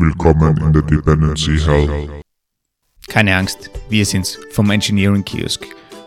Willkommen 0.00 0.56
in 0.58 0.72
der 0.72 0.82
Dependency 0.82 1.58
Hell. 1.58 2.22
Keine 3.08 3.34
Angst, 3.34 3.68
wir 3.90 4.06
sind's 4.06 4.38
vom 4.52 4.70
Engineering 4.70 5.24
Kiosk. 5.24 5.66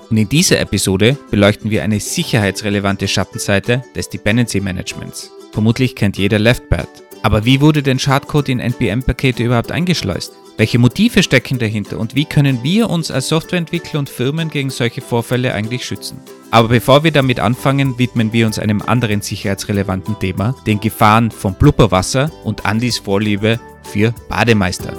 Und 0.10 0.16
in 0.16 0.30
dieser 0.30 0.62
Episode 0.62 1.18
beleuchten 1.30 1.70
wir 1.70 1.84
eine 1.84 2.00
sicherheitsrelevante 2.00 3.10
Schattenseite 3.10 3.84
des 3.94 4.08
Dependency 4.08 4.62
Managements. 4.62 5.30
Vermutlich 5.52 5.98
kennt 5.98 6.18
jeder 6.18 6.40
LeftBird. 6.40 6.88
Aber 7.22 7.44
wie 7.44 7.60
wurde 7.60 7.84
denn 7.84 8.00
Schadcode 8.00 8.48
in 8.48 8.62
NPM-Pakete 8.62 9.44
überhaupt 9.44 9.74
eingeschleust? 9.74 10.32
Welche 10.62 10.78
Motive 10.78 11.24
stecken 11.24 11.58
dahinter 11.58 12.00
und 12.00 12.14
wie 12.14 12.26
können 12.26 12.62
wir 12.62 12.88
uns 12.88 13.10
als 13.10 13.30
Softwareentwickler 13.30 13.98
und 13.98 14.08
Firmen 14.08 14.48
gegen 14.52 14.70
solche 14.70 15.02
Vorfälle 15.02 15.56
eigentlich 15.56 15.84
schützen? 15.84 16.20
Aber 16.52 16.68
bevor 16.68 17.04
wir 17.04 17.10
damit 17.10 17.40
anfangen, 17.40 17.98
widmen 17.98 18.32
wir 18.32 18.46
uns 18.46 18.60
einem 18.60 18.80
anderen 18.84 19.22
sicherheitsrelevanten 19.22 20.20
Thema, 20.20 20.56
den 20.68 20.80
Gefahren 20.80 21.32
von 21.32 21.56
Blubberwasser 21.56 22.32
und 22.44 22.64
Andys 22.64 23.00
Vorliebe 23.00 23.60
für 23.82 24.14
Bademeister. 24.30 24.94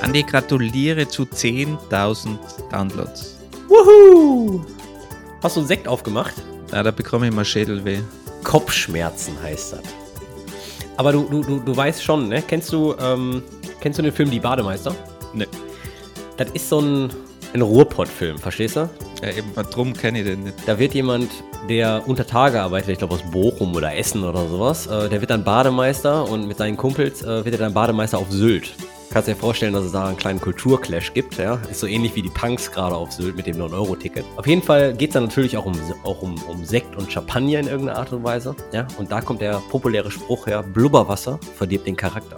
Andi, 0.00 0.22
gratuliere 0.22 1.08
zu 1.08 1.24
10.000 1.24 2.38
Downloads. 2.72 3.36
Wuhu! 3.68 4.64
Hast 5.42 5.56
du 5.56 5.60
einen 5.60 5.68
Sekt 5.68 5.86
aufgemacht? 5.86 6.36
Na, 6.72 6.82
da 6.82 6.90
bekomme 6.90 7.28
ich 7.28 7.34
mal 7.34 7.44
Schädelweh. 7.44 7.98
Kopfschmerzen 8.44 9.34
heißt 9.42 9.74
das. 9.74 9.97
Aber 10.98 11.12
du, 11.12 11.22
du, 11.30 11.42
du, 11.42 11.60
du 11.60 11.76
weißt 11.76 12.02
schon, 12.02 12.28
ne? 12.28 12.42
Kennst 12.42 12.72
du, 12.72 12.92
ähm, 13.00 13.40
kennst 13.80 14.00
du 14.00 14.02
den 14.02 14.12
Film 14.12 14.32
Die 14.32 14.40
Bademeister? 14.40 14.92
Ne. 15.32 15.46
Das 16.36 16.50
ist 16.50 16.68
so 16.68 16.80
ein, 16.80 17.08
ein 17.54 17.62
Ruhrpott-Film, 17.62 18.36
verstehst 18.36 18.74
du? 18.74 18.90
Ja, 19.22 19.30
eben, 19.30 19.52
drum 19.70 19.94
kenne 19.94 20.18
ich 20.18 20.26
den 20.26 20.42
nicht. 20.42 20.56
Da 20.66 20.76
wird 20.76 20.94
jemand, 20.94 21.30
der 21.68 22.02
unter 22.06 22.26
Tage 22.26 22.60
arbeitet, 22.60 22.90
ich 22.90 22.98
glaube 22.98 23.14
aus 23.14 23.22
Bochum 23.30 23.76
oder 23.76 23.96
Essen 23.96 24.24
oder 24.24 24.48
sowas, 24.48 24.88
äh, 24.88 25.08
der 25.08 25.20
wird 25.20 25.30
dann 25.30 25.44
Bademeister 25.44 26.28
und 26.28 26.48
mit 26.48 26.58
seinen 26.58 26.76
Kumpels 26.76 27.22
äh, 27.22 27.44
wird 27.44 27.54
er 27.54 27.58
dann 27.58 27.74
Bademeister 27.74 28.18
auf 28.18 28.32
Sylt. 28.32 28.74
Kannst 29.10 29.26
dir 29.26 29.36
vorstellen, 29.36 29.72
dass 29.72 29.86
es 29.86 29.92
da 29.92 30.06
einen 30.06 30.18
kleinen 30.18 30.40
Kulturclash 30.40 31.14
gibt, 31.14 31.38
ja. 31.38 31.54
Ist 31.70 31.80
so 31.80 31.86
ähnlich 31.86 32.14
wie 32.14 32.20
die 32.20 32.28
Punks 32.28 32.70
gerade 32.70 32.94
auf 32.94 33.10
Sylt 33.10 33.36
mit 33.36 33.46
dem 33.46 33.56
9-Euro-Ticket. 33.56 34.24
Auf 34.36 34.46
jeden 34.46 34.62
Fall 34.62 34.92
geht 34.92 35.10
es 35.10 35.14
dann 35.14 35.24
natürlich 35.24 35.56
auch, 35.56 35.64
um, 35.64 35.74
auch 36.04 36.20
um, 36.20 36.34
um 36.42 36.62
Sekt 36.64 36.94
und 36.94 37.10
Champagner 37.10 37.60
in 37.60 37.68
irgendeiner 37.68 37.98
Art 37.98 38.12
und 38.12 38.22
Weise, 38.22 38.54
ja. 38.72 38.86
Und 38.98 39.10
da 39.10 39.22
kommt 39.22 39.40
der 39.40 39.62
populäre 39.70 40.10
Spruch 40.10 40.46
her, 40.46 40.62
Blubberwasser 40.62 41.40
verdirbt 41.56 41.86
den 41.86 41.96
Charakter. 41.96 42.36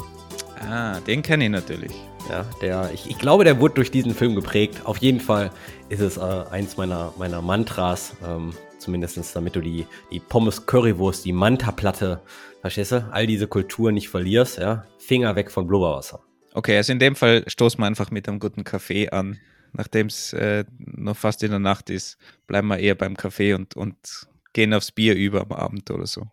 Ah, 0.61 1.01
den 1.01 1.23
kenne 1.23 1.45
ich 1.45 1.51
natürlich. 1.51 1.93
Ja, 2.29 2.45
der, 2.63 2.91
ich, 2.95 3.11
ich 3.11 3.19
glaube, 3.19 3.43
der 3.43 3.59
wurde 3.59 3.75
durch 3.75 3.91
diesen 3.91 4.15
Film 4.15 4.37
geprägt. 4.37 4.83
Auf 4.85 4.99
jeden 4.99 5.19
Fall 5.19 5.51
ist 5.89 6.01
es 6.01 6.19
äh, 6.19 6.21
eins 6.21 6.77
meiner, 6.77 7.13
meiner 7.19 7.43
Mantras, 7.43 8.15
ähm, 8.25 8.53
zumindest 8.79 9.35
damit 9.35 9.57
du 9.57 9.61
die, 9.61 9.87
die 10.13 10.21
Pommes 10.21 10.67
Currywurst, 10.67 11.25
die 11.25 11.33
Manta-Platte, 11.33 12.21
verstehst 12.61 12.93
du, 12.93 13.09
all 13.11 13.27
diese 13.27 13.49
Kultur 13.49 13.91
nicht 13.91 14.09
verlierst, 14.09 14.59
ja. 14.59 14.85
Finger 14.99 15.35
weg 15.35 15.51
von 15.51 15.67
Blubberwasser. 15.67 16.21
Okay, 16.53 16.77
also 16.77 16.93
in 16.93 16.99
dem 16.99 17.17
Fall 17.17 17.45
stoßen 17.47 17.81
wir 17.81 17.87
einfach 17.87 18.11
mit 18.11 18.29
einem 18.29 18.41
guten 18.41 18.65
Kaffee 18.65 19.09
an. 19.11 19.39
Nachdem 19.73 20.09
es 20.09 20.33
äh, 20.33 20.65
noch 20.79 21.17
fast 21.17 21.43
in 21.43 21.51
der 21.51 21.61
Nacht 21.61 21.91
ist, 21.91 22.19
bleiben 22.47 22.69
wir 22.69 22.79
eher 22.79 22.97
beim 22.97 23.17
Kaffee 23.17 23.55
und, 23.55 23.77
und 23.77 23.97
gehen 24.53 24.75
aufs 24.75 24.91
Bier 24.91 25.15
über 25.15 25.43
am 25.43 25.53
Abend 25.53 25.91
oder 25.91 26.07
so. 26.07 26.27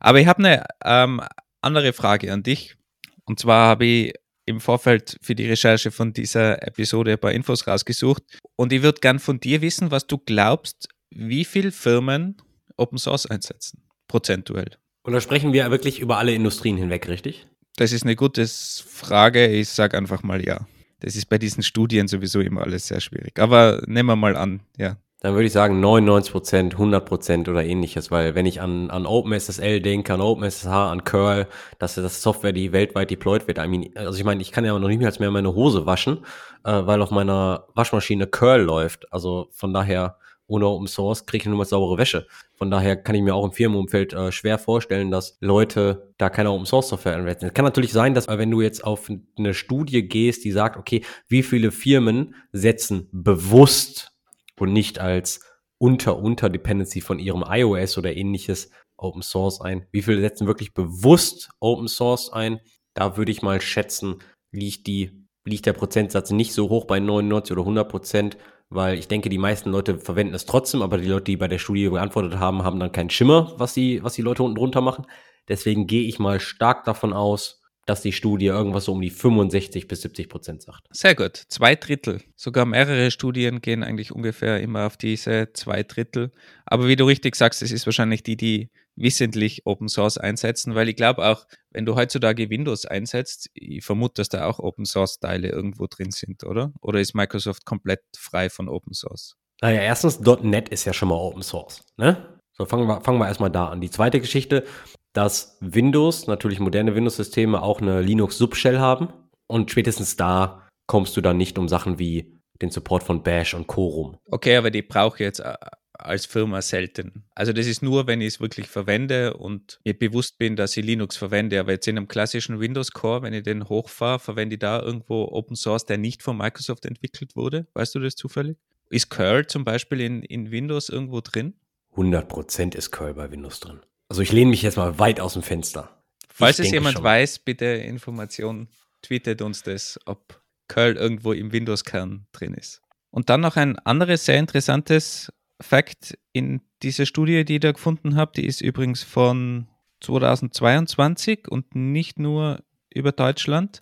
Aber 0.00 0.20
ich 0.20 0.26
habe 0.26 0.38
eine 0.38 0.64
ähm, 0.84 1.20
andere 1.60 1.92
Frage 1.92 2.32
an 2.32 2.42
dich. 2.42 2.76
Und 3.24 3.38
zwar 3.38 3.68
habe 3.68 3.84
ich 3.84 4.14
im 4.46 4.60
Vorfeld 4.60 5.18
für 5.22 5.34
die 5.34 5.46
Recherche 5.46 5.90
von 5.90 6.12
dieser 6.12 6.66
Episode 6.66 7.12
ein 7.12 7.18
paar 7.18 7.32
Infos 7.32 7.66
rausgesucht. 7.66 8.22
Und 8.56 8.72
ich 8.72 8.82
würde 8.82 9.00
gern 9.00 9.18
von 9.18 9.38
dir 9.38 9.60
wissen, 9.60 9.90
was 9.90 10.06
du 10.06 10.18
glaubst, 10.18 10.88
wie 11.10 11.44
viele 11.44 11.72
Firmen 11.72 12.36
Open 12.76 12.98
Source 12.98 13.26
einsetzen, 13.26 13.82
prozentuell. 14.08 14.70
Und 15.04 15.12
da 15.12 15.20
sprechen 15.20 15.52
wir 15.52 15.70
wirklich 15.70 16.00
über 16.00 16.18
alle 16.18 16.34
Industrien 16.34 16.76
hinweg, 16.76 17.08
richtig? 17.08 17.46
Das 17.76 17.92
ist 17.92 18.04
eine 18.04 18.16
gute 18.16 18.46
Frage. 18.46 19.46
Ich 19.46 19.68
sage 19.68 19.96
einfach 19.96 20.22
mal 20.22 20.44
ja. 20.44 20.66
Das 21.00 21.16
ist 21.16 21.26
bei 21.26 21.38
diesen 21.38 21.62
Studien 21.62 22.06
sowieso 22.06 22.40
immer 22.40 22.62
alles 22.62 22.86
sehr 22.86 23.00
schwierig. 23.00 23.38
Aber 23.38 23.82
nehmen 23.86 24.08
wir 24.08 24.16
mal 24.16 24.36
an, 24.36 24.60
ja. 24.76 24.96
Dann 25.20 25.34
würde 25.34 25.46
ich 25.46 25.52
sagen 25.52 25.78
99 25.78 26.32
Prozent, 26.32 26.72
100 26.74 27.04
Prozent 27.04 27.48
oder 27.48 27.64
ähnliches, 27.64 28.10
weil 28.10 28.34
wenn 28.34 28.44
ich 28.44 28.60
an, 28.60 28.90
an 28.90 29.06
OpenSSL 29.06 29.80
denke, 29.80 30.12
an 30.12 30.20
OpenSSH, 30.20 30.66
an 30.66 31.04
Curl, 31.04 31.46
dass 31.78 31.94
das 31.94 32.22
Software, 32.22 32.52
die 32.52 32.72
weltweit 32.72 33.08
deployed 33.08 33.46
wird, 33.46 33.58
I 33.58 33.68
mean, 33.68 33.90
also 33.94 34.18
ich 34.18 34.24
meine, 34.24 34.42
ich 34.42 34.50
kann 34.50 34.64
ja 34.64 34.76
noch 34.76 34.88
nicht 34.88 35.20
mehr 35.20 35.30
meine 35.30 35.54
Hose 35.54 35.86
waschen, 35.86 36.24
äh, 36.64 36.72
weil 36.72 37.00
auf 37.00 37.12
meiner 37.12 37.68
Waschmaschine 37.74 38.26
Curl 38.26 38.62
läuft. 38.62 39.12
Also 39.12 39.46
von 39.52 39.72
daher 39.72 40.16
ohne 40.52 40.66
Open 40.66 40.86
Source 40.86 41.24
kriege 41.24 41.42
ich 41.42 41.48
nur 41.48 41.56
mal 41.56 41.64
saubere 41.64 41.96
Wäsche. 41.96 42.26
Von 42.52 42.70
daher 42.70 42.94
kann 42.94 43.14
ich 43.14 43.22
mir 43.22 43.34
auch 43.34 43.44
im 43.46 43.52
Firmenumfeld 43.52 44.12
äh, 44.12 44.30
schwer 44.30 44.58
vorstellen, 44.58 45.10
dass 45.10 45.38
Leute 45.40 46.12
da 46.18 46.28
keine 46.28 46.50
Open 46.50 46.66
Source 46.66 46.90
Software 46.90 47.16
einsetzen. 47.16 47.46
Es 47.46 47.54
kann 47.54 47.64
natürlich 47.64 47.92
sein, 47.92 48.12
dass 48.12 48.28
äh, 48.28 48.36
wenn 48.36 48.50
du 48.50 48.60
jetzt 48.60 48.84
auf 48.84 49.10
eine 49.38 49.54
Studie 49.54 50.06
gehst, 50.06 50.44
die 50.44 50.52
sagt, 50.52 50.76
okay, 50.76 51.02
wie 51.26 51.42
viele 51.42 51.70
Firmen 51.70 52.34
setzen 52.52 53.08
bewusst 53.12 54.12
und 54.60 54.74
nicht 54.74 54.98
als 54.98 55.40
Unter-Unter-Dependency 55.78 57.00
von 57.00 57.18
ihrem 57.18 57.44
iOS 57.48 57.96
oder 57.96 58.14
ähnliches 58.14 58.70
Open 58.98 59.22
Source 59.22 59.62
ein? 59.62 59.86
Wie 59.90 60.02
viele 60.02 60.20
setzen 60.20 60.46
wirklich 60.46 60.74
bewusst 60.74 61.48
Open 61.60 61.88
Source 61.88 62.30
ein? 62.30 62.60
Da 62.92 63.16
würde 63.16 63.32
ich 63.32 63.40
mal 63.40 63.62
schätzen, 63.62 64.18
liegt 64.50 64.86
die 64.86 65.22
liegt 65.44 65.66
der 65.66 65.72
Prozentsatz 65.72 66.30
nicht 66.30 66.52
so 66.52 66.68
hoch 66.68 66.84
bei 66.84 67.00
99 67.00 67.52
oder 67.52 67.62
100 67.62 67.88
Prozent, 67.88 68.36
weil 68.74 68.98
ich 68.98 69.08
denke, 69.08 69.28
die 69.28 69.38
meisten 69.38 69.70
Leute 69.70 69.98
verwenden 69.98 70.34
es 70.34 70.46
trotzdem, 70.46 70.82
aber 70.82 70.98
die 70.98 71.08
Leute, 71.08 71.24
die 71.24 71.36
bei 71.36 71.48
der 71.48 71.58
Studie 71.58 71.88
beantwortet 71.88 72.38
haben, 72.38 72.64
haben 72.64 72.80
dann 72.80 72.92
keinen 72.92 73.10
Schimmer, 73.10 73.52
was 73.56 73.74
die, 73.74 74.02
was 74.02 74.14
die 74.14 74.22
Leute 74.22 74.42
unten 74.42 74.56
drunter 74.56 74.80
machen. 74.80 75.06
Deswegen 75.48 75.86
gehe 75.86 76.06
ich 76.06 76.18
mal 76.18 76.40
stark 76.40 76.84
davon 76.84 77.12
aus, 77.12 77.61
dass 77.86 78.02
die 78.02 78.12
Studie 78.12 78.46
irgendwas 78.46 78.84
so 78.84 78.92
um 78.92 79.00
die 79.00 79.10
65 79.10 79.88
bis 79.88 80.02
70 80.02 80.28
Prozent 80.28 80.62
sagt. 80.62 80.86
Sehr 80.92 81.14
gut. 81.14 81.36
Zwei 81.48 81.74
Drittel. 81.74 82.22
Sogar 82.36 82.64
mehrere 82.64 83.10
Studien 83.10 83.60
gehen 83.60 83.82
eigentlich 83.82 84.12
ungefähr 84.12 84.60
immer 84.60 84.86
auf 84.86 84.96
diese 84.96 85.48
zwei 85.52 85.82
Drittel. 85.82 86.32
Aber 86.64 86.86
wie 86.86 86.96
du 86.96 87.04
richtig 87.04 87.34
sagst, 87.34 87.62
es 87.62 87.72
ist 87.72 87.86
wahrscheinlich 87.86 88.22
die, 88.22 88.36
die 88.36 88.70
wissentlich 88.94 89.62
Open 89.64 89.88
Source 89.88 90.18
einsetzen, 90.18 90.74
weil 90.74 90.88
ich 90.88 90.96
glaube 90.96 91.26
auch, 91.26 91.46
wenn 91.70 91.86
du 91.86 91.96
heutzutage 91.96 92.50
Windows 92.50 92.84
einsetzt, 92.84 93.50
ich 93.54 93.84
vermute, 93.84 94.14
dass 94.14 94.28
da 94.28 94.46
auch 94.46 94.58
Open 94.58 94.84
Source 94.84 95.18
Teile 95.18 95.48
irgendwo 95.48 95.86
drin 95.86 96.10
sind, 96.10 96.44
oder? 96.44 96.72
Oder 96.80 97.00
ist 97.00 97.14
Microsoft 97.14 97.64
komplett 97.64 98.02
frei 98.16 98.50
von 98.50 98.68
Open 98.68 98.92
Source? 98.92 99.36
Naja, 99.60 99.80
erstens, 99.80 100.20
.NET 100.20 100.68
ist 100.68 100.84
ja 100.84 100.92
schon 100.92 101.08
mal 101.08 101.16
Open 101.16 101.42
Source, 101.42 101.82
ne? 101.96 102.38
So, 102.52 102.66
fangen 102.66 102.86
wir, 102.86 103.00
fangen 103.00 103.18
wir 103.18 103.28
erstmal 103.28 103.50
da 103.50 103.68
an. 103.68 103.80
Die 103.80 103.90
zweite 103.90 104.20
Geschichte, 104.20 104.64
dass 105.12 105.58
Windows, 105.60 106.26
natürlich 106.26 106.60
moderne 106.60 106.94
Windows-Systeme, 106.94 107.62
auch 107.62 107.80
eine 107.80 108.00
Linux-Subshell 108.00 108.78
haben. 108.78 109.08
Und 109.46 109.70
spätestens 109.70 110.16
da 110.16 110.68
kommst 110.86 111.16
du 111.16 111.20
dann 111.20 111.36
nicht 111.36 111.58
um 111.58 111.68
Sachen 111.68 111.98
wie 111.98 112.38
den 112.60 112.70
Support 112.70 113.02
von 113.02 113.22
Bash 113.22 113.54
und 113.54 113.66
Co. 113.66 113.86
rum. 113.86 114.16
Okay, 114.26 114.56
aber 114.56 114.70
die 114.70 114.82
brauche 114.82 115.16
ich 115.16 115.20
jetzt 115.20 115.40
äh, 115.40 115.54
als 115.92 116.26
Firma 116.26 116.62
selten. 116.62 117.24
Also 117.34 117.52
das 117.52 117.66
ist 117.66 117.82
nur, 117.82 118.06
wenn 118.06 118.20
ich 118.20 118.34
es 118.34 118.40
wirklich 118.40 118.68
verwende 118.68 119.34
und 119.34 119.80
mir 119.84 119.98
bewusst 119.98 120.38
bin, 120.38 120.56
dass 120.56 120.76
ich 120.76 120.84
Linux 120.84 121.16
verwende. 121.16 121.60
Aber 121.60 121.72
jetzt 121.72 121.88
in 121.88 121.96
einem 121.96 122.08
klassischen 122.08 122.60
Windows 122.60 122.92
Core, 122.92 123.22
wenn 123.22 123.34
ich 123.34 123.42
den 123.42 123.68
hochfahre, 123.68 124.18
verwende 124.18 124.54
ich 124.54 124.60
da 124.60 124.80
irgendwo 124.80 125.28
Open 125.28 125.56
Source, 125.56 125.84
der 125.84 125.98
nicht 125.98 126.22
von 126.22 126.36
Microsoft 126.36 126.86
entwickelt 126.86 127.36
wurde. 127.36 127.66
Weißt 127.74 127.94
du 127.94 128.00
das 128.00 128.16
zufällig? 128.16 128.56
Ist 128.90 129.10
Curl 129.10 129.46
zum 129.46 129.64
Beispiel 129.64 130.00
in, 130.00 130.22
in 130.22 130.50
Windows 130.50 130.88
irgendwo 130.88 131.20
drin? 131.20 131.54
100% 131.96 132.74
ist 132.74 132.90
Curl 132.90 133.14
bei 133.14 133.30
Windows 133.30 133.60
drin. 133.60 133.80
Also 134.12 134.20
ich 134.20 134.30
lehne 134.30 134.50
mich 134.50 134.60
jetzt 134.60 134.76
mal 134.76 134.98
weit 134.98 135.20
aus 135.20 135.32
dem 135.32 135.42
Fenster. 135.42 135.88
Falls 136.28 136.58
ich 136.58 136.66
es 136.66 136.72
jemand 136.72 136.96
schon. 136.96 137.02
weiß, 137.02 137.38
bitte 137.38 137.64
Information, 137.64 138.68
tweetet 139.00 139.40
uns 139.40 139.62
das, 139.62 139.98
ob 140.04 140.38
Curl 140.68 140.96
irgendwo 140.98 141.32
im 141.32 141.50
Windows-Kern 141.50 142.26
drin 142.30 142.52
ist. 142.52 142.82
Und 143.10 143.30
dann 143.30 143.40
noch 143.40 143.56
ein 143.56 143.78
anderes 143.78 144.26
sehr 144.26 144.38
interessantes 144.38 145.32
Fakt 145.62 146.18
in 146.34 146.60
dieser 146.82 147.06
Studie, 147.06 147.46
die 147.46 147.54
ich 147.54 147.60
da 147.60 147.72
gefunden 147.72 148.14
habe, 148.14 148.32
die 148.36 148.44
ist 148.44 148.60
übrigens 148.60 149.02
von 149.02 149.66
2022 150.00 151.48
und 151.48 151.74
nicht 151.74 152.18
nur 152.18 152.62
über 152.92 153.12
Deutschland. 153.12 153.80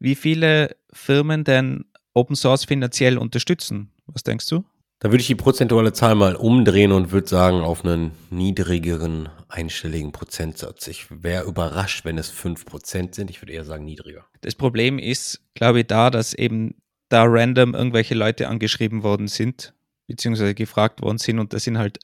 Wie 0.00 0.16
viele 0.16 0.74
Firmen 0.92 1.44
denn 1.44 1.84
Open 2.14 2.34
Source 2.34 2.64
finanziell 2.64 3.16
unterstützen? 3.16 3.92
Was 4.08 4.24
denkst 4.24 4.48
du? 4.48 4.64
Da 5.00 5.10
würde 5.10 5.20
ich 5.20 5.28
die 5.28 5.36
prozentuale 5.36 5.92
Zahl 5.92 6.16
mal 6.16 6.34
umdrehen 6.34 6.90
und 6.90 7.12
würde 7.12 7.28
sagen, 7.28 7.60
auf 7.60 7.84
einen 7.84 8.12
niedrigeren 8.30 9.28
einstelligen 9.48 10.10
Prozentsatz. 10.10 10.88
Ich 10.88 11.06
wäre 11.10 11.44
überrascht, 11.44 12.04
wenn 12.04 12.18
es 12.18 12.32
5% 12.32 13.14
sind. 13.14 13.30
Ich 13.30 13.40
würde 13.40 13.52
eher 13.52 13.64
sagen 13.64 13.84
niedriger. 13.84 14.26
Das 14.40 14.56
Problem 14.56 14.98
ist, 14.98 15.40
glaube 15.54 15.80
ich, 15.80 15.86
da, 15.86 16.10
dass 16.10 16.34
eben 16.34 16.74
da 17.08 17.24
random 17.24 17.74
irgendwelche 17.74 18.14
Leute 18.14 18.48
angeschrieben 18.48 19.02
worden 19.02 19.28
sind 19.28 19.72
beziehungsweise 20.08 20.54
gefragt 20.54 21.02
worden 21.02 21.18
sind 21.18 21.38
und 21.38 21.52
da 21.52 21.60
sind 21.60 21.78
halt 21.78 22.00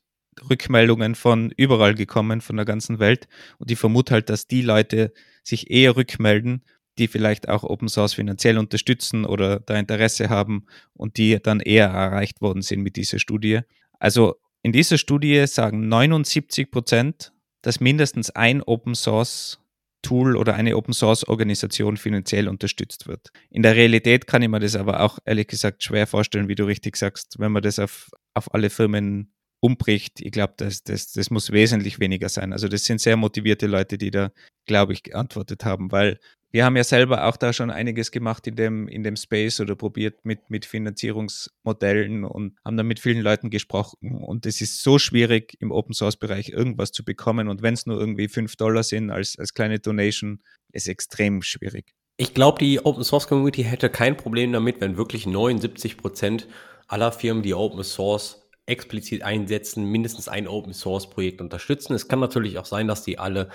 Rückmeldungen 0.48 1.14
von 1.14 1.52
überall 1.56 1.94
gekommen, 1.94 2.40
von 2.40 2.56
der 2.56 2.64
ganzen 2.64 2.98
Welt. 2.98 3.28
Und 3.58 3.70
ich 3.70 3.78
vermute 3.78 4.14
halt, 4.14 4.30
dass 4.30 4.46
die 4.46 4.62
Leute 4.62 5.12
sich 5.42 5.70
eher 5.70 5.96
rückmelden, 5.96 6.64
die 6.98 7.08
vielleicht 7.08 7.48
auch 7.48 7.64
Open 7.64 7.88
Source 7.88 8.14
finanziell 8.14 8.58
unterstützen 8.58 9.24
oder 9.24 9.60
da 9.60 9.76
Interesse 9.78 10.28
haben 10.28 10.66
und 10.92 11.16
die 11.16 11.38
dann 11.42 11.60
eher 11.60 11.86
erreicht 11.88 12.40
worden 12.40 12.62
sind 12.62 12.82
mit 12.82 12.96
dieser 12.96 13.18
Studie. 13.18 13.60
Also 13.98 14.36
in 14.62 14.72
dieser 14.72 14.98
Studie 14.98 15.46
sagen 15.46 15.88
79 15.88 16.70
Prozent 16.70 17.32
dass 17.64 17.80
mindestens 17.80 18.30
ein 18.30 18.62
Open 18.62 18.94
Source 18.94 19.58
Tool 20.02 20.36
oder 20.36 20.54
eine 20.54 20.76
Open 20.76 20.92
Source 20.92 21.26
Organisation 21.26 21.96
finanziell 21.96 22.46
unterstützt 22.46 23.08
wird. 23.08 23.30
In 23.48 23.62
der 23.62 23.74
Realität 23.74 24.26
kann 24.26 24.42
ich 24.42 24.50
mir 24.50 24.60
das 24.60 24.76
aber 24.76 25.00
auch 25.00 25.18
ehrlich 25.24 25.46
gesagt 25.46 25.82
schwer 25.82 26.06
vorstellen, 26.06 26.46
wie 26.46 26.54
du 26.54 26.64
richtig 26.64 26.96
sagst, 26.96 27.36
wenn 27.38 27.52
man 27.52 27.62
das 27.62 27.78
auf, 27.78 28.10
auf 28.34 28.52
alle 28.52 28.68
Firmen 28.68 29.32
umbricht. 29.60 30.20
Ich 30.20 30.30
glaube, 30.30 30.52
das, 30.58 30.84
das, 30.84 31.12
das 31.12 31.30
muss 31.30 31.52
wesentlich 31.52 32.00
weniger 32.00 32.28
sein. 32.28 32.52
Also 32.52 32.68
das 32.68 32.84
sind 32.84 33.00
sehr 33.00 33.16
motivierte 33.16 33.66
Leute, 33.66 33.96
die 33.96 34.10
da, 34.10 34.30
glaube 34.66 34.92
ich, 34.92 35.02
geantwortet 35.02 35.64
haben, 35.64 35.90
weil 35.90 36.20
wir 36.54 36.64
haben 36.64 36.76
ja 36.76 36.84
selber 36.84 37.26
auch 37.26 37.36
da 37.36 37.52
schon 37.52 37.72
einiges 37.72 38.12
gemacht 38.12 38.46
in 38.46 38.54
dem, 38.54 38.86
in 38.86 39.02
dem 39.02 39.16
Space 39.16 39.58
oder 39.58 39.74
probiert 39.74 40.24
mit, 40.24 40.50
mit 40.50 40.66
Finanzierungsmodellen 40.66 42.22
und 42.22 42.56
haben 42.64 42.76
da 42.76 42.84
mit 42.84 43.00
vielen 43.00 43.22
Leuten 43.22 43.50
gesprochen. 43.50 44.22
Und 44.22 44.46
es 44.46 44.60
ist 44.60 44.80
so 44.80 45.00
schwierig, 45.00 45.56
im 45.58 45.72
Open 45.72 45.94
Source 45.94 46.16
Bereich 46.16 46.50
irgendwas 46.50 46.92
zu 46.92 47.04
bekommen. 47.04 47.48
Und 47.48 47.62
wenn 47.62 47.74
es 47.74 47.86
nur 47.86 47.98
irgendwie 47.98 48.28
5 48.28 48.54
Dollar 48.54 48.84
sind 48.84 49.10
als, 49.10 49.36
als 49.36 49.52
kleine 49.54 49.80
Donation, 49.80 50.44
ist 50.70 50.86
extrem 50.86 51.42
schwierig. 51.42 51.92
Ich 52.18 52.34
glaube, 52.34 52.60
die 52.60 52.78
Open 52.84 53.02
Source 53.02 53.26
Community 53.26 53.64
hätte 53.64 53.90
kein 53.90 54.16
Problem 54.16 54.52
damit, 54.52 54.80
wenn 54.80 54.96
wirklich 54.96 55.26
79 55.26 55.96
Prozent 55.96 56.46
aller 56.86 57.10
Firmen, 57.10 57.42
die 57.42 57.54
Open 57.54 57.82
Source 57.82 58.48
explizit 58.66 59.22
einsetzen, 59.24 59.90
mindestens 59.90 60.28
ein 60.28 60.46
Open 60.46 60.72
Source 60.72 61.10
Projekt 61.10 61.40
unterstützen. 61.40 61.94
Es 61.94 62.06
kann 62.06 62.20
natürlich 62.20 62.58
auch 62.58 62.64
sein, 62.64 62.86
dass 62.86 63.02
die 63.02 63.18
alle 63.18 63.50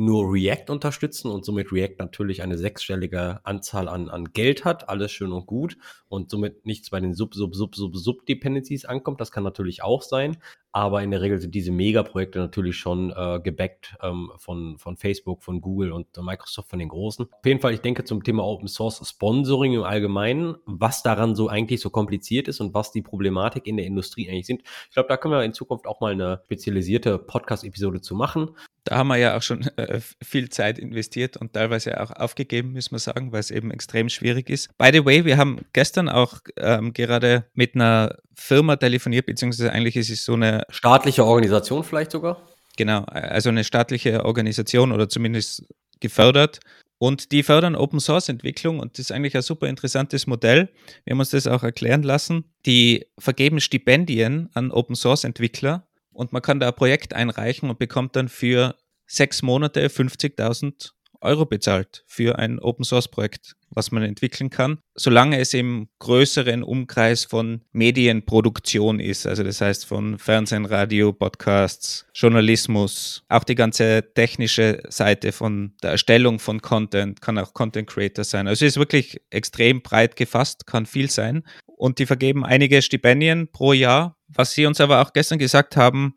nur 0.00 0.32
React 0.32 0.70
unterstützen 0.70 1.30
und 1.30 1.44
somit 1.44 1.72
React 1.72 1.96
natürlich 1.98 2.42
eine 2.42 2.56
sechsstellige 2.56 3.40
Anzahl 3.44 3.88
an, 3.88 4.08
an 4.08 4.32
Geld 4.32 4.64
hat, 4.64 4.88
alles 4.88 5.12
schön 5.12 5.32
und 5.32 5.46
gut 5.46 5.76
und 6.08 6.30
somit 6.30 6.64
nichts 6.64 6.90
bei 6.90 7.00
den 7.00 7.14
Sub, 7.14 7.34
Sub, 7.34 7.54
Sub, 7.54 7.76
Sub, 7.76 7.96
Sub-Dependencies 7.96 8.86
ankommt. 8.86 9.20
Das 9.20 9.30
kann 9.30 9.44
natürlich 9.44 9.82
auch 9.82 10.02
sein, 10.02 10.38
aber 10.72 11.02
in 11.02 11.10
der 11.10 11.20
Regel 11.20 11.40
sind 11.40 11.54
diese 11.54 11.72
Megaprojekte 11.72 12.38
natürlich 12.38 12.76
schon 12.76 13.10
äh, 13.10 13.40
gebackt 13.42 13.96
ähm, 14.02 14.30
von, 14.36 14.78
von 14.78 14.96
Facebook, 14.96 15.42
von 15.42 15.60
Google 15.60 15.92
und 15.92 16.06
Microsoft, 16.16 16.70
von 16.70 16.78
den 16.78 16.88
Großen. 16.88 17.26
Auf 17.26 17.46
jeden 17.46 17.60
Fall, 17.60 17.74
ich 17.74 17.80
denke 17.80 18.04
zum 18.04 18.22
Thema 18.22 18.44
Open 18.44 18.68
Source 18.68 19.00
Sponsoring 19.06 19.74
im 19.74 19.82
Allgemeinen, 19.82 20.56
was 20.66 21.02
daran 21.02 21.34
so 21.34 21.48
eigentlich 21.48 21.80
so 21.80 21.90
kompliziert 21.90 22.48
ist 22.48 22.60
und 22.60 22.74
was 22.74 22.92
die 22.92 23.02
Problematik 23.02 23.66
in 23.66 23.76
der 23.76 23.86
Industrie 23.86 24.28
eigentlich 24.28 24.46
sind. 24.46 24.62
Ich 24.88 24.94
glaube, 24.94 25.08
da 25.08 25.16
können 25.16 25.34
wir 25.34 25.42
in 25.42 25.54
Zukunft 25.54 25.86
auch 25.86 26.00
mal 26.00 26.12
eine 26.12 26.40
spezialisierte 26.44 27.18
Podcast-Episode 27.18 28.00
zu 28.00 28.14
machen. 28.14 28.50
Da 28.84 28.96
haben 28.96 29.08
wir 29.08 29.16
ja 29.16 29.36
auch 29.36 29.42
schon 29.42 29.66
äh, 29.76 30.00
viel 30.22 30.48
Zeit 30.48 30.78
investiert 30.78 31.36
und 31.36 31.52
teilweise 31.52 32.00
auch 32.00 32.10
aufgegeben, 32.12 32.72
müssen 32.72 32.92
wir 32.92 32.98
sagen, 32.98 33.32
weil 33.32 33.40
es 33.40 33.50
eben 33.50 33.70
extrem 33.70 34.08
schwierig 34.08 34.48
ist. 34.48 34.76
By 34.78 34.90
the 34.92 35.04
way, 35.04 35.24
wir 35.24 35.36
haben 35.36 35.60
gestern 35.72 36.08
auch 36.08 36.38
ähm, 36.56 36.92
gerade 36.92 37.44
mit 37.54 37.74
einer 37.74 38.16
Firma 38.40 38.76
telefoniert, 38.76 39.26
beziehungsweise 39.26 39.70
eigentlich 39.70 39.96
ist 39.96 40.10
es 40.10 40.24
so 40.24 40.32
eine 40.32 40.64
staatliche 40.70 41.24
Organisation 41.24 41.84
vielleicht 41.84 42.10
sogar. 42.10 42.48
Genau, 42.76 43.04
also 43.04 43.50
eine 43.50 43.64
staatliche 43.64 44.24
Organisation 44.24 44.92
oder 44.92 45.08
zumindest 45.08 45.66
gefördert. 46.00 46.60
Und 46.98 47.32
die 47.32 47.42
fördern 47.42 47.76
Open 47.76 48.00
Source 48.00 48.28
Entwicklung 48.28 48.78
und 48.78 48.94
das 48.94 49.06
ist 49.06 49.12
eigentlich 49.12 49.36
ein 49.36 49.42
super 49.42 49.68
interessantes 49.68 50.26
Modell. 50.26 50.70
Wir 51.04 51.12
haben 51.12 51.20
uns 51.20 51.30
das 51.30 51.46
auch 51.46 51.62
erklären 51.62 52.02
lassen. 52.02 52.44
Die 52.66 53.06
vergeben 53.18 53.60
Stipendien 53.60 54.48
an 54.54 54.70
Open 54.70 54.96
Source 54.96 55.24
Entwickler 55.24 55.86
und 56.12 56.32
man 56.32 56.42
kann 56.42 56.60
da 56.60 56.68
ein 56.68 56.74
Projekt 56.74 57.14
einreichen 57.14 57.70
und 57.70 57.78
bekommt 57.78 58.16
dann 58.16 58.28
für 58.28 58.74
sechs 59.06 59.42
Monate 59.42 59.86
50.000 59.86 60.92
Euro 61.20 61.46
bezahlt 61.46 62.04
für 62.06 62.38
ein 62.38 62.58
Open 62.58 62.84
Source 62.84 63.08
Projekt, 63.08 63.56
was 63.70 63.90
man 63.92 64.02
entwickeln 64.02 64.50
kann, 64.50 64.78
solange 64.94 65.38
es 65.38 65.54
im 65.54 65.88
größeren 65.98 66.62
Umkreis 66.62 67.24
von 67.24 67.62
Medienproduktion 67.72 69.00
ist. 69.00 69.26
Also 69.26 69.42
das 69.42 69.60
heißt 69.60 69.86
von 69.86 70.18
Fernsehen, 70.18 70.64
Radio, 70.64 71.12
Podcasts, 71.12 72.06
Journalismus, 72.14 73.24
auch 73.28 73.44
die 73.44 73.54
ganze 73.54 74.12
technische 74.14 74.82
Seite 74.88 75.32
von 75.32 75.74
der 75.82 75.90
Erstellung 75.90 76.38
von 76.38 76.62
Content, 76.62 77.20
kann 77.20 77.38
auch 77.38 77.54
Content 77.54 77.88
Creator 77.88 78.24
sein. 78.24 78.48
Also 78.48 78.64
es 78.64 78.72
ist 78.72 78.78
wirklich 78.78 79.20
extrem 79.30 79.82
breit 79.82 80.16
gefasst, 80.16 80.66
kann 80.66 80.86
viel 80.86 81.10
sein. 81.10 81.44
Und 81.66 81.98
die 81.98 82.06
vergeben 82.06 82.44
einige 82.44 82.82
Stipendien 82.82 83.48
pro 83.52 83.72
Jahr. 83.72 84.16
Was 84.28 84.52
sie 84.52 84.66
uns 84.66 84.80
aber 84.80 85.00
auch 85.00 85.12
gestern 85.12 85.38
gesagt 85.38 85.76
haben, 85.76 86.14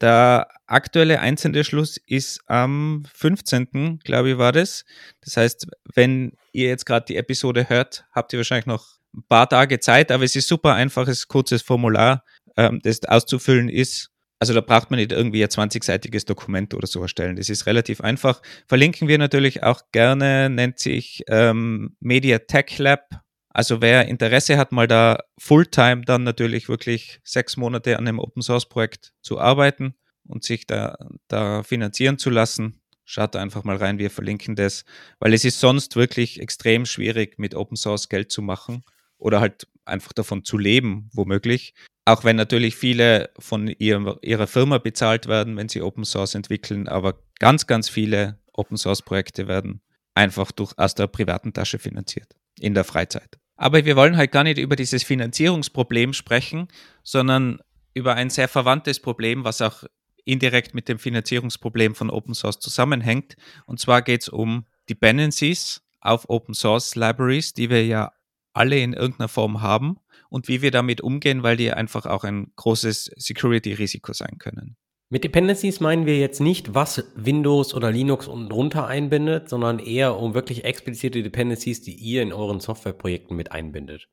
der 0.00 0.48
aktuelle 0.70 1.20
Einsendeschluss 1.20 1.96
ist 2.06 2.40
am 2.46 3.04
15. 3.12 4.00
glaube 4.04 4.30
ich 4.30 4.38
war 4.38 4.52
das. 4.52 4.84
Das 5.20 5.36
heißt, 5.36 5.66
wenn 5.94 6.32
ihr 6.52 6.68
jetzt 6.68 6.86
gerade 6.86 7.06
die 7.06 7.16
Episode 7.16 7.68
hört, 7.68 8.04
habt 8.12 8.32
ihr 8.32 8.38
wahrscheinlich 8.38 8.66
noch 8.66 9.00
ein 9.14 9.24
paar 9.28 9.48
Tage 9.48 9.80
Zeit, 9.80 10.12
aber 10.12 10.24
es 10.24 10.36
ist 10.36 10.48
super 10.48 10.74
einfaches, 10.74 11.28
kurzes 11.28 11.62
Formular, 11.62 12.24
ähm, 12.56 12.80
das 12.82 13.04
auszufüllen 13.04 13.68
ist. 13.68 14.10
Also 14.38 14.54
da 14.54 14.62
braucht 14.62 14.90
man 14.90 14.98
nicht 14.98 15.12
irgendwie 15.12 15.42
ein 15.42 15.50
20-seitiges 15.50 16.24
Dokument 16.24 16.72
oder 16.72 16.86
so 16.86 17.02
erstellen. 17.02 17.36
Das 17.36 17.50
ist 17.50 17.66
relativ 17.66 18.00
einfach. 18.00 18.40
Verlinken 18.66 19.06
wir 19.06 19.18
natürlich 19.18 19.62
auch 19.62 19.82
gerne, 19.92 20.48
nennt 20.48 20.78
sich 20.78 21.22
ähm, 21.28 21.96
Media 22.00 22.38
Tech 22.38 22.78
Lab. 22.78 23.20
Also 23.50 23.82
wer 23.82 24.06
Interesse 24.06 24.56
hat, 24.56 24.72
mal 24.72 24.86
da 24.86 25.18
Fulltime 25.38 26.02
dann 26.02 26.22
natürlich 26.22 26.68
wirklich 26.68 27.20
sechs 27.24 27.56
Monate 27.56 27.98
an 27.98 28.06
einem 28.06 28.20
Open 28.20 28.42
Source 28.42 28.68
Projekt 28.68 29.12
zu 29.20 29.38
arbeiten, 29.40 29.94
und 30.30 30.44
sich 30.44 30.66
da, 30.66 30.96
da 31.28 31.62
finanzieren 31.62 32.18
zu 32.18 32.30
lassen, 32.30 32.80
schaut 33.04 33.36
einfach 33.36 33.64
mal 33.64 33.76
rein, 33.76 33.98
wir 33.98 34.10
verlinken 34.10 34.56
das, 34.56 34.84
weil 35.18 35.34
es 35.34 35.44
ist 35.44 35.60
sonst 35.60 35.96
wirklich 35.96 36.40
extrem 36.40 36.86
schwierig, 36.86 37.38
mit 37.38 37.54
Open 37.54 37.76
Source 37.76 38.08
Geld 38.08 38.30
zu 38.30 38.42
machen 38.42 38.84
oder 39.18 39.40
halt 39.40 39.66
einfach 39.84 40.12
davon 40.12 40.44
zu 40.44 40.56
leben, 40.56 41.10
womöglich. 41.12 41.74
Auch 42.04 42.24
wenn 42.24 42.36
natürlich 42.36 42.76
viele 42.76 43.30
von 43.38 43.68
ihrem, 43.68 44.16
ihrer 44.22 44.46
Firma 44.46 44.78
bezahlt 44.78 45.26
werden, 45.26 45.56
wenn 45.56 45.68
sie 45.68 45.82
Open 45.82 46.04
Source 46.04 46.34
entwickeln, 46.34 46.88
aber 46.88 47.22
ganz, 47.38 47.66
ganz 47.66 47.88
viele 47.88 48.38
Open 48.52 48.76
Source 48.76 49.02
Projekte 49.02 49.48
werden 49.48 49.80
einfach 50.14 50.52
durch, 50.52 50.72
aus 50.76 50.94
der 50.94 51.06
privaten 51.06 51.52
Tasche 51.52 51.78
finanziert, 51.78 52.34
in 52.58 52.74
der 52.74 52.84
Freizeit. 52.84 53.38
Aber 53.56 53.84
wir 53.84 53.96
wollen 53.96 54.16
halt 54.16 54.32
gar 54.32 54.44
nicht 54.44 54.58
über 54.58 54.76
dieses 54.76 55.02
Finanzierungsproblem 55.02 56.12
sprechen, 56.14 56.68
sondern 57.02 57.60
über 57.94 58.14
ein 58.14 58.30
sehr 58.30 58.48
verwandtes 58.48 59.00
Problem, 59.00 59.44
was 59.44 59.60
auch 59.60 59.84
indirekt 60.24 60.74
mit 60.74 60.88
dem 60.88 60.98
Finanzierungsproblem 60.98 61.94
von 61.94 62.10
Open 62.10 62.34
Source 62.34 62.58
zusammenhängt. 62.58 63.36
Und 63.66 63.80
zwar 63.80 64.02
geht 64.02 64.22
es 64.22 64.28
um 64.28 64.66
Dependencies 64.88 65.82
auf 66.00 66.28
Open 66.28 66.54
Source 66.54 66.96
Libraries, 66.96 67.54
die 67.54 67.70
wir 67.70 67.84
ja 67.86 68.12
alle 68.52 68.78
in 68.78 68.92
irgendeiner 68.92 69.28
Form 69.28 69.62
haben 69.62 69.98
und 70.28 70.48
wie 70.48 70.62
wir 70.62 70.70
damit 70.70 71.00
umgehen, 71.00 71.42
weil 71.42 71.56
die 71.56 71.72
einfach 71.72 72.06
auch 72.06 72.24
ein 72.24 72.52
großes 72.56 73.12
Security-Risiko 73.16 74.12
sein 74.12 74.38
können. 74.38 74.76
Mit 75.12 75.24
Dependencies 75.24 75.80
meinen 75.80 76.06
wir 76.06 76.18
jetzt 76.18 76.40
nicht, 76.40 76.72
was 76.72 77.04
Windows 77.16 77.74
oder 77.74 77.90
Linux 77.90 78.28
unten 78.28 78.48
drunter 78.48 78.86
einbindet, 78.86 79.48
sondern 79.48 79.80
eher 79.80 80.16
um 80.16 80.34
wirklich 80.34 80.64
explizite 80.64 81.24
Dependencies, 81.24 81.82
die 81.82 81.94
ihr 81.94 82.22
in 82.22 82.32
euren 82.32 82.60
Softwareprojekten 82.60 83.36
mit 83.36 83.50
einbindet. 83.50 84.08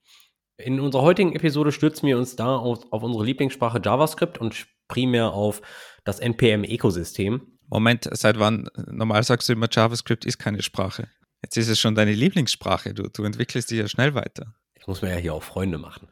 In 0.57 0.79
unserer 0.79 1.03
heutigen 1.03 1.35
Episode 1.35 1.71
stürzen 1.71 2.07
wir 2.07 2.17
uns 2.17 2.35
da 2.35 2.55
auf, 2.55 2.91
auf 2.91 3.03
unsere 3.03 3.23
Lieblingssprache 3.23 3.79
JavaScript 3.83 4.39
und 4.39 4.65
primär 4.87 5.31
auf 5.31 5.61
das 6.03 6.19
NPM-Ökosystem. 6.19 7.57
Moment, 7.69 8.07
seit 8.11 8.39
wann? 8.39 8.69
Normal 8.87 9.23
sagst 9.23 9.49
du 9.49 9.53
immer, 9.53 9.67
JavaScript 9.69 10.25
ist 10.25 10.37
keine 10.37 10.61
Sprache. 10.61 11.09
Jetzt 11.41 11.57
ist 11.57 11.67
es 11.67 11.79
schon 11.79 11.95
deine 11.95 12.13
Lieblingssprache. 12.13 12.93
Du, 12.93 13.09
du 13.09 13.23
entwickelst 13.23 13.69
dich 13.71 13.79
ja 13.79 13.87
schnell 13.87 14.13
weiter. 14.15 14.53
Ich 14.79 14.87
muss 14.87 15.01
mir 15.01 15.11
ja 15.11 15.17
hier 15.17 15.33
auch 15.33 15.43
Freunde 15.43 15.77
machen. 15.77 16.07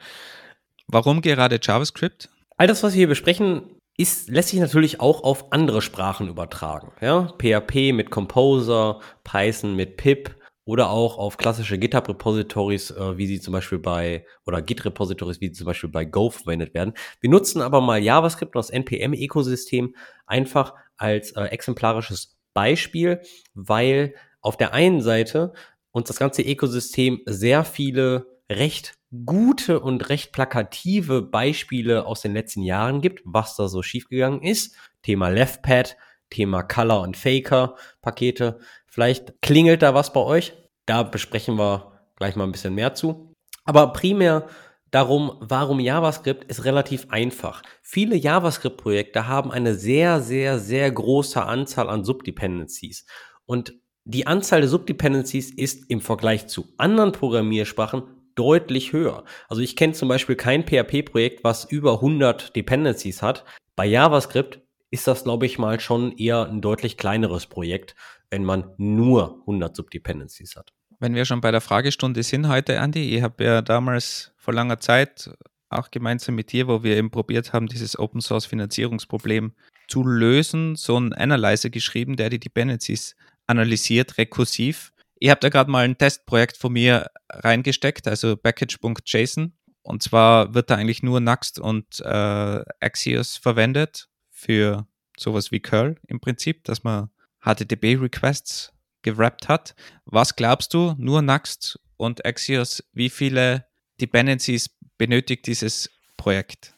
Warum 0.88 1.22
gerade 1.22 1.60
JavaScript? 1.62 2.30
All 2.58 2.68
das, 2.68 2.84
was 2.84 2.94
wir 2.94 3.00
hier 3.00 3.08
besprechen, 3.08 3.80
ist, 3.98 4.30
lässt 4.30 4.50
sich 4.50 4.60
natürlich 4.60 5.00
auch 5.00 5.24
auf 5.24 5.52
andere 5.52 5.82
Sprachen 5.82 6.28
übertragen. 6.28 6.92
Ja? 7.02 7.34
PHP 7.40 7.94
mit 7.94 8.12
Composer, 8.12 9.00
Python 9.24 9.76
mit 9.76 9.98
Pip, 9.98 10.36
oder 10.66 10.90
auch 10.90 11.18
auf 11.18 11.38
klassische 11.38 11.78
GitHub-Repositories, 11.78 12.92
äh, 12.92 13.18
wie 13.18 13.28
sie 13.28 13.40
zum 13.40 13.54
Beispiel 13.54 13.80
bei, 13.80 14.26
oder 14.46 14.62
Git-Repositories, 14.62 15.40
wie 15.40 15.48
sie 15.48 15.54
zum 15.54 15.68
Beispiel 15.68 15.90
bei 15.90 16.06
Go 16.06 16.32
verwendet 16.32 16.74
werden. 16.74 16.94
Wir 17.22 17.30
nutzen 17.30 17.62
aber 17.62 17.82
mal 17.82 18.02
JavaScript 18.02 18.56
und 18.56 18.60
das 18.60 18.72
NPM-Ökosystem 18.72 19.96
einfach 20.26 20.74
als 20.98 21.32
äh, 21.32 21.44
exemplarisches 21.46 22.38
Beispiel, 22.54 23.22
weil 23.54 24.16
auf 24.42 24.58
der 24.58 24.74
einen 24.74 25.02
Seite 25.02 25.54
uns 25.92 26.08
das 26.08 26.18
ganze 26.18 26.42
Ökosystem 26.42 27.22
sehr 27.26 27.64
viele 27.64 28.28
recht 28.50 28.96
gute 29.26 29.80
und 29.80 30.10
recht 30.10 30.32
plakative 30.32 31.22
Beispiele 31.22 32.06
aus 32.06 32.22
den 32.22 32.34
letzten 32.34 32.64
Jahren 32.64 33.02
gibt, 33.02 33.22
was 33.24 33.56
da 33.56 33.68
so 33.68 33.82
schiefgegangen 33.82 34.42
ist. 34.42 34.76
Thema 35.04 35.30
LeftPad, 35.30 35.96
Thema 36.30 36.64
Color 36.64 37.02
und 37.02 37.18
Faker 37.18 37.76
Pakete. 38.02 38.60
Vielleicht 38.88 39.42
klingelt 39.42 39.82
da 39.82 39.94
was 39.94 40.14
bei 40.14 40.22
euch. 40.22 40.54
Da 40.86 41.04
besprechen 41.04 41.58
wir 41.58 41.92
gleich 42.16 42.36
mal 42.36 42.46
ein 42.46 42.52
bisschen 42.52 42.76
mehr 42.76 42.94
zu. 42.94 43.34
Aber 43.66 43.94
primär 43.94 44.48
darum, 44.92 45.38
warum 45.42 45.80
JavaScript 45.80 46.46
ist 46.46 46.64
relativ 46.64 47.08
einfach. 47.10 47.62
Viele 47.82 48.16
JavaScript-Projekte 48.16 49.28
haben 49.28 49.52
eine 49.52 49.76
sehr, 49.76 50.22
sehr, 50.22 50.60
sehr 50.60 50.92
große 50.92 51.42
Anzahl 51.44 51.90
an 51.90 52.06
Subdependencies. 52.06 53.06
Und 53.46 53.74
die 54.06 54.28
Anzahl 54.28 54.62
der 54.62 54.70
Subdependencies 54.70 55.52
ist 55.52 55.90
im 55.90 56.00
Vergleich 56.00 56.48
zu 56.48 56.68
anderen 56.78 57.12
Programmiersprachen 57.12 58.04
deutlich 58.36 58.94
höher. 58.94 59.24
Also 59.50 59.62
ich 59.62 59.76
kenne 59.76 59.94
zum 59.94 60.10
Beispiel 60.10 60.36
kein 60.36 60.64
PHP-Projekt, 60.64 61.44
was 61.44 61.66
über 61.66 61.96
100 61.96 62.56
Dependencies 62.56 63.22
hat. 63.22 63.46
Bei 63.76 63.86
JavaScript 63.86 64.62
ist 64.96 65.08
das, 65.08 65.26
glaube 65.26 65.46
ich 65.46 65.60
mal, 65.60 65.82
schon 65.82 66.14
eher 66.18 66.48
ein 66.48 66.62
deutlich 66.62 66.98
kleineres 66.98 67.48
Projekt, 67.48 67.96
wenn 68.30 68.46
man 68.46 68.74
nur 68.78 69.42
100 69.42 69.76
Subdependencies 69.76 70.56
hat. 70.56 70.72
Wenn 71.00 71.16
wir 71.16 71.26
schon 71.26 71.42
bei 71.42 71.52
der 71.52 71.60
Fragestunde 71.60 72.24
sind 72.24 72.48
heute, 72.48 72.76
Andy, 72.76 73.14
ich 73.16 73.22
habe 73.22 73.44
ja 73.44 73.62
damals 73.62 74.32
vor 74.38 74.54
langer 74.54 74.80
Zeit 74.80 75.30
auch 75.70 75.92
gemeinsam 75.92 76.36
mit 76.36 76.54
dir, 76.54 76.70
wo 76.70 76.82
wir 76.82 76.96
eben 76.96 77.12
probiert 77.12 77.52
haben, 77.52 77.68
dieses 77.68 78.00
Open 78.00 78.22
Source 78.22 78.46
Finanzierungsproblem 78.46 79.52
zu 79.90 80.04
lösen, 80.06 80.78
so 80.78 80.96
einen 80.96 81.12
Analyzer 81.12 81.70
geschrieben, 81.70 82.16
der 82.16 82.30
die 82.30 82.40
Dependencies 82.40 83.18
analysiert, 83.48 84.18
rekursiv. 84.18 84.94
Ich 85.20 85.30
habe 85.30 85.42
da 85.42 85.50
gerade 85.50 85.70
mal 85.70 85.84
ein 85.84 85.98
Testprojekt 85.98 86.56
von 86.56 86.72
mir 86.72 87.12
reingesteckt, 87.30 88.08
also 88.08 88.38
package.json. 88.38 89.52
Und 89.82 90.04
zwar 90.04 90.54
wird 90.54 90.70
da 90.70 90.76
eigentlich 90.76 91.04
nur 91.04 91.20
Nuxt 91.20 91.60
und 91.60 92.00
äh, 92.00 92.64
Axios 92.80 93.36
verwendet 93.36 94.08
für 94.36 94.86
sowas 95.18 95.52
wie 95.52 95.62
curl 95.62 95.96
im 96.08 96.20
Prinzip, 96.20 96.66
dass 96.66 96.84
man 96.84 97.10
HTTP-Requests 97.42 98.74
gewrappt 99.02 99.48
hat. 99.48 99.76
Was 100.04 100.36
glaubst 100.36 100.74
du, 100.74 100.94
nur 100.98 101.22
Nuxt 101.22 101.80
und 101.96 102.26
Axios, 102.26 102.84
wie 102.92 103.10
viele 103.10 103.66
Dependencies 104.02 104.70
benötigt 104.98 105.48
dieses 105.48 105.90
Projekt? 106.18 106.76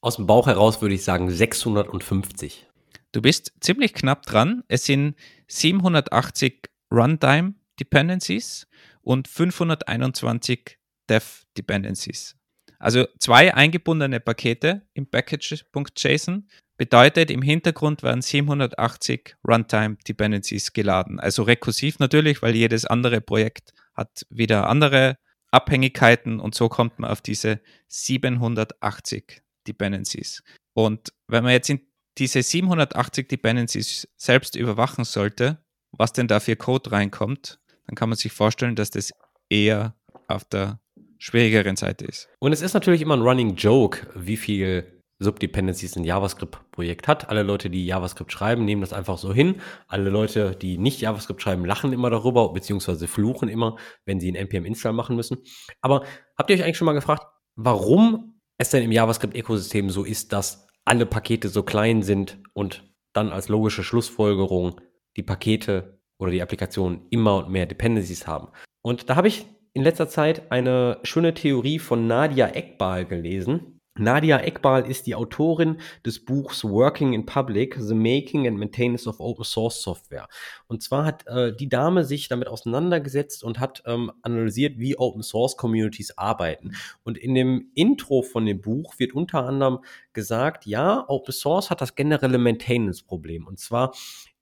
Aus 0.00 0.16
dem 0.16 0.26
Bauch 0.26 0.46
heraus 0.46 0.80
würde 0.80 0.94
ich 0.94 1.04
sagen 1.04 1.30
650. 1.30 2.66
Du 3.12 3.20
bist 3.20 3.52
ziemlich 3.60 3.92
knapp 3.92 4.24
dran. 4.24 4.64
Es 4.68 4.86
sind 4.86 5.16
780 5.48 6.70
Runtime 6.90 7.54
Dependencies 7.78 8.66
und 9.02 9.28
521 9.28 10.78
Dev 11.08 11.44
Dependencies. 11.58 12.36
Also 12.78 13.06
zwei 13.18 13.54
eingebundene 13.54 14.20
Pakete 14.20 14.86
im 14.94 15.06
Package.json 15.06 16.48
bedeutet, 16.76 17.30
im 17.30 17.42
Hintergrund 17.42 18.02
werden 18.02 18.22
780 18.22 19.36
Runtime 19.46 19.96
Dependencies 20.06 20.72
geladen. 20.72 21.20
Also 21.20 21.42
rekursiv 21.42 21.98
natürlich, 21.98 22.42
weil 22.42 22.54
jedes 22.54 22.84
andere 22.84 23.20
Projekt 23.20 23.72
hat 23.94 24.26
wieder 24.30 24.68
andere 24.68 25.16
Abhängigkeiten 25.50 26.40
und 26.40 26.54
so 26.54 26.68
kommt 26.68 26.98
man 26.98 27.10
auf 27.10 27.20
diese 27.20 27.60
780 27.88 29.42
Dependencies. 29.66 30.42
Und 30.74 31.12
wenn 31.28 31.44
man 31.44 31.52
jetzt 31.52 31.70
in 31.70 31.80
diese 32.18 32.42
780 32.42 33.28
Dependencies 33.28 34.08
selbst 34.16 34.56
überwachen 34.56 35.04
sollte, 35.04 35.58
was 35.92 36.12
denn 36.12 36.28
da 36.28 36.40
für 36.40 36.56
Code 36.56 36.92
reinkommt, 36.92 37.58
dann 37.86 37.94
kann 37.94 38.08
man 38.08 38.18
sich 38.18 38.32
vorstellen, 38.32 38.74
dass 38.74 38.90
das 38.90 39.12
eher 39.48 39.94
auf 40.28 40.44
der 40.44 40.80
schwierigeren 41.18 41.76
Seite 41.76 42.04
ist. 42.04 42.28
Und 42.38 42.52
es 42.52 42.60
ist 42.60 42.74
natürlich 42.74 43.00
immer 43.00 43.16
ein 43.16 43.22
Running 43.22 43.54
Joke, 43.54 44.06
wie 44.14 44.36
viel 44.36 44.95
Subdependencies 45.18 45.96
ein 45.96 46.04
JavaScript-Projekt 46.04 47.08
hat. 47.08 47.28
Alle 47.30 47.42
Leute, 47.42 47.70
die 47.70 47.86
JavaScript 47.86 48.32
schreiben, 48.32 48.64
nehmen 48.64 48.82
das 48.82 48.92
einfach 48.92 49.18
so 49.18 49.32
hin. 49.32 49.56
Alle 49.88 50.10
Leute, 50.10 50.54
die 50.54 50.76
nicht 50.76 51.00
JavaScript 51.00 51.40
schreiben, 51.40 51.64
lachen 51.64 51.92
immer 51.92 52.10
darüber, 52.10 52.52
beziehungsweise 52.52 53.08
fluchen 53.08 53.48
immer, 53.48 53.76
wenn 54.04 54.20
sie 54.20 54.28
einen 54.28 54.36
NPM-Install 54.36 54.92
machen 54.92 55.16
müssen. 55.16 55.38
Aber 55.80 56.04
habt 56.36 56.50
ihr 56.50 56.56
euch 56.56 56.64
eigentlich 56.64 56.76
schon 56.76 56.86
mal 56.86 56.92
gefragt, 56.92 57.26
warum 57.54 58.40
es 58.58 58.70
denn 58.70 58.82
im 58.82 58.92
JavaScript-Ökosystem 58.92 59.90
so 59.90 60.04
ist, 60.04 60.32
dass 60.32 60.66
alle 60.84 61.06
Pakete 61.06 61.48
so 61.48 61.62
klein 61.62 62.02
sind 62.02 62.38
und 62.52 62.84
dann 63.12 63.30
als 63.30 63.48
logische 63.48 63.82
Schlussfolgerung 63.82 64.80
die 65.16 65.22
Pakete 65.22 66.00
oder 66.18 66.30
die 66.30 66.42
Applikationen 66.42 67.06
immer 67.10 67.36
und 67.38 67.50
mehr 67.50 67.66
Dependencies 67.66 68.26
haben? 68.26 68.48
Und 68.82 69.08
da 69.08 69.16
habe 69.16 69.28
ich 69.28 69.46
in 69.72 69.82
letzter 69.82 70.08
Zeit 70.08 70.50
eine 70.50 71.00
schöne 71.02 71.34
Theorie 71.34 71.78
von 71.78 72.06
Nadia 72.06 72.54
Ekbal 72.54 73.04
gelesen. 73.04 73.75
Nadia 73.98 74.42
Ekbal 74.42 74.88
ist 74.88 75.06
die 75.06 75.14
Autorin 75.14 75.78
des 76.04 76.24
Buchs 76.24 76.64
Working 76.64 77.12
in 77.12 77.26
Public, 77.26 77.76
The 77.78 77.94
Making 77.94 78.46
and 78.46 78.58
Maintenance 78.58 79.06
of 79.06 79.20
Open 79.20 79.44
Source 79.44 79.80
Software. 79.82 80.28
Und 80.66 80.82
zwar 80.82 81.04
hat 81.04 81.26
äh, 81.26 81.54
die 81.54 81.68
Dame 81.68 82.04
sich 82.04 82.28
damit 82.28 82.48
auseinandergesetzt 82.48 83.42
und 83.42 83.60
hat 83.60 83.82
ähm, 83.86 84.12
analysiert, 84.22 84.78
wie 84.78 84.98
Open 84.98 85.22
Source 85.22 85.56
Communities 85.56 86.16
arbeiten. 86.18 86.72
Und 87.04 87.18
in 87.18 87.34
dem 87.34 87.70
Intro 87.74 88.22
von 88.22 88.46
dem 88.46 88.60
Buch 88.60 88.94
wird 88.98 89.14
unter 89.14 89.46
anderem 89.46 89.78
gesagt, 90.12 90.66
ja, 90.66 91.04
Open 91.08 91.32
Source 91.32 91.70
hat 91.70 91.80
das 91.80 91.94
generelle 91.94 92.38
Maintenance-Problem. 92.38 93.46
Und 93.46 93.58
zwar 93.58 93.92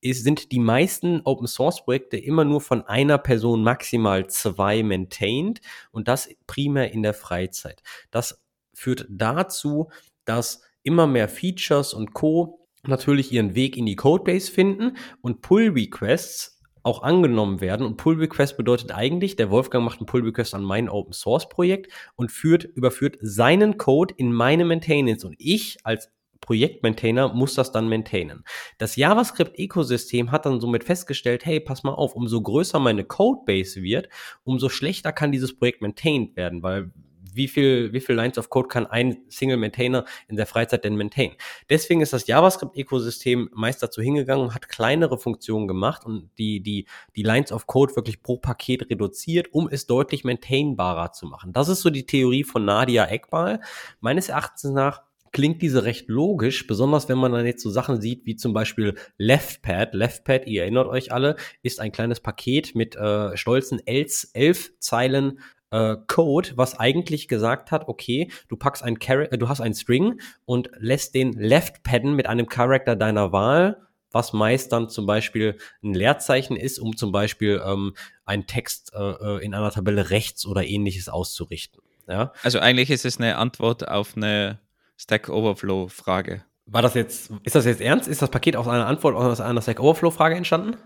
ist, 0.04 0.22
sind 0.22 0.52
die 0.52 0.58
meisten 0.58 1.22
Open 1.24 1.46
Source 1.46 1.82
Projekte 1.82 2.18
immer 2.18 2.44
nur 2.44 2.60
von 2.60 2.82
einer 2.82 3.18
Person, 3.18 3.62
maximal 3.62 4.26
zwei 4.28 4.82
maintained 4.82 5.60
und 5.92 6.08
das 6.08 6.28
primär 6.46 6.92
in 6.92 7.02
der 7.02 7.14
Freizeit. 7.14 7.82
Das 8.10 8.43
führt 8.74 9.06
dazu, 9.08 9.90
dass 10.24 10.62
immer 10.82 11.06
mehr 11.06 11.28
Features 11.28 11.94
und 11.94 12.12
Co. 12.14 12.66
natürlich 12.86 13.32
ihren 13.32 13.54
Weg 13.54 13.76
in 13.76 13.86
die 13.86 13.96
Codebase 13.96 14.50
finden 14.50 14.96
und 15.22 15.40
Pull 15.40 15.70
Requests 15.70 16.54
auch 16.84 17.02
angenommen 17.02 17.60
werden. 17.60 17.86
Und 17.86 17.96
Pull 17.96 18.18
Request 18.18 18.58
bedeutet 18.58 18.92
eigentlich, 18.92 19.36
der 19.36 19.50
Wolfgang 19.50 19.84
macht 19.84 19.98
einen 19.98 20.06
Pull 20.06 20.22
Request 20.22 20.54
an 20.54 20.62
mein 20.62 20.88
Open 20.88 21.14
Source 21.14 21.48
Projekt 21.48 21.90
und 22.14 22.30
führt, 22.30 22.64
überführt 22.64 23.16
seinen 23.22 23.78
Code 23.78 24.14
in 24.18 24.32
meine 24.32 24.66
Maintenance. 24.66 25.24
Und 25.24 25.34
ich 25.38 25.78
als 25.82 26.10
Projektmaintainer 26.42 27.32
muss 27.32 27.54
das 27.54 27.72
dann 27.72 27.88
maintainen. 27.88 28.44
Das 28.76 28.96
JavaScript-Ökosystem 28.96 30.30
hat 30.30 30.44
dann 30.44 30.60
somit 30.60 30.84
festgestellt, 30.84 31.46
hey, 31.46 31.58
pass 31.58 31.84
mal 31.84 31.94
auf, 31.94 32.14
umso 32.14 32.42
größer 32.42 32.78
meine 32.78 33.04
Codebase 33.04 33.82
wird, 33.82 34.10
umso 34.44 34.68
schlechter 34.68 35.12
kann 35.12 35.32
dieses 35.32 35.56
Projekt 35.56 35.80
maintained 35.80 36.36
werden, 36.36 36.62
weil 36.62 36.90
wie 37.34 37.48
viel, 37.48 37.92
wie 37.92 38.00
viel 38.00 38.14
Lines 38.14 38.38
of 38.38 38.50
Code 38.50 38.68
kann 38.68 38.86
ein 38.86 39.18
Single 39.28 39.56
Maintainer 39.56 40.04
in 40.28 40.36
der 40.36 40.46
Freizeit 40.46 40.84
denn 40.84 40.96
maintain? 40.96 41.32
Deswegen 41.68 42.00
ist 42.00 42.12
das 42.12 42.26
JavaScript-Ökosystem 42.26 43.50
meist 43.52 43.82
dazu 43.82 44.02
hingegangen 44.02 44.46
und 44.46 44.54
hat 44.54 44.68
kleinere 44.68 45.18
Funktionen 45.18 45.68
gemacht 45.68 46.04
und 46.04 46.30
die, 46.38 46.60
die, 46.60 46.86
die 47.16 47.22
Lines 47.22 47.52
of 47.52 47.66
Code 47.66 47.96
wirklich 47.96 48.22
pro 48.22 48.36
Paket 48.36 48.90
reduziert, 48.90 49.52
um 49.52 49.68
es 49.68 49.86
deutlich 49.86 50.24
maintainbarer 50.24 51.12
zu 51.12 51.26
machen. 51.26 51.52
Das 51.52 51.68
ist 51.68 51.82
so 51.82 51.90
die 51.90 52.06
Theorie 52.06 52.44
von 52.44 52.64
Nadia 52.64 53.08
Ekbal. 53.10 53.60
Meines 54.00 54.28
Erachtens 54.28 54.72
nach 54.72 55.02
klingt 55.34 55.60
diese 55.60 55.84
recht 55.84 56.08
logisch, 56.08 56.66
besonders 56.66 57.08
wenn 57.10 57.18
man 57.18 57.32
dann 57.32 57.44
jetzt 57.44 57.62
so 57.62 57.68
Sachen 57.68 58.00
sieht, 58.00 58.24
wie 58.24 58.36
zum 58.36 58.54
Beispiel 58.54 58.94
LeftPad. 59.18 59.92
LeftPad, 59.92 60.46
ihr 60.46 60.62
erinnert 60.62 60.86
euch 60.86 61.12
alle, 61.12 61.36
ist 61.62 61.80
ein 61.80 61.92
kleines 61.92 62.20
Paket 62.20 62.74
mit 62.74 62.96
äh, 62.96 63.36
stolzen 63.36 63.84
elf, 63.84 64.28
elf 64.32 64.70
Zeilen 64.78 65.40
äh, 65.74 65.96
Code, 66.06 66.52
was 66.54 66.78
eigentlich 66.78 67.26
gesagt 67.26 67.72
hat, 67.72 67.88
okay, 67.88 68.30
du 68.48 68.56
packst 68.56 68.82
ein 68.82 68.98
Char 69.00 69.32
äh, 69.32 69.38
du 69.38 69.48
hast 69.48 69.60
einen 69.60 69.74
String 69.74 70.20
und 70.44 70.70
lässt 70.78 71.14
den 71.14 71.32
left 71.32 71.82
padden 71.82 72.14
mit 72.14 72.26
einem 72.26 72.48
Character 72.48 72.94
deiner 72.94 73.32
Wahl, 73.32 73.82
was 74.12 74.32
meist 74.32 74.72
dann 74.72 74.88
zum 74.88 75.06
Beispiel 75.06 75.58
ein 75.82 75.92
Leerzeichen 75.92 76.56
ist, 76.56 76.78
um 76.78 76.96
zum 76.96 77.10
Beispiel 77.10 77.60
ähm, 77.66 77.94
einen 78.24 78.46
Text 78.46 78.92
äh, 78.94 78.98
äh, 78.98 79.44
in 79.44 79.54
einer 79.54 79.72
Tabelle 79.72 80.10
rechts 80.10 80.46
oder 80.46 80.64
ähnliches 80.64 81.08
auszurichten. 81.08 81.82
Ja? 82.06 82.32
Also 82.44 82.60
eigentlich 82.60 82.90
ist 82.90 83.04
es 83.04 83.18
eine 83.18 83.36
Antwort 83.36 83.88
auf 83.88 84.16
eine 84.16 84.60
Stack 84.96 85.28
Overflow 85.28 85.88
Frage. 85.88 86.44
War 86.66 86.82
das 86.82 86.94
jetzt, 86.94 87.30
ist 87.42 87.56
das 87.56 87.66
jetzt 87.66 87.80
ernst? 87.80 88.08
Ist 88.08 88.22
das 88.22 88.30
Paket 88.30 88.56
aus 88.56 88.68
einer 88.68 88.86
Antwort 88.86 89.16
aus 89.16 89.40
einer 89.40 89.60
Stack 89.60 89.80
Overflow 89.80 90.12
Frage 90.12 90.36
entstanden? 90.36 90.76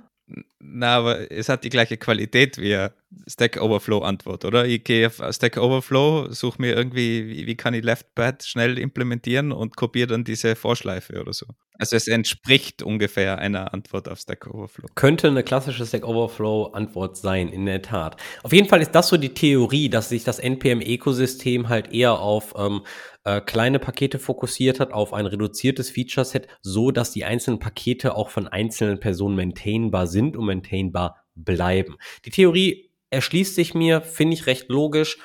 Na, 0.59 0.97
aber 0.97 1.31
es 1.31 1.49
hat 1.49 1.65
die 1.65 1.71
gleiche 1.71 1.99
Qualität 1.99 2.59
wie 2.59 2.89
Stack 3.27 3.61
Overflow 3.61 4.01
Antwort, 4.01 4.45
oder? 4.45 4.67
Ich 4.67 4.85
gehe 4.85 5.07
auf 5.07 5.23
Stack 5.31 5.57
Overflow, 5.57 6.31
suche 6.31 6.61
mir 6.61 6.77
irgendwie, 6.77 7.47
wie, 7.47 7.57
kann 7.57 7.73
ich 7.75 7.83
LeftPad 7.83 8.43
schnell 8.45 8.79
implementieren 8.79 9.51
und 9.53 9.77
kopiere 9.77 10.09
dann 10.09 10.25
diese 10.25 10.57
Vorschleife 10.57 11.21
oder 11.21 11.33
so. 11.33 11.47
Also 11.79 11.97
es 11.97 12.09
entspricht 12.09 12.83
ungefähr 12.83 13.39
einer 13.39 13.73
Antwort 13.73 14.09
auf 14.09 14.19
Stack 14.19 14.47
Overflow. 14.47 14.89
Könnte 14.95 15.29
eine 15.29 15.43
klassische 15.43 15.87
Stack 15.87 16.07
Overflow 16.07 16.73
Antwort 16.73 17.17
sein, 17.17 17.49
in 17.49 17.67
der 17.67 17.83
Tat. 17.83 18.17
Auf 18.43 18.53
jeden 18.53 18.69
Fall 18.69 18.83
ist 18.83 18.93
das 18.93 19.09
so 19.09 19.17
die 19.17 19.33
Theorie, 19.33 19.89
dass 19.89 20.09
sich 20.09 20.25
das 20.25 20.39
NPM-Ökosystem 20.39 21.69
halt 21.69 21.93
eher 21.93 22.19
auf 22.19 22.55
ähm, 22.59 22.83
äh, 23.25 23.41
kleine 23.41 23.79
Pakete 23.79 24.19
fokussiert 24.19 24.81
hat, 24.81 24.93
auf 24.93 25.13
ein 25.15 25.27
reduziertes 25.27 25.91
Feature-Set, 25.91 26.49
so 26.63 26.91
dass 26.91 27.13
die 27.13 27.25
einzelnen 27.25 27.61
Pakete 27.61 28.17
auch 28.17 28.31
von 28.31 28.49
einzelnen 28.49 29.01
Personen 29.01 29.37
maintainbar 29.37 30.09
sind 30.09 30.37
und 30.37 30.47
maintainbar 30.47 31.25
bleiben. 31.37 31.97
Die 32.25 32.31
Theorie 32.31 32.88
erschließt 33.11 33.55
sich 33.55 33.75
mir, 33.75 34.01
finde 34.01 34.35
ich 34.35 34.47
recht 34.47 34.69
logisch, 34.69 35.19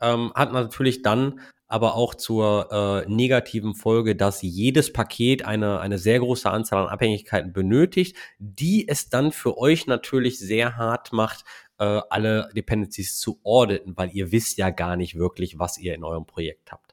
ähm, 0.00 0.32
hat 0.34 0.52
natürlich 0.52 1.02
dann 1.02 1.40
aber 1.68 1.94
auch 1.94 2.16
zur 2.16 3.04
äh, 3.06 3.08
negativen 3.08 3.74
Folge, 3.74 4.16
dass 4.16 4.42
jedes 4.42 4.92
Paket 4.92 5.44
eine, 5.44 5.78
eine 5.78 5.98
sehr 5.98 6.18
große 6.18 6.50
Anzahl 6.50 6.82
an 6.82 6.88
Abhängigkeiten 6.88 7.52
benötigt, 7.52 8.16
die 8.38 8.88
es 8.88 9.08
dann 9.08 9.30
für 9.30 9.56
euch 9.56 9.86
natürlich 9.86 10.40
sehr 10.40 10.76
hart 10.76 11.12
macht, 11.12 11.44
äh, 11.78 12.00
alle 12.10 12.50
Dependencies 12.56 13.18
zu 13.18 13.38
auditen, 13.44 13.96
weil 13.96 14.10
ihr 14.12 14.32
wisst 14.32 14.58
ja 14.58 14.70
gar 14.70 14.96
nicht 14.96 15.14
wirklich, 15.14 15.60
was 15.60 15.78
ihr 15.78 15.94
in 15.94 16.02
eurem 16.02 16.26
Projekt 16.26 16.72
habt. 16.72 16.92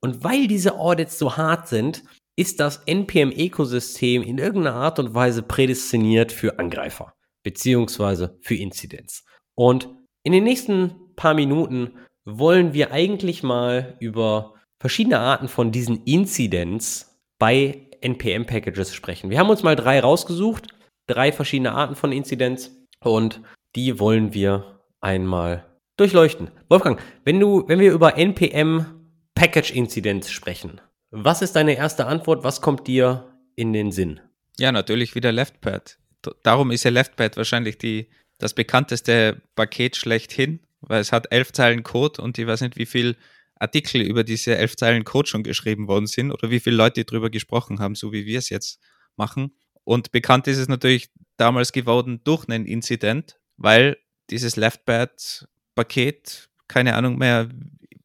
Und 0.00 0.24
weil 0.24 0.46
diese 0.46 0.78
Audits 0.78 1.18
so 1.18 1.36
hart 1.36 1.68
sind, 1.68 2.02
ist 2.34 2.60
das 2.60 2.78
NPM-Ökosystem 2.86 4.22
in 4.22 4.38
irgendeiner 4.38 4.76
Art 4.76 4.98
und 4.98 5.14
Weise 5.14 5.42
prädestiniert 5.42 6.32
für 6.32 6.58
Angreifer 6.58 7.14
beziehungsweise 7.44 8.36
für 8.40 8.56
Inzidenz. 8.56 9.24
Und 9.54 9.88
in 10.22 10.32
den 10.32 10.44
nächsten 10.44 11.14
paar 11.16 11.34
Minuten 11.34 11.92
wollen 12.24 12.72
wir 12.72 12.92
eigentlich 12.92 13.42
mal 13.42 13.96
über 14.00 14.54
verschiedene 14.80 15.18
Arten 15.18 15.48
von 15.48 15.72
diesen 15.72 16.04
Incidents 16.04 17.18
bei 17.38 17.88
NPM-Packages 18.00 18.94
sprechen. 18.94 19.30
Wir 19.30 19.38
haben 19.38 19.50
uns 19.50 19.62
mal 19.62 19.76
drei 19.76 20.00
rausgesucht, 20.00 20.68
drei 21.06 21.32
verschiedene 21.32 21.72
Arten 21.72 21.96
von 21.96 22.12
Inzidenz 22.12 22.70
und 23.00 23.40
die 23.76 23.98
wollen 23.98 24.34
wir 24.34 24.80
einmal 25.00 25.64
durchleuchten. 25.96 26.50
Wolfgang, 26.68 27.00
wenn 27.24 27.40
du, 27.40 27.64
wenn 27.68 27.80
wir 27.80 27.92
über 27.92 28.16
NPM 28.16 28.86
Package 29.34 29.72
Inzidenz 29.72 30.30
sprechen, 30.30 30.80
was 31.10 31.42
ist 31.42 31.56
deine 31.56 31.76
erste 31.76 32.06
Antwort? 32.06 32.44
Was 32.44 32.60
kommt 32.60 32.86
dir 32.86 33.32
in 33.56 33.72
den 33.72 33.92
Sinn? 33.92 34.20
Ja, 34.58 34.72
natürlich 34.72 35.14
wieder 35.14 35.32
LeftPad. 35.32 35.98
Darum 36.42 36.70
ist 36.70 36.84
ja 36.84 36.90
LeftPad 36.90 37.36
wahrscheinlich 37.36 37.78
die, 37.78 38.08
das 38.38 38.54
bekannteste 38.54 39.42
Paket 39.54 39.96
schlechthin, 39.96 40.60
weil 40.80 41.00
es 41.00 41.12
hat 41.12 41.30
elf 41.30 41.52
Zeilen 41.52 41.82
Code 41.82 42.20
und 42.20 42.38
ich 42.38 42.46
weiß 42.46 42.60
nicht, 42.62 42.76
wie 42.76 42.86
viel 42.86 43.16
Artikel 43.58 44.02
über 44.02 44.24
diese 44.24 44.56
elf 44.56 44.76
Zeilen 44.76 45.04
Code 45.04 45.28
schon 45.28 45.42
geschrieben 45.42 45.88
worden 45.88 46.06
sind 46.06 46.32
oder 46.32 46.50
wie 46.50 46.60
viele 46.60 46.76
Leute 46.76 47.04
darüber 47.04 47.30
gesprochen 47.30 47.78
haben, 47.78 47.94
so 47.94 48.12
wie 48.12 48.26
wir 48.26 48.38
es 48.38 48.50
jetzt 48.50 48.80
machen. 49.16 49.52
Und 49.84 50.12
bekannt 50.12 50.46
ist 50.46 50.58
es 50.58 50.68
natürlich 50.68 51.10
damals 51.36 51.72
geworden 51.72 52.20
durch 52.24 52.48
einen 52.48 52.66
Incident, 52.66 53.38
weil 53.56 53.96
dieses 54.30 54.56
LeftPad-Paket, 54.56 56.48
keine 56.68 56.94
Ahnung 56.94 57.18
mehr, 57.18 57.48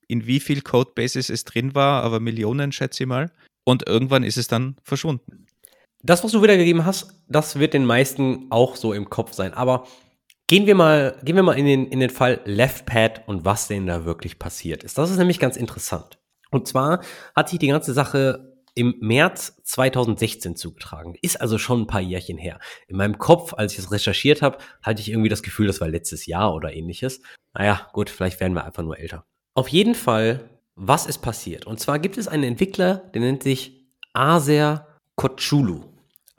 in 0.08 0.26
wie 0.26 0.40
viel 0.40 0.62
Codebases 0.62 1.30
es 1.30 1.46
drin 1.46 1.76
war, 1.76 2.04
aber 2.04 2.20
Millionen, 2.20 2.72
schätze 2.72 3.04
ich 3.04 3.08
mal. 3.08 3.32
Und 3.64 3.88
irgendwann 3.88 4.24
ist 4.24 4.38
es 4.38 4.48
dann 4.48 4.76
verschwunden. 4.84 5.46
Das, 6.02 6.24
was 6.24 6.32
du 6.32 6.42
wiedergegeben 6.42 6.86
hast, 6.86 7.14
das 7.28 7.60
wird 7.60 7.74
den 7.74 7.86
meisten 7.86 8.48
auch 8.50 8.76
so 8.76 8.94
im 8.94 9.10
Kopf 9.10 9.34
sein. 9.34 9.54
Aber 9.54 9.86
gehen 10.50 10.66
wir 10.66 10.76
mal, 10.76 11.16
gehen 11.24 11.36
wir 11.36 11.44
mal 11.44 11.58
in 11.58 11.66
den, 11.66 11.88
in 11.88 12.00
den 12.00 12.10
Fall 12.10 12.42
LeftPad 12.44 13.28
und 13.28 13.46
was 13.46 13.68
denn 13.68 13.86
da 13.86 14.04
wirklich 14.04 14.40
passiert 14.40 14.84
ist. 14.84 14.98
Das 14.98 15.12
ist 15.12 15.18
nämlich 15.18 15.40
ganz 15.40 15.56
interessant. 15.56 16.20
Und 16.50 16.68
zwar 16.68 17.02
hat 17.36 17.50
sich 17.50 17.60
die 17.60 17.68
ganze 17.68 17.94
Sache 17.94 18.58
im 18.74 18.96
März 19.00 19.62
2016 19.64 20.56
zugetragen. 20.56 21.14
Ist 21.22 21.40
also 21.40 21.60
schon 21.60 21.82
ein 21.82 21.88
paar 21.88 22.02
Jährchen 22.02 22.40
her. 22.40 22.60
In 22.88 22.98
meinem 22.98 23.20
Kopf, 23.20 23.54
als 23.54 23.74
ich 23.74 23.80
es 23.80 23.92
recherchiert 23.92 24.42
habe, 24.42 24.58
hatte 24.82 25.02
ich 25.02 25.10
irgendwie 25.10 25.30
das 25.30 25.44
Gefühl, 25.44 25.68
das 25.68 25.82
war 25.82 25.88
letztes 25.88 26.26
Jahr 26.26 26.56
oder 26.56 26.74
ähnliches. 26.74 27.22
Naja, 27.54 27.88
gut, 27.94 28.10
vielleicht 28.10 28.40
werden 28.40 28.54
wir 28.54 28.66
einfach 28.66 28.84
nur 28.84 28.98
älter. 28.98 29.26
Auf 29.54 29.68
jeden 29.68 29.94
Fall, 29.94 30.50
was 30.76 31.06
ist 31.06 31.20
passiert? 31.20 31.68
Und 31.68 31.80
zwar 31.80 32.00
gibt 32.00 32.18
es 32.18 32.28
einen 32.28 32.44
Entwickler, 32.44 32.96
der 33.14 33.22
nennt 33.22 33.44
sich 33.44 33.86
Aser 34.14 34.88
Kochulu. 35.16 35.89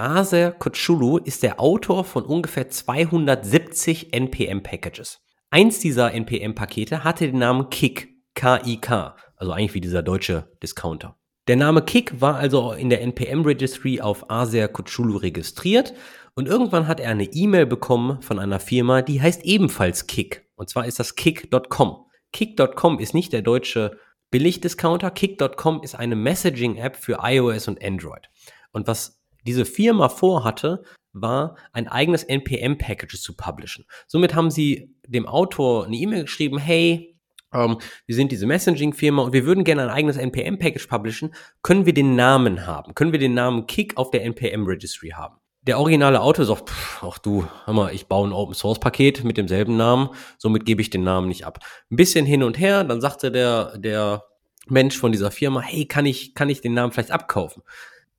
Aser 0.01 0.53
Kochulu 0.53 1.19
ist 1.19 1.43
der 1.43 1.61
Autor 1.61 2.05
von 2.05 2.25
ungefähr 2.25 2.71
270 2.71 4.15
NPM-Packages. 4.15 5.21
Eins 5.51 5.79
dieser 5.79 6.15
NPM-Pakete 6.15 7.05
hatte 7.05 7.27
den 7.27 7.39
Namen 7.39 7.69
Kik, 7.69 8.09
K-I-K, 8.35 9.15
also 9.37 9.53
eigentlich 9.53 9.75
wie 9.75 9.83
dieser 9.83 10.03
deutsche 10.03 10.57
Discounter. 10.63 11.19
Der 11.49 11.57
Name 11.57 11.83
Kik 11.83 12.19
war 12.19 12.37
also 12.37 12.73
in 12.73 12.89
der 12.89 13.03
NPM-Registry 13.03 14.01
auf 14.01 14.31
Aser 14.31 14.69
Kochulu 14.69 15.19
registriert 15.19 15.93
und 16.35 16.49
irgendwann 16.49 16.89
hat 16.89 16.99
er 16.99 17.11
eine 17.11 17.25
E-Mail 17.25 17.67
bekommen 17.67 18.23
von 18.23 18.39
einer 18.39 18.59
Firma, 18.59 19.03
die 19.03 19.21
heißt 19.21 19.45
ebenfalls 19.45 20.07
Kik. 20.07 20.49
Und 20.55 20.71
zwar 20.71 20.87
ist 20.87 20.99
das 20.99 21.15
Kik.com. 21.15 22.07
Kik.com 22.33 22.99
ist 23.01 23.13
nicht 23.13 23.35
der 23.35 23.43
deutsche 23.43 23.99
Billigdiscounter. 24.31 25.11
Kik.com 25.11 25.83
ist 25.83 25.95
eine 25.95 26.17
Messaging-App 26.17 26.97
für 26.97 27.19
iOS 27.23 27.69
und 27.69 27.85
Android. 27.85 28.31
Und 28.73 28.87
was 28.87 29.20
diese 29.47 29.65
Firma 29.65 30.09
vorhatte, 30.09 30.83
war 31.13 31.57
ein 31.73 31.89
eigenes 31.89 32.23
NPM-Package 32.25 33.21
zu 33.21 33.37
publishen. 33.37 33.85
Somit 34.07 34.35
haben 34.35 34.51
sie 34.51 34.95
dem 35.07 35.27
Autor 35.27 35.87
eine 35.87 35.97
E-Mail 35.97 36.23
geschrieben, 36.23 36.59
hey, 36.59 37.19
ähm, 37.53 37.79
wir 38.07 38.15
sind 38.15 38.33
diese 38.33 38.47
Messaging-Firma 38.47 39.23
und 39.23 39.33
wir 39.33 39.45
würden 39.45 39.65
gerne 39.65 39.83
ein 39.83 39.91
eigenes 39.91 40.17
NPM-Package 40.17 40.87
publishen. 40.87 41.35
Können 41.63 41.87
wir 41.87 41.95
den 41.95 42.15
Namen 42.15 42.67
haben? 42.67 42.95
Können 42.95 43.13
wir 43.13 43.19
den 43.19 43.35
Namen 43.35 43.67
Kick 43.67 43.97
auf 43.97 44.11
der 44.11 44.25
NPM-Registry 44.25 45.11
haben? 45.11 45.37
Der 45.63 45.79
originale 45.79 46.21
Autor 46.21 46.47
sagt, 46.47 46.71
pff, 46.71 47.03
ach 47.03 47.19
du, 47.19 47.47
hör 47.65 47.75
mal, 47.75 47.93
ich 47.93 48.07
baue 48.07 48.29
ein 48.29 48.33
Open-Source-Paket 48.33 49.25
mit 49.25 49.37
demselben 49.37 49.77
Namen, 49.77 50.09
somit 50.39 50.65
gebe 50.65 50.81
ich 50.81 50.89
den 50.89 51.03
Namen 51.03 51.29
nicht 51.29 51.45
ab. 51.45 51.59
Ein 51.91 51.97
bisschen 51.97 52.25
hin 52.25 52.43
und 52.43 52.59
her, 52.59 52.83
dann 52.85 53.03
sagte 53.03 53.31
der, 53.31 53.77
der 53.77 54.25
Mensch 54.69 54.97
von 54.97 55.13
dieser 55.13 55.31
Firma, 55.31 55.61
hey, 55.61 55.85
kann 55.85 56.07
ich, 56.07 56.35
kann 56.35 56.49
ich 56.49 56.63
den 56.63 56.73
Namen 56.73 56.93
vielleicht 56.93 57.11
abkaufen? 57.11 57.63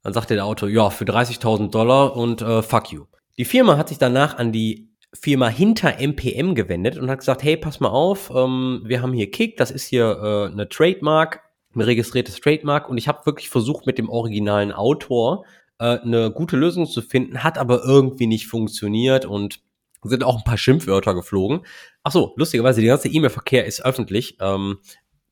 Dann 0.03 0.13
sagte 0.13 0.35
der 0.35 0.45
Autor, 0.45 0.69
ja, 0.69 0.89
für 0.89 1.05
30.000 1.05 1.69
Dollar 1.69 2.15
und 2.15 2.41
äh, 2.41 2.61
fuck 2.61 2.91
you. 2.91 3.05
Die 3.37 3.45
Firma 3.45 3.77
hat 3.77 3.89
sich 3.89 3.97
danach 3.97 4.37
an 4.37 4.51
die 4.51 4.89
Firma 5.13 5.49
hinter 5.49 5.99
MPM 5.99 6.55
gewendet 6.55 6.97
und 6.97 7.09
hat 7.09 7.19
gesagt, 7.19 7.43
hey, 7.43 7.57
pass 7.57 7.79
mal 7.79 7.89
auf, 7.89 8.31
ähm, 8.33 8.81
wir 8.85 9.01
haben 9.01 9.13
hier 9.13 9.29
Kick, 9.29 9.57
das 9.57 9.69
ist 9.69 9.85
hier 9.85 10.19
äh, 10.21 10.51
eine 10.51 10.69
Trademark, 10.69 11.41
ein 11.75 11.81
registriertes 11.81 12.39
Trademark 12.39 12.89
und 12.89 12.97
ich 12.97 13.07
habe 13.07 13.25
wirklich 13.25 13.49
versucht 13.49 13.85
mit 13.85 13.97
dem 13.97 14.09
originalen 14.09 14.71
Autor 14.71 15.45
äh, 15.79 15.99
eine 15.99 16.31
gute 16.31 16.55
Lösung 16.55 16.85
zu 16.87 17.01
finden, 17.01 17.43
hat 17.43 17.57
aber 17.57 17.83
irgendwie 17.83 18.27
nicht 18.27 18.47
funktioniert 18.47 19.25
und 19.25 19.61
sind 20.03 20.23
auch 20.23 20.37
ein 20.37 20.43
paar 20.43 20.57
Schimpfwörter 20.57 21.13
geflogen. 21.13 21.61
Ach 22.03 22.11
so, 22.11 22.33
lustigerweise, 22.35 22.81
der 22.81 22.91
ganze 22.91 23.09
E-Mail-Verkehr 23.09 23.65
ist 23.65 23.83
öffentlich. 23.85 24.37
Ähm, 24.39 24.79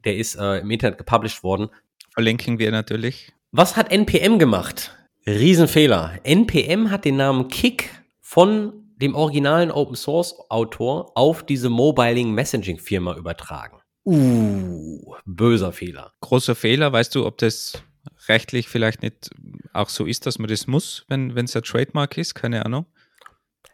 der 0.05 0.17
ist 0.17 0.35
äh, 0.35 0.59
im 0.59 0.69
Internet 0.69 0.97
gepublished 0.97 1.43
worden. 1.43 1.69
Verlinken 2.13 2.59
wir 2.59 2.71
natürlich. 2.71 3.33
Was 3.51 3.75
hat 3.75 3.91
NPM 3.91 4.37
gemacht? 4.37 4.95
Riesenfehler. 5.25 6.19
NPM 6.23 6.91
hat 6.91 7.03
den 7.03 7.17
Namen 7.17 7.47
Kick 7.47 7.89
von 8.21 8.73
dem 8.97 9.15
originalen 9.15 9.71
Open 9.71 9.95
Source 9.95 10.35
Autor 10.49 11.17
auf 11.17 11.43
diese 11.43 11.69
Mobiling 11.69 12.31
Messaging 12.31 12.77
Firma 12.77 13.15
übertragen. 13.15 13.79
Uh, 14.05 15.15
böser 15.25 15.71
Fehler. 15.71 16.13
Großer 16.21 16.53
Fehler. 16.53 16.93
Weißt 16.93 17.15
du, 17.15 17.25
ob 17.25 17.39
das 17.39 17.81
rechtlich 18.27 18.69
vielleicht 18.69 19.01
nicht 19.01 19.31
auch 19.73 19.89
so 19.89 20.05
ist, 20.05 20.27
dass 20.27 20.37
man 20.37 20.47
das 20.47 20.67
muss, 20.67 21.05
wenn 21.07 21.35
es 21.35 21.55
ein 21.55 21.63
Trademark 21.63 22.19
ist? 22.19 22.35
Keine 22.35 22.63
Ahnung. 22.63 22.85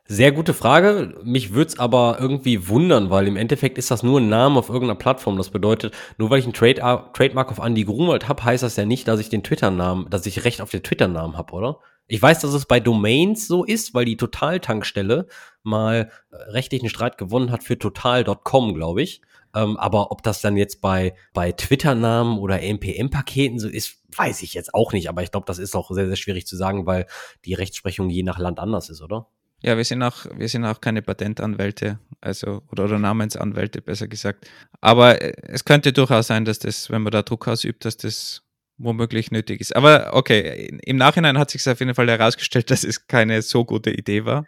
Sehr 0.08 0.32
gute 0.32 0.54
Frage. 0.54 1.15
Mich 1.24 1.54
würde 1.54 1.70
es 1.70 1.80
aber 1.80 2.18
irgendwie 2.20 2.68
wundern, 2.68 3.10
weil 3.10 3.28
im 3.28 3.38
Endeffekt 3.38 3.80
ist 3.80 3.89
das 3.89 4.04
nur 4.04 4.22
ein 4.22 4.30
Name 4.30 4.60
auf 4.60 4.70
irgendeiner 4.70 5.00
Plattform. 5.00 5.36
Das 5.36 5.50
bedeutet, 5.50 5.96
nur 6.20 6.30
weil 6.30 6.38
ich 6.38 6.46
einen 6.46 6.54
Trade 6.54 7.10
Trademark 7.13 7.50
auf 7.50 7.58
Andy 7.58 7.86
Grunwald 7.86 8.28
habe, 8.28 8.44
heißt 8.44 8.62
das 8.62 8.76
ja 8.76 8.86
nicht, 8.86 9.08
dass 9.08 9.20
ich 9.20 9.30
den 9.30 9.41
Twitter-Namen, 9.41 10.08
dass 10.12 10.28
ich 10.28 10.46
Recht 10.46 10.62
auf 10.62 10.70
den 10.70 10.84
Twitter-Namen 10.84 11.38
habe, 11.38 11.54
oder? 11.54 11.80
Ich 12.06 12.22
weiß, 12.22 12.39
dass 12.41 12.54
es 12.54 12.68
bei 12.68 12.80
Domains 12.80 13.48
so 13.48 13.63
ist, 13.63 13.96
weil 13.96 14.06
die 14.06 14.15
Total-Tankstelle 14.15 15.26
mal 15.63 16.12
äh, 16.30 16.36
rechtlichen 16.52 16.89
Streit 16.89 17.18
gewonnen 17.18 17.50
hat 17.50 17.63
für 17.63 17.80
total.com, 17.80 18.76
glaube 18.76 19.02
ich. 19.02 19.22
Ähm, 19.56 19.76
aber 19.78 20.12
ob 20.12 20.22
das 20.22 20.39
dann 20.39 20.56
jetzt 20.56 20.82
bei, 20.82 21.15
bei 21.34 21.52
Twitter-Namen 21.52 22.38
oder 22.38 22.62
NPM-Paketen 22.62 23.58
so 23.58 23.68
ist, 23.68 24.04
weiß 24.15 24.44
ich 24.44 24.54
jetzt 24.54 24.76
auch 24.76 24.94
nicht. 24.94 25.10
Aber 25.10 25.24
ich 25.24 25.32
glaube, 25.32 25.48
das 25.48 25.58
ist 25.58 25.76
auch 25.76 25.89
sehr, 25.89 26.06
sehr 26.06 26.15
schwierig 26.15 26.46
zu 26.46 26.56
sagen, 26.58 26.86
weil 26.86 27.08
die 27.44 27.56
Rechtsprechung 27.56 28.12
je 28.12 28.22
nach 28.22 28.38
Land 28.38 28.60
anders 28.60 28.89
ist, 28.89 29.02
oder? 29.02 29.26
Ja, 29.65 29.78
wir 29.78 29.84
sind 29.84 30.04
auch, 30.04 30.28
wir 30.38 30.47
sind 30.47 30.63
auch 30.63 30.80
keine 30.80 31.01
Patentanwälte, 31.01 31.97
also 32.21 32.62
oder, 32.71 32.84
oder 32.84 32.99
Namensanwälte, 32.99 33.82
besser 33.82 34.08
gesagt. 34.08 34.47
Aber 34.80 35.19
äh, 35.19 35.34
es 35.41 35.65
könnte 35.65 35.91
durchaus 35.91 36.28
sein, 36.28 36.45
dass 36.45 36.60
das, 36.60 36.91
wenn 36.91 37.01
man 37.01 37.10
da 37.12 37.23
Druck 37.23 37.47
ausübt, 37.47 37.84
dass 37.84 37.97
das 37.97 38.43
womöglich 38.78 39.32
nötig 39.32 39.62
ist. 39.62 39.75
Aber 39.75 40.13
okay, 40.13 40.78
im 40.84 40.97
Nachhinein 40.97 41.39
hat 41.39 41.49
sich 41.49 41.67
auf 41.67 41.80
jeden 41.80 41.95
Fall 41.95 42.08
herausgestellt, 42.08 42.69
dass 42.69 42.84
es 42.84 43.08
keine 43.08 43.41
so 43.41 43.65
gute 43.65 43.89
Idee 43.89 44.23
war. 44.25 44.45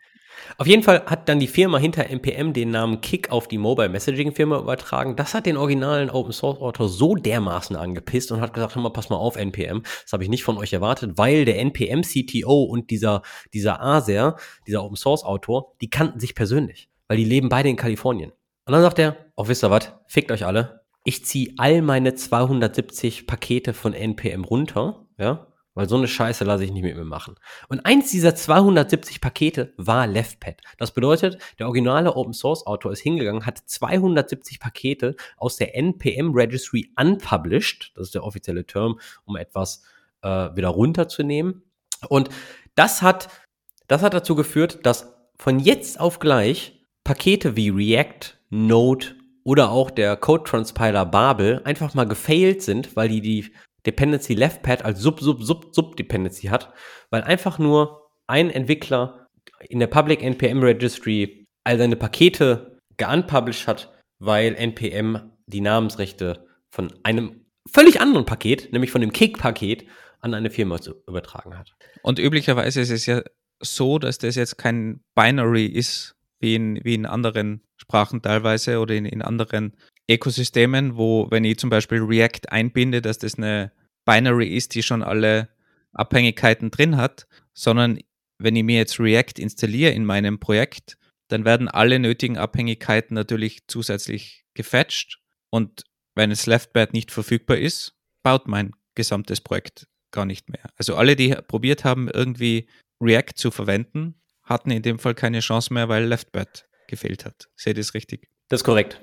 Auf 0.58 0.68
jeden 0.68 0.84
Fall 0.84 1.04
hat 1.06 1.30
dann 1.30 1.40
die 1.40 1.48
Firma 1.48 1.78
hinter 1.78 2.06
NPM 2.10 2.54
den 2.54 2.72
Namen 2.72 3.02
Kick 3.02 3.32
auf 3.32 3.48
die 3.48 3.58
Mobile 3.58 3.90
Messaging 3.90 4.34
Firma 4.34 4.60
übertragen. 4.60 5.16
Das 5.16 5.34
hat 5.34 5.46
den 5.46 5.58
originalen 5.58 6.10
Open 6.10 6.34
Source 6.34 6.60
Autor 6.60 6.90
so 6.90 7.16
dermaßen 7.16 7.76
angepisst 7.76 8.32
und 8.32 8.42
hat 8.42 8.54
gesagt, 8.54 8.76
hör 8.76 8.82
mal, 8.82 8.90
pass 8.90 9.10
mal 9.10 9.18
auf 9.18 9.36
NPM. 9.36 9.84
Das 10.04 10.14
habe 10.14 10.24
ich 10.24 10.30
nicht 10.30 10.44
von 10.44 10.58
euch 10.58 10.74
erwartet, 10.74 11.18
weil 11.18 11.46
der 11.46 11.60
NPM 11.60 12.02
CTO 12.02 12.64
und 12.64 12.90
dieser, 12.90 13.22
dieser 13.54 13.82
Aser, 13.82 14.36
dieser 14.66 14.84
Open 14.84 14.98
Source 14.98 15.24
Autor, 15.24 15.74
die 15.82 15.90
kannten 15.90 16.20
sich 16.20 16.36
persönlich, 16.36 16.90
weil 17.08 17.18
die 17.18 17.26
leben 17.26 17.50
beide 17.50 17.70
in 17.70 17.76
Kalifornien. 17.76 18.32
Und 18.66 18.74
dann 18.74 18.82
sagt 18.82 19.00
er, 19.00 19.16
oh, 19.36 19.48
wisst 19.48 19.64
ihr 19.64 19.72
was? 19.72 19.94
Fickt 20.08 20.32
euch 20.32 20.46
alle. 20.46 20.82
Ich 21.04 21.24
ziehe 21.24 21.54
all 21.58 21.82
meine 21.82 22.16
270 22.16 23.28
Pakete 23.28 23.74
von 23.74 23.94
NPM 23.94 24.44
runter, 24.44 25.06
ja, 25.18 25.47
weil 25.78 25.88
so 25.88 25.96
eine 25.96 26.08
Scheiße 26.08 26.44
lasse 26.44 26.64
ich 26.64 26.72
nicht 26.72 26.82
mit 26.82 26.96
mir 26.96 27.06
machen. 27.06 27.36
Und 27.70 27.86
eins 27.86 28.10
dieser 28.10 28.34
270 28.34 29.22
Pakete 29.22 29.76
war 29.78 30.08
LeftPad. 30.08 30.60
Das 30.80 30.92
bedeutet, 30.92 31.38
der 31.60 31.68
originale 31.68 32.16
Open 32.16 32.34
Source 32.34 32.66
Autor 32.66 32.94
ist 32.94 33.02
hingegangen, 33.02 33.46
hat 33.46 33.60
270 33.60 34.60
Pakete 34.60 35.16
aus 35.38 35.58
der 35.58 35.76
NPM 35.78 36.32
Registry 36.34 36.90
unpublished, 37.00 37.92
das 37.94 38.08
ist 38.08 38.16
der 38.16 38.24
offizielle 38.24 38.66
Term, 38.66 39.00
um 39.26 39.36
etwas 39.36 39.84
äh, 40.24 40.50
wieder 40.56 40.70
runterzunehmen. 40.70 41.62
Und 42.10 42.30
das 42.74 43.04
hat, 43.04 43.30
das 43.88 44.02
hat 44.02 44.16
dazu 44.16 44.34
geführt, 44.34 44.80
dass 44.82 45.14
von 45.38 45.60
jetzt 45.60 46.00
auf 46.00 46.18
gleich 46.18 46.82
Pakete 47.04 47.56
wie 47.56 47.70
React, 47.70 48.36
Node 48.50 49.16
oder 49.44 49.70
auch 49.70 49.92
der 49.92 50.18
Code 50.18 50.44
Transpiler 50.44 51.06
Babel 51.06 51.62
einfach 51.66 51.94
mal 51.94 52.08
gefailt 52.08 52.64
sind, 52.64 52.96
weil 52.96 53.10
die 53.10 53.22
die 53.22 53.52
Dependency 53.88 54.34
Left 54.34 54.62
Pad 54.62 54.86
als 54.86 55.00
Sub, 55.00 55.20
Sub, 55.22 55.42
Sub, 55.42 55.74
Sub 55.74 55.96
Dependency 55.96 56.48
hat, 56.48 56.74
weil 57.10 57.24
einfach 57.24 57.58
nur 57.58 58.10
ein 58.28 58.50
Entwickler 58.50 59.28
in 59.70 59.80
der 59.80 59.88
Public 59.88 60.22
NPM 60.22 60.62
Registry 60.62 61.48
all 61.64 61.78
seine 61.78 61.96
Pakete 61.96 62.80
geunpublished 62.98 63.68
hat, 63.68 63.94
weil 64.20 64.56
NPM 64.56 65.32
die 65.48 65.62
Namensrechte 65.62 66.46
von 66.70 66.94
einem 67.04 67.46
völlig 67.70 68.02
anderen 68.02 68.26
Paket, 68.26 68.72
nämlich 68.74 68.92
von 68.92 69.02
dem 69.02 69.14
Kick-Paket, 69.14 69.86
an 70.20 70.34
eine 70.34 70.50
Firma 70.50 70.80
zu, 70.82 70.96
übertragen 71.08 71.58
hat. 71.58 71.76
Und 72.02 72.20
üblicherweise 72.20 72.82
ist 72.82 72.90
es 72.90 73.06
ja 73.06 73.22
so, 73.60 74.00
dass 74.00 74.18
das 74.18 74.36
jetzt 74.36 74.58
kein 74.58 75.02
Binary 75.16 75.66
ist, 75.66 76.16
wie 76.40 76.56
in, 76.56 76.84
wie 76.84 76.96
in 76.96 77.06
anderen 77.06 77.62
Sprachen 77.78 78.22
teilweise 78.22 78.80
oder 78.80 78.96
in, 78.96 79.06
in 79.06 79.22
anderen 79.22 79.76
Ökosystemen, 80.10 80.98
wo, 80.98 81.28
wenn 81.30 81.44
ich 81.44 81.58
zum 81.58 81.70
Beispiel 81.70 82.02
React 82.02 82.50
einbinde, 82.50 83.02
dass 83.02 83.18
das 83.18 83.38
eine 83.38 83.72
Binary 84.08 84.48
ist, 84.48 84.74
die 84.74 84.82
schon 84.82 85.04
alle 85.04 85.50
Abhängigkeiten 85.94 86.72
drin 86.72 86.98
hat, 86.98 87.28
sondern 87.54 88.00
wenn 88.40 88.56
ich 88.56 88.64
mir 88.64 88.78
jetzt 88.78 89.00
React 89.00 89.40
installiere 89.40 89.92
in 89.92 90.06
meinem 90.06 90.40
Projekt, 90.40 90.98
dann 91.28 91.44
werden 91.44 91.68
alle 91.68 92.00
nötigen 92.00 92.38
Abhängigkeiten 92.38 93.14
natürlich 93.14 93.68
zusätzlich 93.68 94.46
gefetcht 94.54 95.20
und 95.52 95.84
wenn 96.16 96.32
es 96.32 96.46
LeftBad 96.46 96.94
nicht 96.94 97.12
verfügbar 97.12 97.58
ist, 97.58 97.96
baut 98.24 98.48
mein 98.48 98.72
gesamtes 98.96 99.42
Projekt 99.42 99.88
gar 100.12 100.26
nicht 100.26 100.50
mehr. 100.50 100.72
Also 100.78 100.96
alle, 100.96 101.16
die 101.16 101.36
probiert 101.48 101.84
haben, 101.84 102.10
irgendwie 102.10 102.68
React 103.02 103.34
zu 103.36 103.52
verwenden, 103.52 104.16
hatten 104.44 104.72
in 104.72 104.82
dem 104.82 105.00
Fall 105.00 105.14
keine 105.14 105.42
Chance 105.42 105.74
mehr, 105.74 105.90
weil 105.90 106.06
LeftBad 106.06 106.68
gefehlt 106.88 107.26
hat. 107.26 107.50
Seht 107.56 107.78
ihr 107.78 107.84
das 107.84 107.94
richtig? 107.94 108.30
Das 108.48 108.62
ist 108.62 108.64
korrekt. 108.64 109.02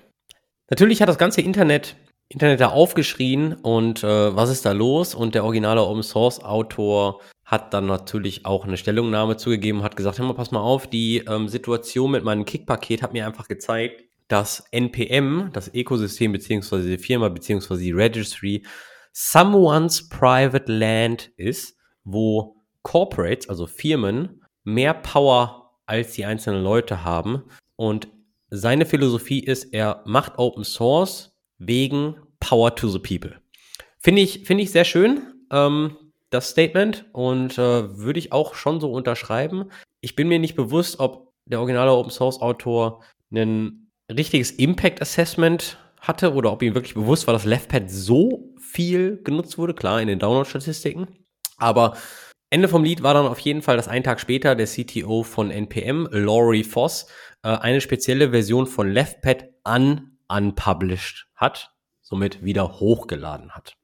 Natürlich 0.71 1.03
hat 1.03 1.09
das 1.09 1.19
ganze 1.19 1.43
Internet, 1.43 1.95
Internet 2.29 2.61
da 2.61 2.69
aufgeschrien 2.69 3.55
und 3.55 4.03
äh, 4.03 4.35
was 4.35 4.51
ist 4.51 4.65
da 4.65 4.73
los? 4.73 5.15
Und 5.15 5.35
der 5.35 5.45
originale 5.45 5.83
Open 5.83 6.03
Source 6.03 6.43
Autor 6.43 7.21
hat 7.45 7.75
dann 7.75 7.87
natürlich 7.87 8.47
auch 8.47 8.65
eine 8.65 8.77
Stellungnahme 8.77 9.37
zugegeben, 9.37 9.83
hat 9.83 9.97
gesagt, 9.97 10.19
hör 10.19 10.27
mal, 10.27 10.35
pass 10.35 10.51
mal 10.51 10.61
auf, 10.61 10.87
die 10.87 11.19
ähm, 11.19 11.49
Situation 11.49 12.11
mit 12.11 12.25
meinem 12.25 12.45
Kick-Paket 12.45 13.03
hat 13.03 13.13
mir 13.13 13.27
einfach 13.27 13.49
gezeigt, 13.49 14.05
dass 14.29 14.65
NPM, 14.71 15.51
das 15.53 15.73
Ökosystem 15.73 16.33
beziehungsweise 16.33 16.89
die 16.89 16.99
Firma 16.99 17.29
beziehungsweise 17.29 17.83
die 17.83 17.93
Registry, 17.93 18.65
someone's 19.13 20.09
private 20.09 20.73
land 20.73 21.31
ist, 21.37 21.77
wo 22.05 22.57
Corporates, 22.83 23.49
also 23.49 23.67
Firmen, 23.67 24.43
mehr 24.65 24.95
Power 24.95 25.75
als 25.87 26.13
die 26.13 26.25
einzelnen 26.25 26.65
Leute 26.65 27.05
haben. 27.05 27.45
Und 27.77 28.09
seine 28.49 28.87
Philosophie 28.87 29.41
ist, 29.41 29.75
er 29.75 30.03
macht 30.07 30.39
Open 30.39 30.65
Source 30.65 31.34
wegen 31.59 32.17
Power 32.41 32.75
to 32.75 32.89
the 32.89 32.99
People. 32.99 33.39
Finde 33.99 34.23
ich, 34.23 34.45
finde 34.45 34.63
ich 34.63 34.71
sehr 34.71 34.85
schön. 34.85 35.23
Ähm, 35.51 35.97
das 36.31 36.51
Statement 36.51 37.07
und 37.13 37.59
äh, 37.59 37.97
würde 37.97 38.19
ich 38.19 38.33
auch 38.33 38.55
schon 38.55 38.81
so 38.81 38.91
unterschreiben. 38.93 39.71
Ich 40.01 40.17
bin 40.17 40.29
mir 40.29 40.39
nicht 40.39 40.57
bewusst, 40.57 40.99
ob 40.99 41.33
der 41.47 41.61
originale 41.61 41.93
Open 41.93 42.11
Source 42.11 42.41
Autor 42.41 43.03
ein 43.33 43.91
richtiges 44.11 44.51
Impact 44.51 45.01
Assessment 45.01 45.79
hatte 46.01 46.35
oder 46.35 46.53
ob 46.53 46.63
ihm 46.63 46.75
wirklich 46.75 46.95
bewusst 46.95 47.27
war, 47.27 47.35
dass 47.35 47.45
LeftPad 47.45 47.91
so 47.91 48.53
viel 48.61 49.23
genutzt 49.23 49.59
wurde. 49.59 49.75
Klar, 49.75 50.03
in 50.03 50.09
den 50.09 50.19
Download-Statistiken. 50.19 51.07
Aber 51.57 51.97
Ende 52.51 52.69
vom 52.69 52.85
Lied 52.85 53.03
war 53.03 53.15
dann 53.15 53.27
auf 53.27 53.39
jeden 53.39 53.63
Fall, 53.63 53.77
dass 53.77 53.89
einen 53.89 54.05
Tag 54.05 54.21
später 54.21 54.55
der 54.55 54.67
CTO 54.67 55.23
von 55.23 55.51
NPM, 55.51 56.09
Laurie 56.11 56.65
Voss, 56.65 57.07
äh, 57.43 57.49
eine 57.49 57.81
spezielle 57.81 58.31
Version 58.31 58.67
von 58.67 58.91
LeftPad 58.91 59.49
un 59.67 60.14
unpublished 60.29 61.27
hat, 61.35 61.73
somit 62.03 62.45
wieder 62.45 62.81
hochgeladen 62.81 63.53
hat 63.53 63.77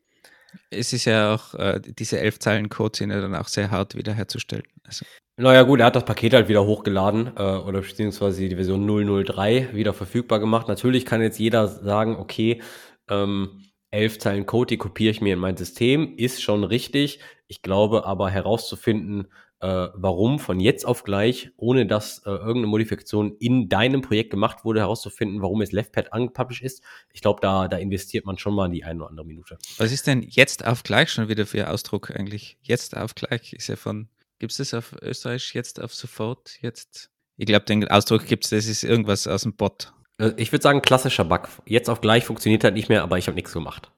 es 0.70 0.92
ist 0.92 1.04
ja 1.04 1.34
auch, 1.34 1.54
äh, 1.54 1.80
diese 1.80 2.20
elf 2.20 2.38
Zeilen 2.38 2.68
Code 2.68 2.96
sind 2.96 3.10
ja 3.10 3.20
dann 3.20 3.34
auch 3.34 3.48
sehr 3.48 3.70
hart 3.70 3.96
wiederherzustellen. 3.96 4.64
Also. 4.84 5.04
Naja 5.36 5.62
gut, 5.62 5.80
er 5.80 5.86
hat 5.86 5.96
das 5.96 6.04
Paket 6.04 6.34
halt 6.34 6.48
wieder 6.48 6.64
hochgeladen 6.64 7.32
äh, 7.36 7.40
oder 7.40 7.80
beziehungsweise 7.80 8.48
die 8.48 8.54
Version 8.54 8.86
003 9.24 9.70
wieder 9.72 9.94
verfügbar 9.94 10.38
gemacht. 10.38 10.68
Natürlich 10.68 11.06
kann 11.06 11.22
jetzt 11.22 11.38
jeder 11.38 11.66
sagen, 11.68 12.16
okay, 12.16 12.62
ähm, 13.08 13.62
elf 13.90 14.18
Zeilen 14.18 14.46
Code, 14.46 14.68
die 14.68 14.76
kopiere 14.76 15.10
ich 15.10 15.20
mir 15.20 15.34
in 15.34 15.40
mein 15.40 15.56
System, 15.56 16.14
ist 16.16 16.42
schon 16.42 16.64
richtig. 16.64 17.20
Ich 17.46 17.62
glaube 17.62 18.04
aber 18.06 18.30
herauszufinden, 18.30 19.28
äh, 19.60 19.88
warum 19.94 20.38
von 20.38 20.58
jetzt 20.58 20.86
auf 20.86 21.04
gleich, 21.04 21.50
ohne 21.56 21.86
dass 21.86 22.18
äh, 22.20 22.30
irgendeine 22.30 22.68
Modifikation 22.68 23.36
in 23.38 23.68
deinem 23.68 24.00
Projekt 24.00 24.30
gemacht 24.30 24.64
wurde, 24.64 24.80
herauszufinden, 24.80 25.42
warum 25.42 25.60
es 25.60 25.72
LeftPad 25.72 26.12
unpublished 26.12 26.62
ist. 26.62 26.82
Ich 27.12 27.20
glaube, 27.20 27.40
da, 27.42 27.68
da 27.68 27.76
investiert 27.76 28.24
man 28.24 28.38
schon 28.38 28.54
mal 28.54 28.66
in 28.66 28.72
die 28.72 28.84
eine 28.84 29.00
oder 29.00 29.10
andere 29.10 29.26
Minute. 29.26 29.58
Was 29.76 29.92
ist 29.92 30.06
denn 30.06 30.22
jetzt 30.22 30.66
auf 30.66 30.82
gleich 30.82 31.10
schon 31.10 31.28
wieder 31.28 31.46
für 31.46 31.68
Ausdruck 31.68 32.10
eigentlich? 32.10 32.56
Jetzt 32.62 32.96
auf 32.96 33.14
gleich 33.14 33.52
ist 33.52 33.68
ja 33.68 33.76
von, 33.76 34.08
gibt 34.38 34.52
es 34.52 34.58
das 34.58 34.72
auf 34.72 34.94
Österreich 35.02 35.52
jetzt 35.52 35.80
auf 35.80 35.94
sofort? 35.94 36.58
Jetzt? 36.62 37.10
Ich 37.36 37.46
glaube, 37.46 37.66
den 37.66 37.86
Ausdruck 37.88 38.26
gibt 38.26 38.44
es, 38.44 38.50
das 38.50 38.66
ist 38.66 38.82
irgendwas 38.82 39.26
aus 39.26 39.42
dem 39.42 39.54
Bot. 39.54 39.92
Äh, 40.18 40.32
ich 40.36 40.52
würde 40.52 40.62
sagen, 40.62 40.80
klassischer 40.80 41.24
Bug. 41.24 41.48
Jetzt 41.66 41.90
auf 41.90 42.00
gleich 42.00 42.24
funktioniert 42.24 42.64
halt 42.64 42.74
nicht 42.74 42.88
mehr, 42.88 43.02
aber 43.02 43.18
ich 43.18 43.26
habe 43.26 43.34
nichts 43.34 43.52
gemacht. 43.52 43.90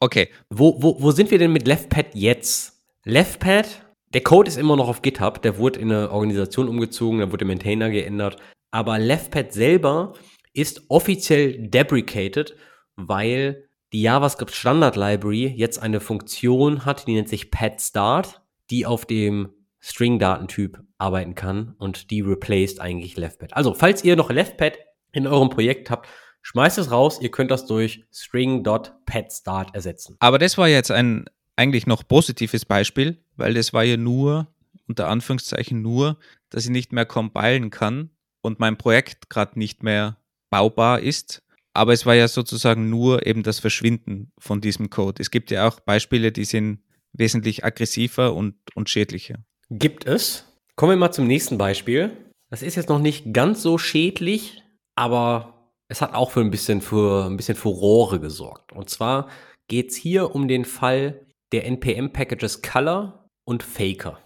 Okay. 0.00 0.30
Wo, 0.48 0.82
wo, 0.82 1.00
wo 1.00 1.10
sind 1.10 1.30
wir 1.30 1.38
denn 1.38 1.52
mit 1.52 1.66
LeftPad 1.66 2.14
jetzt? 2.14 2.72
LeftPad 3.04 3.83
der 4.14 4.22
Code 4.22 4.48
ist 4.48 4.56
immer 4.56 4.76
noch 4.76 4.88
auf 4.88 5.02
GitHub, 5.02 5.42
der 5.42 5.58
wurde 5.58 5.80
in 5.80 5.90
eine 5.92 6.10
Organisation 6.10 6.68
umgezogen, 6.68 7.18
da 7.18 7.26
wurde 7.26 7.38
der 7.38 7.48
Maintainer 7.48 7.90
geändert. 7.90 8.36
Aber 8.70 8.98
LeftPad 8.98 9.52
selber 9.52 10.14
ist 10.52 10.82
offiziell 10.88 11.68
deprecated, 11.68 12.56
weil 12.94 13.68
die 13.92 14.02
JavaScript 14.02 14.52
Standard 14.52 14.96
Library 14.96 15.52
jetzt 15.56 15.82
eine 15.82 16.00
Funktion 16.00 16.84
hat, 16.84 17.06
die 17.06 17.14
nennt 17.14 17.28
sich 17.28 17.50
PadStart, 17.50 18.42
die 18.70 18.86
auf 18.86 19.04
dem 19.04 19.50
String-Datentyp 19.80 20.80
arbeiten 20.98 21.34
kann 21.34 21.74
und 21.78 22.10
die 22.10 22.20
replaced 22.20 22.80
eigentlich 22.80 23.16
LeftPad. 23.16 23.54
Also, 23.54 23.74
falls 23.74 24.04
ihr 24.04 24.16
noch 24.16 24.30
LeftPad 24.30 24.78
in 25.12 25.26
eurem 25.26 25.50
Projekt 25.50 25.90
habt, 25.90 26.08
schmeißt 26.42 26.78
es 26.78 26.90
raus, 26.90 27.18
ihr 27.20 27.30
könnt 27.30 27.50
das 27.50 27.66
durch 27.66 28.04
string.padstart 28.12 29.74
ersetzen. 29.74 30.16
Aber 30.20 30.38
das 30.38 30.56
war 30.56 30.68
jetzt 30.68 30.90
ein 30.90 31.26
eigentlich 31.56 31.86
noch 31.86 32.06
positives 32.06 32.64
Beispiel, 32.64 33.23
weil 33.36 33.54
das 33.54 33.72
war 33.72 33.84
ja 33.84 33.96
nur, 33.96 34.48
unter 34.88 35.08
Anführungszeichen 35.08 35.82
nur, 35.82 36.18
dass 36.50 36.64
ich 36.64 36.70
nicht 36.70 36.92
mehr 36.92 37.06
compilen 37.06 37.70
kann 37.70 38.10
und 38.42 38.60
mein 38.60 38.76
Projekt 38.76 39.30
gerade 39.30 39.58
nicht 39.58 39.82
mehr 39.82 40.18
baubar 40.50 41.00
ist. 41.00 41.42
Aber 41.72 41.92
es 41.92 42.06
war 42.06 42.14
ja 42.14 42.28
sozusagen 42.28 42.88
nur 42.88 43.26
eben 43.26 43.42
das 43.42 43.58
Verschwinden 43.58 44.30
von 44.38 44.60
diesem 44.60 44.90
Code. 44.90 45.20
Es 45.20 45.30
gibt 45.30 45.50
ja 45.50 45.66
auch 45.66 45.80
Beispiele, 45.80 46.30
die 46.30 46.44
sind 46.44 46.80
wesentlich 47.12 47.64
aggressiver 47.64 48.34
und, 48.34 48.54
und 48.74 48.88
schädlicher. 48.88 49.38
Gibt 49.70 50.06
es. 50.06 50.44
Kommen 50.76 50.92
wir 50.92 50.96
mal 50.96 51.12
zum 51.12 51.26
nächsten 51.26 51.58
Beispiel. 51.58 52.16
Das 52.50 52.62
ist 52.62 52.76
jetzt 52.76 52.88
noch 52.88 53.00
nicht 53.00 53.32
ganz 53.32 53.62
so 53.62 53.78
schädlich, 53.78 54.62
aber 54.94 55.72
es 55.88 56.00
hat 56.00 56.14
auch 56.14 56.30
für 56.30 56.40
ein 56.40 56.50
bisschen 56.50 56.80
für 56.80 57.26
ein 57.26 57.36
bisschen 57.36 57.56
Furore 57.56 58.20
gesorgt. 58.20 58.72
Und 58.72 58.90
zwar 58.90 59.28
geht 59.68 59.90
es 59.90 59.96
hier 59.96 60.34
um 60.34 60.46
den 60.46 60.64
Fall 60.64 61.26
der 61.52 61.66
NPM-Packages 61.66 62.62
Color 62.62 63.23
und 63.44 63.62
Faker. 63.62 64.18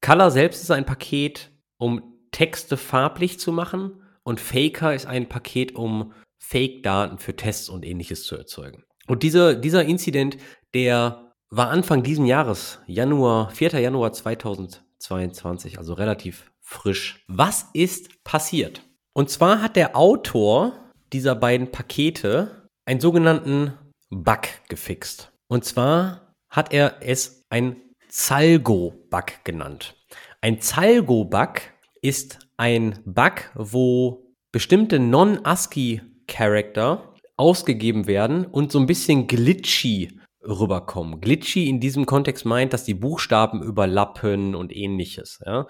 Color 0.00 0.30
selbst 0.30 0.62
ist 0.62 0.70
ein 0.70 0.86
Paket, 0.86 1.50
um 1.78 2.02
Texte 2.30 2.76
farblich 2.76 3.38
zu 3.38 3.52
machen 3.52 4.02
und 4.22 4.40
Faker 4.40 4.94
ist 4.94 5.06
ein 5.06 5.28
Paket, 5.28 5.74
um 5.74 6.12
Fake-Daten 6.38 7.18
für 7.18 7.36
Tests 7.36 7.68
und 7.68 7.84
ähnliches 7.84 8.24
zu 8.24 8.36
erzeugen. 8.36 8.84
Und 9.06 9.22
diese, 9.22 9.58
dieser 9.58 9.84
Incident, 9.84 10.38
der 10.74 11.32
war 11.50 11.70
Anfang 11.70 12.02
diesen 12.02 12.26
Jahres, 12.26 12.78
Januar, 12.86 13.50
4. 13.50 13.80
Januar 13.80 14.12
2022, 14.12 15.78
also 15.78 15.94
relativ 15.94 16.50
frisch. 16.60 17.24
Was 17.26 17.66
ist 17.72 18.22
passiert? 18.24 18.82
Und 19.12 19.30
zwar 19.30 19.60
hat 19.60 19.76
der 19.76 19.96
Autor 19.96 20.72
dieser 21.12 21.34
beiden 21.34 21.72
Pakete 21.72 22.68
einen 22.84 23.00
sogenannten 23.00 23.74
Bug 24.10 24.42
gefixt. 24.68 25.32
Und 25.48 25.64
zwar 25.64 26.34
hat 26.48 26.72
er 26.72 26.96
es 27.00 27.44
ein 27.50 27.76
Zalgo-Bug 28.10 29.44
genannt. 29.44 29.96
Ein 30.40 30.60
Zalgo-Bug 30.60 31.60
ist 32.02 32.40
ein 32.56 32.98
Bug, 33.04 33.50
wo 33.54 34.34
bestimmte 34.52 34.98
Non-ASCII-Charakter 34.98 37.14
ausgegeben 37.36 38.06
werden 38.06 38.44
und 38.44 38.72
so 38.72 38.78
ein 38.78 38.86
bisschen 38.86 39.26
glitchy 39.26 40.20
rüberkommen. 40.42 41.20
Glitchy 41.20 41.68
in 41.68 41.80
diesem 41.80 42.06
Kontext 42.06 42.44
meint, 42.44 42.72
dass 42.72 42.84
die 42.84 42.94
Buchstaben 42.94 43.62
überlappen 43.62 44.54
und 44.54 44.74
ähnliches. 44.74 45.40
Ja? 45.44 45.66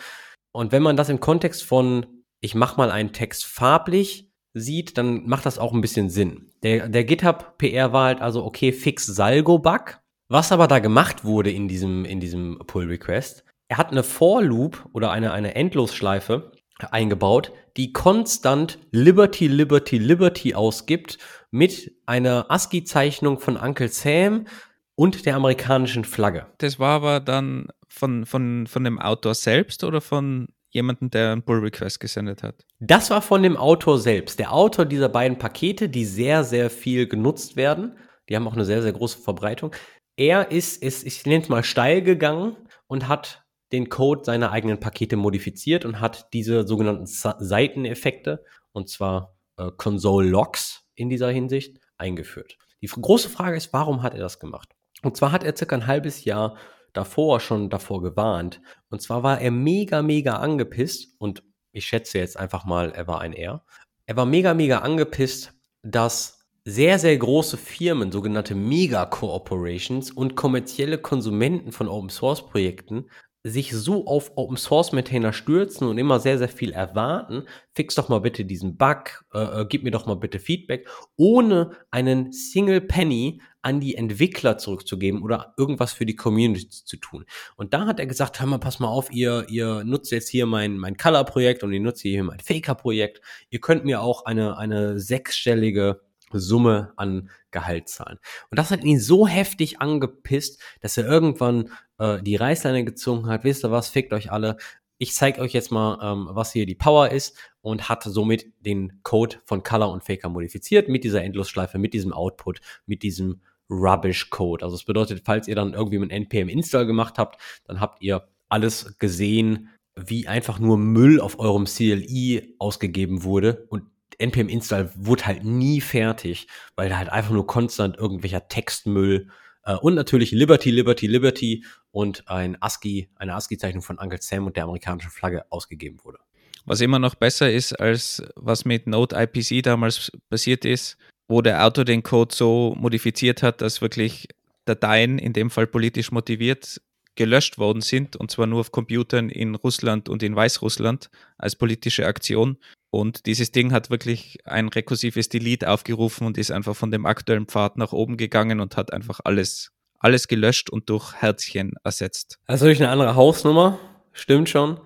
Und 0.52 0.72
wenn 0.72 0.82
man 0.82 0.96
das 0.96 1.08
im 1.08 1.20
Kontext 1.20 1.62
von, 1.62 2.06
ich 2.40 2.54
mach 2.54 2.76
mal 2.76 2.90
einen 2.90 3.12
Text 3.12 3.44
farblich 3.44 4.30
sieht, 4.54 4.98
dann 4.98 5.26
macht 5.26 5.46
das 5.46 5.58
auch 5.58 5.72
ein 5.72 5.80
bisschen 5.80 6.10
Sinn. 6.10 6.50
Der, 6.62 6.88
der 6.88 7.04
GitHub 7.04 7.58
PR 7.58 7.92
war 7.92 8.06
halt 8.06 8.20
also, 8.20 8.44
okay, 8.44 8.72
fix 8.72 9.06
Salgo-Bug. 9.06 9.99
Was 10.32 10.52
aber 10.52 10.68
da 10.68 10.78
gemacht 10.78 11.24
wurde 11.24 11.50
in 11.50 11.66
diesem, 11.66 12.04
in 12.04 12.20
diesem 12.20 12.60
Pull 12.64 12.86
Request, 12.86 13.42
er 13.66 13.78
hat 13.78 13.90
eine 13.90 14.04
For 14.04 14.40
Loop 14.40 14.88
oder 14.92 15.10
eine, 15.10 15.32
eine 15.32 15.56
Endlosschleife 15.56 16.52
eingebaut, 16.92 17.52
die 17.76 17.92
konstant 17.92 18.78
Liberty, 18.92 19.48
Liberty, 19.48 19.98
Liberty 19.98 20.54
ausgibt 20.54 21.18
mit 21.50 21.92
einer 22.06 22.48
ASCII-Zeichnung 22.48 23.40
von 23.40 23.56
Uncle 23.56 23.88
Sam 23.88 24.46
und 24.94 25.26
der 25.26 25.34
amerikanischen 25.34 26.04
Flagge. 26.04 26.46
Das 26.58 26.78
war 26.78 26.94
aber 26.94 27.18
dann 27.18 27.66
von, 27.88 28.24
von, 28.24 28.68
von 28.68 28.84
dem 28.84 29.00
Autor 29.00 29.34
selbst 29.34 29.82
oder 29.82 30.00
von 30.00 30.46
jemandem, 30.68 31.10
der 31.10 31.32
einen 31.32 31.42
Pull 31.42 31.58
Request 31.58 31.98
gesendet 31.98 32.44
hat? 32.44 32.64
Das 32.78 33.10
war 33.10 33.20
von 33.20 33.42
dem 33.42 33.56
Autor 33.56 33.98
selbst. 33.98 34.38
Der 34.38 34.52
Autor 34.52 34.84
dieser 34.84 35.08
beiden 35.08 35.38
Pakete, 35.38 35.88
die 35.88 36.04
sehr, 36.04 36.44
sehr 36.44 36.70
viel 36.70 37.08
genutzt 37.08 37.56
werden, 37.56 37.96
die 38.28 38.36
haben 38.36 38.46
auch 38.46 38.54
eine 38.54 38.64
sehr, 38.64 38.80
sehr 38.80 38.92
große 38.92 39.18
Verbreitung, 39.18 39.72
er 40.20 40.50
ist, 40.50 40.82
ist 40.82 41.06
ich 41.06 41.24
nenne 41.24 41.42
es 41.42 41.48
mal 41.48 41.64
steil 41.64 42.02
gegangen 42.02 42.54
und 42.86 43.08
hat 43.08 43.46
den 43.72 43.88
Code 43.88 44.22
seiner 44.22 44.52
eigenen 44.52 44.78
Pakete 44.78 45.16
modifiziert 45.16 45.86
und 45.86 45.98
hat 45.98 46.30
diese 46.34 46.68
sogenannten 46.68 47.06
Seiteneffekte, 47.06 48.44
und 48.72 48.90
zwar 48.90 49.34
äh, 49.56 49.70
Console 49.78 50.28
Locks 50.28 50.84
in 50.94 51.08
dieser 51.08 51.30
Hinsicht, 51.30 51.80
eingeführt. 51.96 52.58
Die 52.82 52.86
große 52.86 53.30
Frage 53.30 53.56
ist, 53.56 53.72
warum 53.72 54.02
hat 54.02 54.12
er 54.12 54.20
das 54.20 54.38
gemacht? 54.38 54.68
Und 55.02 55.16
zwar 55.16 55.32
hat 55.32 55.42
er 55.42 55.56
circa 55.56 55.76
ein 55.76 55.86
halbes 55.86 56.24
Jahr 56.24 56.58
davor 56.92 57.40
schon 57.40 57.70
davor 57.70 58.02
gewarnt. 58.02 58.60
Und 58.90 59.00
zwar 59.00 59.22
war 59.22 59.40
er 59.40 59.50
mega, 59.50 60.02
mega 60.02 60.36
angepisst 60.36 61.14
und 61.18 61.42
ich 61.72 61.86
schätze 61.86 62.18
jetzt 62.18 62.36
einfach 62.36 62.66
mal, 62.66 62.90
er 62.90 63.06
war 63.06 63.22
ein 63.22 63.32
Er. 63.32 63.64
Er 64.04 64.16
war 64.16 64.26
mega, 64.26 64.52
mega 64.52 64.80
angepisst, 64.80 65.54
dass 65.82 66.39
sehr, 66.70 66.98
sehr 66.98 67.16
große 67.16 67.56
Firmen, 67.56 68.12
sogenannte 68.12 68.54
Mega-Corporations 68.54 70.10
und 70.10 70.36
kommerzielle 70.36 70.98
Konsumenten 70.98 71.72
von 71.72 71.88
Open-Source-Projekten 71.88 73.06
sich 73.42 73.72
so 73.72 74.06
auf 74.06 74.32
Open 74.36 74.56
Source 74.56 74.92
Maintainer 74.92 75.32
stürzen 75.32 75.88
und 75.88 75.96
immer 75.96 76.20
sehr, 76.20 76.36
sehr 76.36 76.48
viel 76.48 76.72
erwarten, 76.72 77.44
fix 77.72 77.94
doch 77.94 78.10
mal 78.10 78.20
bitte 78.20 78.44
diesen 78.44 78.76
Bug, 78.76 79.24
äh, 79.32 79.62
äh, 79.62 79.66
gib 79.66 79.82
mir 79.82 79.90
doch 79.90 80.04
mal 80.04 80.16
bitte 80.16 80.38
Feedback, 80.38 80.86
ohne 81.16 81.70
einen 81.90 82.32
Single 82.32 82.82
Penny 82.82 83.40
an 83.62 83.80
die 83.80 83.94
Entwickler 83.94 84.58
zurückzugeben 84.58 85.22
oder 85.22 85.54
irgendwas 85.56 85.92
für 85.92 86.04
die 86.04 86.16
Community 86.16 86.68
zu 86.68 86.98
tun. 86.98 87.24
Und 87.56 87.72
da 87.72 87.86
hat 87.86 87.98
er 87.98 88.06
gesagt, 88.06 88.40
hör 88.40 88.46
mal, 88.46 88.58
pass 88.58 88.78
mal 88.78 88.88
auf, 88.88 89.10
ihr, 89.10 89.46
ihr 89.48 89.84
nutzt 89.84 90.12
jetzt 90.12 90.28
hier 90.28 90.44
mein, 90.44 90.76
mein 90.76 90.96
Color-Projekt 90.96 91.62
und 91.62 91.72
ihr 91.72 91.80
nutzt 91.80 92.02
hier 92.02 92.22
mein 92.24 92.40
Faker-Projekt. 92.40 93.22
Ihr 93.48 93.60
könnt 93.60 93.86
mir 93.86 94.02
auch 94.02 94.26
eine, 94.26 94.58
eine 94.58 94.98
sechsstellige 94.98 96.00
Summe 96.38 96.92
an 96.96 97.30
Gehalt 97.50 97.88
zahlen. 97.88 98.18
Und 98.50 98.58
das 98.58 98.70
hat 98.70 98.84
ihn 98.84 99.00
so 99.00 99.26
heftig 99.26 99.80
angepisst, 99.80 100.60
dass 100.80 100.96
er 100.96 101.06
irgendwann 101.06 101.70
äh, 101.98 102.22
die 102.22 102.36
Reißleine 102.36 102.84
gezogen 102.84 103.26
hat. 103.26 103.44
Wisst 103.44 103.64
ihr 103.64 103.70
was, 103.70 103.88
fickt 103.88 104.12
euch 104.12 104.30
alle. 104.30 104.56
Ich 104.98 105.14
zeige 105.14 105.40
euch 105.40 105.52
jetzt 105.52 105.72
mal, 105.72 105.98
ähm, 106.02 106.28
was 106.30 106.52
hier 106.52 106.66
die 106.66 106.74
Power 106.74 107.10
ist 107.10 107.36
und 107.62 107.88
hat 107.88 108.02
somit 108.04 108.46
den 108.60 109.00
Code 109.02 109.38
von 109.46 109.62
Color 109.62 109.90
und 109.90 110.04
Faker 110.04 110.28
modifiziert 110.28 110.88
mit 110.88 111.04
dieser 111.04 111.22
Endlosschleife, 111.22 111.78
mit 111.78 111.94
diesem 111.94 112.12
Output, 112.12 112.60
mit 112.86 113.02
diesem 113.02 113.40
Rubbish 113.70 114.30
Code. 114.30 114.64
Also 114.64 114.76
es 114.76 114.84
bedeutet, 114.84 115.22
falls 115.24 115.48
ihr 115.48 115.54
dann 115.54 115.74
irgendwie 115.74 115.98
mit 115.98 116.10
npm 116.10 116.48
Install 116.48 116.86
gemacht 116.86 117.18
habt, 117.18 117.40
dann 117.64 117.80
habt 117.80 118.02
ihr 118.02 118.28
alles 118.48 118.98
gesehen, 118.98 119.70
wie 119.96 120.26
einfach 120.26 120.58
nur 120.58 120.76
Müll 120.76 121.20
auf 121.20 121.38
eurem 121.38 121.64
CLI 121.64 122.54
ausgegeben 122.58 123.22
wurde 123.22 123.66
und 123.68 123.84
npm 124.20 124.48
Install 124.48 124.90
wurde 124.94 125.26
halt 125.26 125.44
nie 125.44 125.80
fertig, 125.80 126.46
weil 126.76 126.88
da 126.88 126.98
halt 126.98 127.08
einfach 127.08 127.30
nur 127.30 127.46
konstant 127.46 127.96
irgendwelcher 127.96 128.48
Textmüll 128.48 129.28
äh, 129.64 129.74
und 129.76 129.94
natürlich 129.94 130.30
Liberty, 130.30 130.70
Liberty, 130.70 131.06
Liberty 131.06 131.64
und 131.90 132.28
ein 132.28 132.60
ASCII, 132.60 133.08
eine 133.16 133.34
ASCII-Zeichnung 133.34 133.82
von 133.82 133.98
Uncle 133.98 134.20
Sam 134.20 134.46
und 134.46 134.56
der 134.56 134.64
amerikanischen 134.64 135.10
Flagge 135.10 135.44
ausgegeben 135.50 135.98
wurde. 136.04 136.18
Was 136.66 136.80
immer 136.80 136.98
noch 136.98 137.14
besser 137.14 137.50
ist, 137.50 137.72
als 137.72 138.22
was 138.36 138.64
mit 138.64 138.86
Node 138.86 139.16
IPC 139.16 139.62
damals 139.62 140.12
passiert 140.28 140.64
ist, 140.64 140.98
wo 141.26 141.42
der 141.42 141.64
Autor 141.64 141.84
den 141.84 142.02
Code 142.02 142.34
so 142.34 142.74
modifiziert 142.78 143.42
hat, 143.42 143.60
dass 143.60 143.80
wirklich 143.80 144.28
Dateien, 144.66 145.18
in 145.18 145.32
dem 145.32 145.50
Fall 145.50 145.66
politisch 145.66 146.12
motiviert, 146.12 146.80
gelöscht 147.16 147.58
worden 147.58 147.82
sind, 147.82 148.16
und 148.16 148.30
zwar 148.30 148.46
nur 148.46 148.60
auf 148.60 148.72
Computern 148.72 149.28
in 149.28 149.54
Russland 149.54 150.08
und 150.08 150.22
in 150.22 150.34
Weißrussland 150.34 151.10
als 151.38 151.56
politische 151.56 152.06
Aktion. 152.06 152.58
Und 152.90 153.26
dieses 153.26 153.52
Ding 153.52 153.72
hat 153.72 153.90
wirklich 153.90 154.38
ein 154.44 154.68
rekursives 154.68 155.28
Delete 155.28 155.70
aufgerufen 155.70 156.26
und 156.26 156.38
ist 156.38 156.50
einfach 156.50 156.74
von 156.74 156.90
dem 156.90 157.06
aktuellen 157.06 157.46
Pfad 157.46 157.76
nach 157.76 157.92
oben 157.92 158.16
gegangen 158.16 158.60
und 158.60 158.76
hat 158.76 158.92
einfach 158.92 159.20
alles, 159.24 159.70
alles 159.98 160.28
gelöscht 160.28 160.70
und 160.70 160.88
durch 160.90 161.14
Herzchen 161.14 161.74
ersetzt. 161.84 162.38
Ist 162.48 162.60
natürlich 162.60 162.82
eine 162.82 162.90
andere 162.90 163.14
Hausnummer, 163.14 163.78
stimmt 164.12 164.48
schon. 164.48 164.80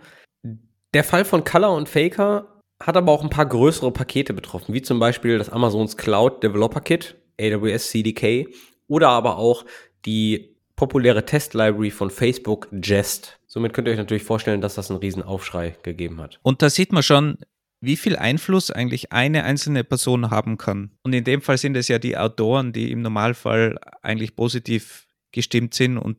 Der 0.93 1.05
Fall 1.05 1.25
von 1.25 1.45
Color 1.45 1.75
und 1.75 1.89
Faker 1.89 2.61
hat 2.83 2.97
aber 2.97 3.13
auch 3.13 3.23
ein 3.23 3.31
paar 3.31 3.47
größere 3.47 3.91
Pakete 3.93 4.35
betroffen, 4.35 4.75
wie 4.75 4.83
zum 4.83 4.99
Beispiel 4.99 5.39
das 5.39 5.49
Amazons 5.49 5.97
Cloud 5.97 6.43
Developer 6.43 6.81
Kit, 6.81 7.17
AWS 7.41 7.91
CDK, 7.91 8.49
oder 8.87 9.09
aber 9.09 9.39
auch 9.39 9.65
die 10.05 10.54
populäre 10.85 11.25
Test-Library 11.25 11.91
von 11.91 12.11
Facebook 12.11 12.69
Jest. 12.71 13.39
Somit 13.47 13.73
könnt 13.73 13.89
ihr 13.89 13.93
euch 13.93 13.99
natürlich 13.99 14.23
vorstellen, 14.23 14.61
dass 14.61 14.75
das 14.75 14.91
einen 14.91 15.01
riesen 15.01 15.23
Aufschrei 15.23 15.77
gegeben 15.83 16.21
hat. 16.21 16.39
Und 16.43 16.61
da 16.61 16.69
sieht 16.69 16.93
man 16.93 17.03
schon, 17.03 17.39
wie 17.81 17.97
viel 17.97 18.17
Einfluss 18.17 18.71
eigentlich 18.71 19.13
eine 19.13 19.45
einzelne 19.45 19.83
Person 19.83 20.31
haben 20.31 20.59
kann. 20.59 20.91
Und 21.03 21.15
in 21.15 21.25
dem 21.25 21.41
Fall 21.41 21.57
sind 21.57 21.75
es 21.75 21.89
ja 21.89 21.99
die 21.99 22.19
Autoren, 22.19 22.75
die 22.75 22.93
im 22.93 23.01
Normalfall 23.01 23.79
eigentlich 24.03 24.37
positiv 24.37 25.07
gestimmt 25.33 25.73
sind 25.73 25.97
und 25.97 26.19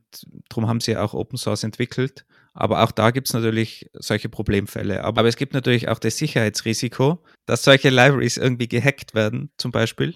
darum 0.49 0.67
haben 0.67 0.81
sie 0.81 0.97
auch 0.97 1.13
Open 1.13 1.37
Source 1.37 1.63
entwickelt. 1.63 2.25
Aber 2.53 2.83
auch 2.83 2.91
da 2.91 3.11
gibt 3.11 3.27
es 3.27 3.33
natürlich 3.33 3.89
solche 3.93 4.29
Problemfälle. 4.29 5.03
Aber, 5.03 5.19
aber, 5.21 5.27
es 5.27 5.35
gibt 5.35 5.53
natürlich 5.53 5.89
auch 5.89 5.99
das 5.99 6.17
Sicherheitsrisiko, 6.17 7.23
dass 7.45 7.63
solche 7.63 7.89
Libraries 7.89 8.37
irgendwie 8.37 8.67
gehackt 8.67 9.13
werden, 9.13 9.51
zum 9.57 9.71
Beispiel, 9.71 10.15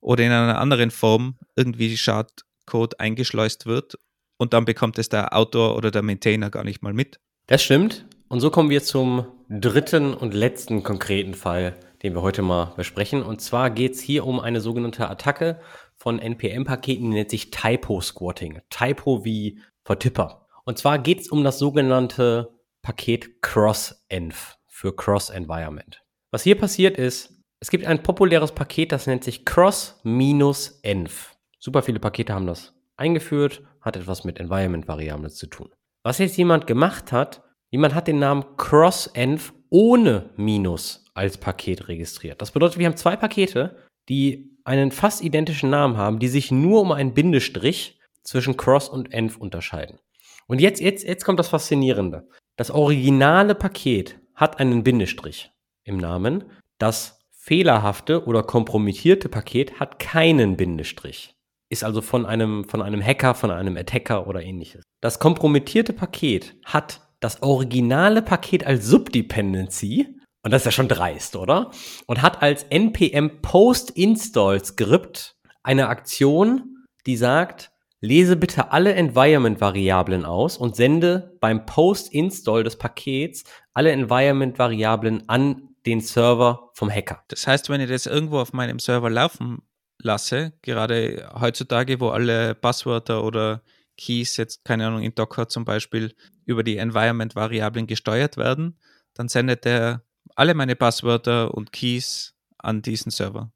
oder 0.00 0.24
in 0.24 0.32
einer 0.32 0.58
anderen 0.58 0.90
Form 0.90 1.36
irgendwie 1.54 1.96
Schad 1.96 2.44
Code 2.70 3.00
eingeschleust 3.00 3.66
wird 3.66 3.98
und 4.38 4.52
dann 4.52 4.64
bekommt 4.64 4.98
es 4.98 5.08
der 5.08 5.36
Autor 5.36 5.76
oder 5.76 5.90
der 5.90 6.02
Maintainer 6.02 6.50
gar 6.50 6.62
nicht 6.62 6.82
mal 6.82 6.92
mit. 6.92 7.18
Das 7.48 7.62
stimmt. 7.62 8.06
Und 8.28 8.38
so 8.38 8.50
kommen 8.50 8.70
wir 8.70 8.82
zum 8.82 9.26
dritten 9.48 10.14
und 10.14 10.34
letzten 10.34 10.84
konkreten 10.84 11.34
Fall, 11.34 11.74
den 12.04 12.14
wir 12.14 12.22
heute 12.22 12.42
mal 12.42 12.72
besprechen. 12.76 13.24
Und 13.24 13.40
zwar 13.40 13.70
geht 13.70 13.94
es 13.94 14.00
hier 14.00 14.24
um 14.24 14.38
eine 14.38 14.60
sogenannte 14.60 15.10
Attacke 15.10 15.60
von 15.96 16.20
NPM-Paketen, 16.20 17.10
die 17.10 17.16
nennt 17.16 17.30
sich 17.30 17.50
Typo-Squatting. 17.50 18.60
Typo 18.70 19.24
wie 19.24 19.58
Vertipper. 19.84 20.46
Und 20.64 20.78
zwar 20.78 21.00
geht 21.00 21.20
es 21.20 21.28
um 21.28 21.42
das 21.42 21.58
sogenannte 21.58 22.54
Paket 22.82 23.42
Cross-Env 23.42 24.56
für 24.68 24.94
Cross-Environment. 24.94 26.02
Was 26.30 26.44
hier 26.44 26.56
passiert 26.56 26.96
ist, 26.96 27.34
es 27.58 27.68
gibt 27.68 27.84
ein 27.84 28.02
populäres 28.02 28.52
Paket, 28.52 28.92
das 28.92 29.08
nennt 29.08 29.24
sich 29.24 29.44
Cross-Env. 29.44 31.36
Super 31.62 31.82
viele 31.82 32.00
Pakete 32.00 32.32
haben 32.32 32.46
das 32.46 32.72
eingeführt, 32.96 33.62
hat 33.82 33.94
etwas 33.94 34.24
mit 34.24 34.40
Environment-Variablen 34.40 35.28
zu 35.28 35.46
tun. 35.46 35.68
Was 36.02 36.16
jetzt 36.16 36.38
jemand 36.38 36.66
gemacht 36.66 37.12
hat, 37.12 37.42
jemand 37.70 37.94
hat 37.94 38.08
den 38.08 38.18
Namen 38.18 38.44
CrossEnv 38.56 39.52
ohne 39.68 40.30
Minus 40.36 41.04
als 41.12 41.36
Paket 41.36 41.88
registriert. 41.88 42.40
Das 42.40 42.52
bedeutet, 42.52 42.78
wir 42.78 42.86
haben 42.86 42.96
zwei 42.96 43.14
Pakete, 43.14 43.76
die 44.08 44.56
einen 44.64 44.90
fast 44.90 45.22
identischen 45.22 45.68
Namen 45.68 45.98
haben, 45.98 46.18
die 46.18 46.28
sich 46.28 46.50
nur 46.50 46.80
um 46.80 46.92
einen 46.92 47.12
Bindestrich 47.12 48.00
zwischen 48.22 48.56
Cross 48.56 48.88
und 48.88 49.12
Env 49.12 49.36
unterscheiden. 49.36 49.98
Und 50.46 50.62
jetzt, 50.62 50.80
jetzt, 50.80 51.06
jetzt 51.06 51.26
kommt 51.26 51.38
das 51.38 51.48
Faszinierende. 51.48 52.26
Das 52.56 52.70
originale 52.70 53.54
Paket 53.54 54.18
hat 54.34 54.58
einen 54.60 54.82
Bindestrich 54.82 55.50
im 55.84 55.98
Namen. 55.98 56.44
Das 56.78 57.26
fehlerhafte 57.30 58.24
oder 58.24 58.42
kompromittierte 58.42 59.28
Paket 59.28 59.78
hat 59.78 59.98
keinen 59.98 60.56
Bindestrich 60.56 61.34
ist 61.70 61.84
also 61.84 62.02
von 62.02 62.26
einem, 62.26 62.64
von 62.64 62.82
einem 62.82 63.02
Hacker, 63.02 63.34
von 63.34 63.50
einem 63.50 63.76
Attacker 63.76 64.26
oder 64.26 64.42
ähnliches. 64.42 64.82
Das 65.00 65.18
kompromittierte 65.18 65.92
Paket 65.92 66.56
hat 66.64 67.00
das 67.20 67.42
originale 67.42 68.22
Paket 68.22 68.66
als 68.66 68.86
Subdependency, 68.86 70.16
und 70.42 70.52
das 70.52 70.62
ist 70.62 70.66
ja 70.66 70.72
schon 70.72 70.88
dreist, 70.88 71.36
oder? 71.36 71.70
Und 72.06 72.22
hat 72.22 72.42
als 72.42 72.64
npm 72.70 73.42
Post 73.42 73.90
Install 73.90 74.64
Script 74.64 75.36
eine 75.62 75.88
Aktion, 75.88 76.86
die 77.06 77.16
sagt, 77.16 77.70
lese 78.00 78.36
bitte 78.36 78.72
alle 78.72 78.94
Environment-Variablen 78.94 80.24
aus 80.24 80.56
und 80.56 80.76
sende 80.76 81.36
beim 81.40 81.66
Post-Install 81.66 82.64
des 82.64 82.76
Pakets 82.76 83.44
alle 83.74 83.92
Environment-Variablen 83.92 85.28
an 85.28 85.68
den 85.86 86.00
Server 86.00 86.70
vom 86.74 86.90
Hacker. 86.90 87.22
Das 87.28 87.46
heißt, 87.46 87.68
wenn 87.68 87.80
ich 87.80 87.90
das 87.90 88.06
irgendwo 88.06 88.38
auf 88.38 88.52
meinem 88.52 88.78
Server 88.78 89.10
laufen 89.10 89.62
lasse, 90.02 90.52
gerade 90.62 91.30
heutzutage, 91.38 92.00
wo 92.00 92.08
alle 92.08 92.54
Passwörter 92.54 93.24
oder 93.24 93.62
Keys 93.96 94.36
jetzt, 94.36 94.64
keine 94.64 94.86
Ahnung, 94.86 95.02
in 95.02 95.14
Docker 95.14 95.48
zum 95.48 95.64
Beispiel 95.64 96.14
über 96.46 96.62
die 96.62 96.78
Environment-Variablen 96.78 97.86
gesteuert 97.86 98.36
werden, 98.36 98.78
dann 99.14 99.28
sendet 99.28 99.66
er 99.66 100.02
alle 100.36 100.54
meine 100.54 100.76
Passwörter 100.76 101.52
und 101.54 101.72
Keys 101.72 102.34
an 102.58 102.82
diesen 102.82 103.10
Server. 103.10 103.52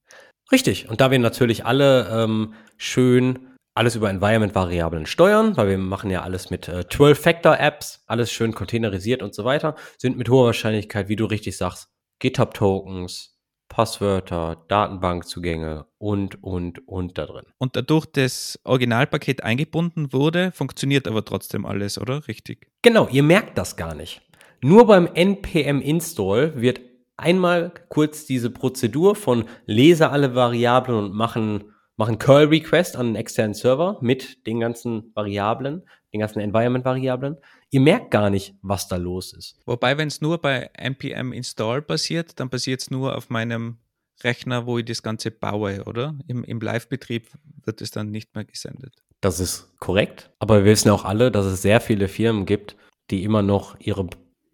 Richtig. 0.53 0.89
Und 0.89 1.01
da 1.01 1.11
wir 1.11 1.19
natürlich 1.19 1.65
alle 1.65 2.09
ähm, 2.11 2.55
schön 2.77 3.55
alles 3.75 3.97
über 3.97 4.09
Environment-Variablen 4.09 5.07
steuern, 5.07 5.57
weil 5.57 5.69
wir 5.69 5.79
machen 5.79 6.11
ja 6.11 6.23
alles 6.23 6.51
mit 6.51 6.69
äh, 6.69 6.85
12-Factor-Apps, 6.89 8.05
alles 8.07 8.31
schön 8.31 8.55
containerisiert 8.55 9.21
und 9.23 9.35
so 9.35 9.45
weiter, 9.45 9.75
sind 9.99 10.17
mit 10.17 10.29
hoher 10.29 10.47
Wahrscheinlichkeit, 10.47 11.09
wie 11.09 11.17
du 11.17 11.25
richtig 11.25 11.57
sagst, 11.57 11.89
GitHub-Tokens, 12.21 13.34
Passwörter, 13.75 14.65
Datenbankzugänge 14.69 15.87
und, 15.99 16.41
und, 16.45 16.87
und 16.87 17.19
da 17.19 17.27
drin. 17.27 17.45
Und 17.59 17.75
dadurch 17.75 18.07
das 18.07 18.61
Originalpaket 18.63 19.43
eingebunden 19.43 20.13
wurde, 20.13 20.53
funktioniert 20.53 21.09
aber 21.09 21.25
trotzdem 21.25 21.67
alles, 21.67 21.99
oder? 21.99 22.29
Richtig? 22.29 22.71
Genau, 22.83 23.09
ihr 23.09 23.25
merkt 23.25 23.59
das 23.59 23.75
gar 23.75 23.97
nicht. 23.97 24.23
Nur 24.61 24.87
beim 24.87 25.09
npm 25.13 25.81
Install 25.81 26.53
wird 26.55 26.83
einmal 27.17 27.73
kurz 27.89 28.27
diese 28.27 28.51
Prozedur 28.51 29.17
von 29.17 29.45
lese 29.67 30.11
alle 30.11 30.37
Variablen 30.37 30.97
und 30.97 31.13
machen 31.13 31.65
machen 31.97 32.19
Curl-Request 32.19 32.97
an 32.97 33.07
einen 33.07 33.17
externen 33.17 33.55
Server 33.55 33.99
mit 34.01 34.47
den 34.47 34.61
ganzen 34.61 35.11
Variablen, 35.15 35.83
den 36.13 36.21
ganzen 36.21 36.41
Environment-Variablen. 36.41 37.39
Ihr 37.71 37.81
merkt 37.81 38.11
gar 38.11 38.31
nicht, 38.31 38.55
was 38.63 38.89
da 38.89 38.97
los 38.97 39.33
ist. 39.33 39.59
Wobei, 39.67 39.99
wenn 39.99 40.09
es 40.09 40.21
nur 40.21 40.39
bei 40.39 40.71
npm 40.75 41.33
install 41.33 41.83
passiert, 41.83 42.39
dann 42.39 42.51
passiert 42.51 42.83
es 42.83 42.91
nur 42.91 43.17
auf 43.17 43.31
meinem 43.31 43.79
Rechner, 44.23 44.67
wo 44.67 44.79
ich 44.79 44.85
das 44.85 45.03
Ganze 45.03 45.31
baue, 45.31 45.85
oder? 45.85 46.17
Im, 46.29 46.45
im 46.45 46.61
Live-Betrieb 46.61 47.29
wird 47.65 47.83
es 47.83 47.91
dann 47.91 48.11
nicht 48.11 48.35
mehr 48.35 48.45
gesendet. 48.45 48.95
Das 49.21 49.41
ist 49.41 49.73
korrekt. 49.81 50.31
Aber 50.39 50.65
wir 50.65 50.73
wissen 50.73 50.91
auch 50.91 51.05
alle, 51.05 51.31
dass 51.31 51.47
es 51.47 51.63
sehr 51.63 51.81
viele 51.81 52.09
Firmen 52.09 52.47
gibt, 52.47 52.77
die 53.11 53.25
immer 53.25 53.43
noch 53.43 53.79
ihre 53.81 54.09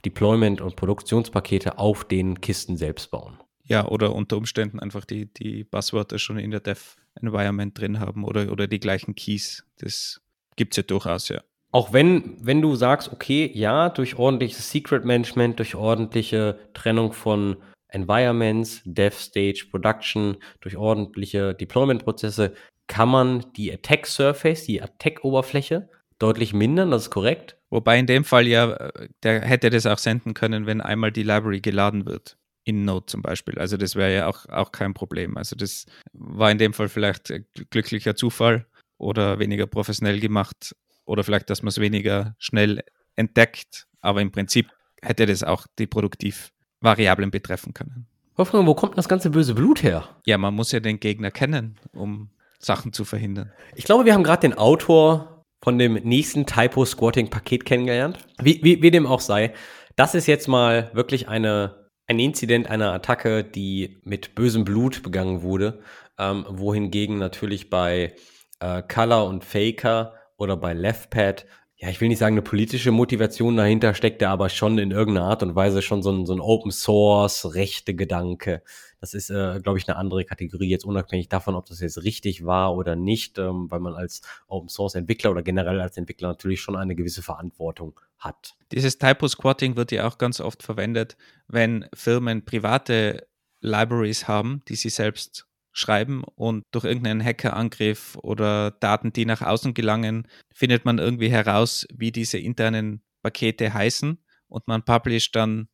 Deployment- 0.05 0.61
und 0.61 0.77
Produktionspakete 0.77 1.79
auf 1.79 2.05
den 2.05 2.40
Kisten 2.40 2.77
selbst 2.77 3.11
bauen. 3.11 3.38
Ja, 3.64 3.87
oder 3.87 4.14
unter 4.14 4.37
Umständen 4.37 4.81
einfach 4.81 5.05
die, 5.05 5.33
die 5.33 5.64
Buzzwörter 5.64 6.18
schon 6.18 6.38
in 6.38 6.51
der 6.51 6.61
Dev-Environment 6.61 7.79
drin 7.79 8.01
haben 8.01 8.25
oder, 8.25 8.51
oder 8.51 8.66
die 8.66 8.81
gleichen 8.81 9.14
Keys. 9.14 9.64
Das 9.79 10.20
gibt 10.57 10.73
es 10.73 10.79
ja 10.79 10.83
durchaus, 10.83 11.29
ja. 11.29 11.42
Auch 11.72 11.92
wenn, 11.92 12.37
wenn 12.40 12.61
du 12.61 12.74
sagst, 12.74 13.12
okay, 13.12 13.50
ja, 13.54 13.90
durch 13.90 14.16
ordentliches 14.16 14.70
Secret 14.70 15.04
Management, 15.04 15.59
durch 15.59 15.74
ordentliche 15.74 16.59
Trennung 16.74 17.12
von 17.12 17.56
Environments, 17.88 18.83
Dev 18.85 19.16
Stage, 19.16 19.66
Production, 19.70 20.37
durch 20.61 20.76
ordentliche 20.76 21.54
Deployment-Prozesse 21.54 22.54
kann 22.87 23.09
man 23.09 23.44
die 23.56 23.72
Attack 23.72 24.06
Surface, 24.06 24.64
die 24.64 24.83
Attack-Oberfläche 24.83 25.88
deutlich 26.18 26.52
mindern, 26.52 26.90
das 26.90 27.02
ist 27.02 27.11
korrekt. 27.11 27.56
Wobei 27.70 27.98
in 27.98 28.06
dem 28.06 28.24
Fall 28.24 28.46
ja, 28.48 28.72
äh, 28.72 29.09
der 29.22 29.40
hätte 29.42 29.70
das 29.70 29.87
auch 29.87 29.98
senden 29.98 30.35
können, 30.35 30.66
wenn 30.66 30.80
einmal 30.80 31.12
die 31.12 31.22
Library 31.22 31.61
geladen 31.61 32.06
wird. 32.06 32.37
In 32.64 32.85
Node 32.85 33.06
zum 33.06 33.22
Beispiel. 33.22 33.59
Also 33.59 33.76
das 33.76 33.96
wäre 33.96 34.14
ja 34.14 34.26
auch, 34.26 34.46
auch 34.48 34.70
kein 34.70 34.92
Problem. 34.92 35.37
Also 35.38 35.56
das 35.56 35.87
war 36.12 36.50
in 36.50 36.59
dem 36.59 36.74
Fall 36.74 36.88
vielleicht 36.88 37.33
glücklicher 37.70 38.14
Zufall 38.16 38.66
oder 38.98 39.38
weniger 39.38 39.66
professionell 39.66 40.20
gemacht 40.20 40.74
oder 41.11 41.25
vielleicht, 41.25 41.51
dass 41.51 41.62
man 41.62 41.70
es 41.70 41.81
weniger 41.81 42.37
schnell 42.38 42.85
entdeckt. 43.16 43.88
Aber 44.01 44.23
im 44.23 44.31
Prinzip 44.31 44.70
hätte 45.03 45.27
das 45.27 45.42
auch 45.42 45.66
die 45.81 45.88
Produktivvariablen 45.88 47.33
betreffen 47.33 47.75
können. 47.75 48.07
Wolfgang, 48.37 48.64
wo 48.64 48.75
kommt 48.75 48.96
das 48.96 49.09
ganze 49.09 49.31
böse 49.31 49.55
Blut 49.55 49.83
her? 49.83 50.09
Ja, 50.25 50.38
man 50.38 50.55
muss 50.55 50.70
ja 50.70 50.79
den 50.79 51.01
Gegner 51.01 51.33
kennen, 51.33 51.81
um 51.92 52.31
Sachen 52.61 52.92
zu 52.92 53.05
verhindern. 53.05 53.51
Ich 53.75 53.85
glaube, 53.85 54.05
wir 54.05 54.14
haben 54.14 54.23
gerade 54.23 54.42
den 54.42 54.57
Autor 54.57 55.44
von 55.64 55.79
dem 55.79 55.94
nächsten 55.94 56.46
Typo-Squatting-Paket 56.46 57.64
kennengelernt. 57.64 58.18
Wie, 58.40 58.61
wie, 58.62 58.81
wie 58.81 58.90
dem 58.92 59.07
auch 59.07 59.20
sei. 59.20 59.53
Das 59.96 60.14
ist 60.14 60.29
jetzt 60.29 60.46
mal 60.46 60.92
wirklich 60.94 61.27
eine, 61.29 61.88
ein 62.07 62.20
Inzident 62.20 62.70
einer 62.70 62.92
Attacke, 62.92 63.42
die 63.42 64.01
mit 64.05 64.37
bösem 64.37 64.64
Blut 64.64 65.03
begangen 65.03 65.42
wurde, 65.42 65.83
ähm, 66.18 66.46
wohingegen 66.49 67.18
natürlich 67.18 67.68
bei 67.68 68.14
äh, 68.61 68.83
Color 68.83 69.27
und 69.27 69.44
Faker 69.44 70.14
oder 70.40 70.57
bei 70.57 70.72
LeftPad 70.72 71.46
ja, 71.83 71.88
ich 71.88 71.98
will 71.98 72.09
nicht 72.09 72.18
sagen, 72.18 72.35
eine 72.35 72.42
politische 72.42 72.90
Motivation 72.90 73.57
dahinter 73.57 73.94
steckt, 73.94 74.22
aber 74.22 74.50
schon 74.50 74.76
in 74.76 74.90
irgendeiner 74.90 75.29
Art 75.29 75.42
und 75.42 75.55
Weise 75.55 75.81
schon 75.81 76.03
so 76.03 76.12
ein, 76.12 76.26
so 76.26 76.35
ein 76.35 76.40
Open 76.40 76.72
Source, 76.72 77.55
rechte 77.55 77.94
Gedanke. 77.94 78.62
Das 79.00 79.14
ist, 79.14 79.31
äh, 79.31 79.61
glaube 79.62 79.79
ich, 79.79 79.88
eine 79.88 79.96
andere 79.96 80.26
Kategorie, 80.26 80.68
jetzt 80.68 80.85
unabhängig 80.85 81.31
davon, 81.31 81.55
ob 81.55 81.64
das 81.64 81.81
jetzt 81.81 82.05
richtig 82.05 82.44
war 82.44 82.76
oder 82.76 82.96
nicht, 82.96 83.38
ähm, 83.38 83.70
weil 83.70 83.81
man 83.81 83.94
als 83.94 84.20
Open 84.46 84.68
Source 84.68 84.94
Entwickler 84.94 85.31
oder 85.31 85.42
generell 85.42 85.81
als 85.81 85.96
Entwickler 85.96 86.29
natürlich 86.29 86.61
schon 86.61 86.76
eine 86.76 86.94
gewisse 86.94 87.22
Verantwortung 87.22 87.98
hat. 88.18 88.57
Dieses 88.72 88.98
Typo 88.98 89.26
Squatting 89.26 89.76
wird 89.76 89.90
ja 89.90 90.07
auch 90.07 90.18
ganz 90.18 90.38
oft 90.42 90.62
verwendet, 90.62 91.16
wenn 91.48 91.88
Firmen 91.94 92.44
private 92.44 93.26
Libraries 93.62 94.29
haben, 94.29 94.62
die 94.68 94.76
sie 94.76 94.90
selbst 94.90 95.46
schreiben 95.80 96.22
und 96.36 96.64
durch 96.70 96.84
irgendeinen 96.84 97.24
Hackerangriff 97.24 98.16
oder 98.22 98.70
Daten, 98.70 99.12
die 99.12 99.24
nach 99.24 99.42
außen 99.42 99.74
gelangen, 99.74 100.28
findet 100.54 100.84
man 100.84 100.98
irgendwie 100.98 101.30
heraus, 101.30 101.86
wie 101.92 102.12
diese 102.12 102.38
internen 102.38 103.02
Pakete 103.22 103.74
heißen 103.74 104.18
und 104.48 104.68
man 104.68 104.84
publisht 104.84 105.34
dann 105.34 105.68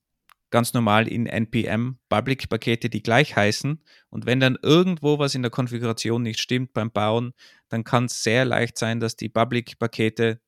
ganz 0.50 0.72
normal 0.72 1.08
in 1.08 1.26
NPM 1.26 1.98
Public-Pakete, 2.08 2.88
die 2.88 3.02
gleich 3.02 3.36
heißen. 3.36 3.82
Und 4.10 4.26
wenn 4.26 4.40
dann 4.40 4.56
irgendwo 4.62 5.18
was 5.18 5.34
in 5.34 5.42
der 5.42 5.50
Konfiguration 5.50 6.22
nicht 6.22 6.40
stimmt 6.40 6.72
beim 6.72 6.90
Bauen, 6.90 7.32
dann 7.68 7.84
kann 7.84 8.04
es 8.04 8.22
sehr 8.22 8.44
leicht 8.44 8.78
sein, 8.78 9.00
dass 9.00 9.16
die 9.16 9.28
Public-Pakete 9.28 10.40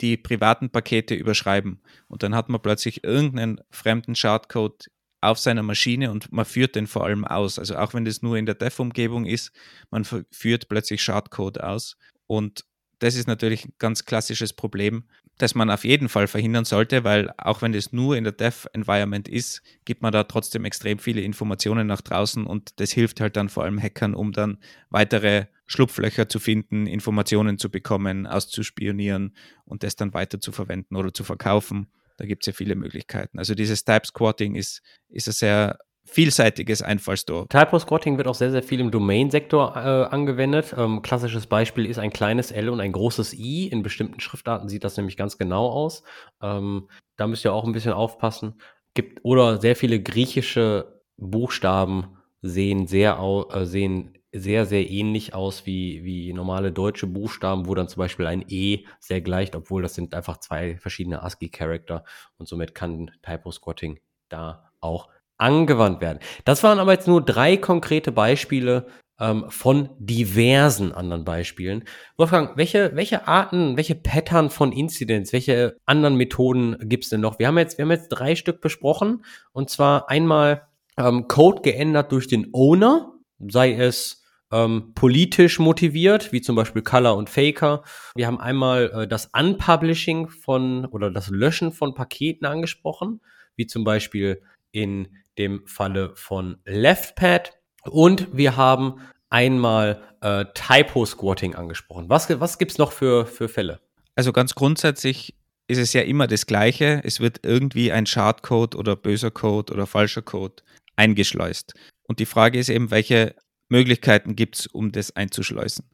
die 0.00 0.16
privaten 0.16 0.70
Pakete 0.70 1.14
überschreiben. 1.14 1.82
Und 2.08 2.22
dann 2.22 2.34
hat 2.34 2.48
man 2.48 2.60
plötzlich 2.60 3.04
irgendeinen 3.04 3.60
fremden 3.70 4.14
Schadcode 4.14 4.86
auf 5.22 5.38
seiner 5.38 5.62
Maschine 5.62 6.10
und 6.10 6.32
man 6.32 6.44
führt 6.44 6.74
den 6.74 6.86
vor 6.86 7.04
allem 7.04 7.24
aus. 7.24 7.58
Also 7.58 7.76
auch 7.76 7.94
wenn 7.94 8.04
das 8.04 8.22
nur 8.22 8.36
in 8.36 8.44
der 8.44 8.56
Dev-Umgebung 8.56 9.24
ist, 9.24 9.52
man 9.90 10.04
führt 10.04 10.68
plötzlich 10.68 11.02
Schadcode 11.02 11.60
aus. 11.60 11.96
Und 12.26 12.64
das 12.98 13.14
ist 13.14 13.26
natürlich 13.28 13.64
ein 13.64 13.72
ganz 13.78 14.04
klassisches 14.04 14.52
Problem, 14.52 15.04
das 15.38 15.54
man 15.54 15.70
auf 15.70 15.84
jeden 15.84 16.08
Fall 16.08 16.26
verhindern 16.26 16.64
sollte, 16.64 17.04
weil 17.04 17.32
auch 17.38 17.62
wenn 17.62 17.72
das 17.72 17.92
nur 17.92 18.16
in 18.16 18.24
der 18.24 18.32
Dev-Environment 18.32 19.28
ist, 19.28 19.62
gibt 19.84 20.02
man 20.02 20.12
da 20.12 20.24
trotzdem 20.24 20.64
extrem 20.64 20.98
viele 20.98 21.20
Informationen 21.20 21.86
nach 21.86 22.00
draußen 22.00 22.46
und 22.46 22.78
das 22.80 22.90
hilft 22.92 23.20
halt 23.20 23.36
dann 23.36 23.48
vor 23.48 23.64
allem 23.64 23.80
Hackern, 23.80 24.14
um 24.14 24.32
dann 24.32 24.58
weitere 24.90 25.46
Schlupflöcher 25.66 26.28
zu 26.28 26.38
finden, 26.38 26.86
Informationen 26.86 27.58
zu 27.58 27.70
bekommen, 27.70 28.26
auszuspionieren 28.26 29.34
und 29.64 29.84
das 29.84 29.96
dann 29.96 30.14
weiter 30.14 30.40
zu 30.40 30.52
verwenden 30.52 30.96
oder 30.96 31.14
zu 31.14 31.24
verkaufen. 31.24 31.88
Da 32.16 32.26
gibt 32.26 32.42
es 32.42 32.46
ja 32.46 32.52
viele 32.52 32.74
Möglichkeiten. 32.74 33.38
Also 33.38 33.54
dieses 33.54 33.84
Type 33.84 34.06
Squatting 34.06 34.54
ist, 34.54 34.82
ist 35.08 35.28
ein 35.28 35.32
sehr 35.32 35.78
vielseitiges 36.04 36.82
Einfallstor. 36.82 37.48
Typo 37.48 37.78
Squatting 37.78 38.18
wird 38.18 38.26
auch 38.26 38.34
sehr, 38.34 38.50
sehr 38.50 38.62
viel 38.62 38.80
im 38.80 38.90
Domain-Sektor 38.90 39.76
äh, 39.76 40.14
angewendet. 40.14 40.74
Ähm, 40.76 41.02
klassisches 41.02 41.46
Beispiel 41.46 41.86
ist 41.86 41.98
ein 41.98 42.12
kleines 42.12 42.50
L 42.50 42.68
und 42.68 42.80
ein 42.80 42.92
großes 42.92 43.34
I. 43.34 43.68
In 43.68 43.82
bestimmten 43.82 44.20
Schriftarten 44.20 44.68
sieht 44.68 44.84
das 44.84 44.96
nämlich 44.96 45.16
ganz 45.16 45.38
genau 45.38 45.68
aus. 45.68 46.02
Ähm, 46.42 46.88
da 47.16 47.26
müsst 47.26 47.44
ihr 47.44 47.52
auch 47.52 47.64
ein 47.64 47.72
bisschen 47.72 47.92
aufpassen. 47.92 48.60
Gibt, 48.94 49.20
oder 49.22 49.60
sehr 49.60 49.76
viele 49.76 50.02
griechische 50.02 51.00
Buchstaben 51.16 52.18
sehen 52.42 52.86
sehr, 52.86 53.18
äh, 53.52 53.64
sehen 53.64 54.18
sehr, 54.32 54.64
sehr 54.64 54.90
ähnlich 54.90 55.34
aus 55.34 55.66
wie, 55.66 56.04
wie 56.04 56.32
normale 56.32 56.72
deutsche 56.72 57.06
Buchstaben, 57.06 57.66
wo 57.66 57.74
dann 57.74 57.88
zum 57.88 58.00
Beispiel 58.00 58.26
ein 58.26 58.44
E 58.48 58.84
sehr 58.98 59.20
gleicht, 59.20 59.54
obwohl 59.54 59.82
das 59.82 59.94
sind 59.94 60.14
einfach 60.14 60.38
zwei 60.38 60.76
verschiedene 60.78 61.22
ASCII-Charakter 61.22 62.04
und 62.38 62.48
somit 62.48 62.74
kann 62.74 63.10
Typo-Squatting 63.22 64.00
da 64.30 64.70
auch 64.80 65.08
angewandt 65.36 66.00
werden. 66.00 66.18
Das 66.44 66.62
waren 66.62 66.78
aber 66.78 66.92
jetzt 66.92 67.08
nur 67.08 67.22
drei 67.22 67.56
konkrete 67.56 68.10
Beispiele 68.10 68.86
ähm, 69.20 69.44
von 69.48 69.90
diversen 69.98 70.92
anderen 70.92 71.24
Beispielen. 71.24 71.84
Wolfgang, 72.16 72.56
welche, 72.56 72.96
welche 72.96 73.28
Arten, 73.28 73.76
welche 73.76 73.94
Pattern 73.94 74.48
von 74.48 74.72
Incidents, 74.72 75.32
welche 75.32 75.76
anderen 75.84 76.16
Methoden 76.16 76.76
gibt 76.88 77.04
es 77.04 77.10
denn 77.10 77.20
noch? 77.20 77.38
Wir 77.38 77.48
haben 77.48 77.58
jetzt, 77.58 77.76
wir 77.76 77.84
haben 77.84 77.90
jetzt 77.90 78.08
drei 78.08 78.34
Stück 78.34 78.62
besprochen 78.62 79.24
und 79.52 79.68
zwar 79.68 80.08
einmal 80.08 80.68
ähm, 80.96 81.28
Code 81.28 81.62
geändert 81.62 82.12
durch 82.12 82.28
den 82.28 82.48
Owner, 82.52 83.12
sei 83.38 83.74
es 83.74 84.21
ähm, 84.52 84.92
politisch 84.94 85.58
motiviert, 85.58 86.32
wie 86.32 86.40
zum 86.40 86.54
Beispiel 86.54 86.82
Color 86.82 87.16
und 87.16 87.30
Faker. 87.30 87.82
Wir 88.14 88.26
haben 88.26 88.38
einmal 88.38 88.90
äh, 88.94 89.08
das 89.08 89.30
Unpublishing 89.32 90.28
von 90.28 90.84
oder 90.86 91.10
das 91.10 91.28
Löschen 91.30 91.72
von 91.72 91.94
Paketen 91.94 92.46
angesprochen, 92.46 93.20
wie 93.56 93.66
zum 93.66 93.84
Beispiel 93.84 94.42
in 94.70 95.08
dem 95.38 95.66
Falle 95.66 96.12
von 96.14 96.58
LeftPad. 96.64 97.52
Und 97.84 98.28
wir 98.36 98.56
haben 98.56 99.00
einmal 99.30 100.02
äh, 100.20 100.44
Typo-Squatting 100.54 101.54
angesprochen. 101.54 102.08
Was, 102.08 102.28
was 102.38 102.58
gibt 102.58 102.72
es 102.72 102.78
noch 102.78 102.92
für, 102.92 103.26
für 103.26 103.48
Fälle? 103.48 103.80
Also 104.14 104.32
ganz 104.32 104.54
grundsätzlich 104.54 105.34
ist 105.68 105.78
es 105.78 105.94
ja 105.94 106.02
immer 106.02 106.26
das 106.26 106.46
Gleiche. 106.46 107.00
Es 107.02 107.20
wird 107.20 107.40
irgendwie 107.42 107.90
ein 107.90 108.04
Schadcode 108.04 108.74
oder 108.74 108.94
böser 108.94 109.30
Code 109.30 109.72
oder 109.72 109.86
falscher 109.86 110.22
Code 110.22 110.62
eingeschleust. 110.96 111.74
Und 112.04 112.18
die 112.18 112.26
Frage 112.26 112.58
ist 112.58 112.68
eben, 112.68 112.90
welche 112.90 113.34
Möglichkeiten 113.72 114.36
gibt 114.36 114.60
es, 114.60 114.66
um 114.68 114.92
das 114.92 115.16
einzuschleusen. 115.16 115.84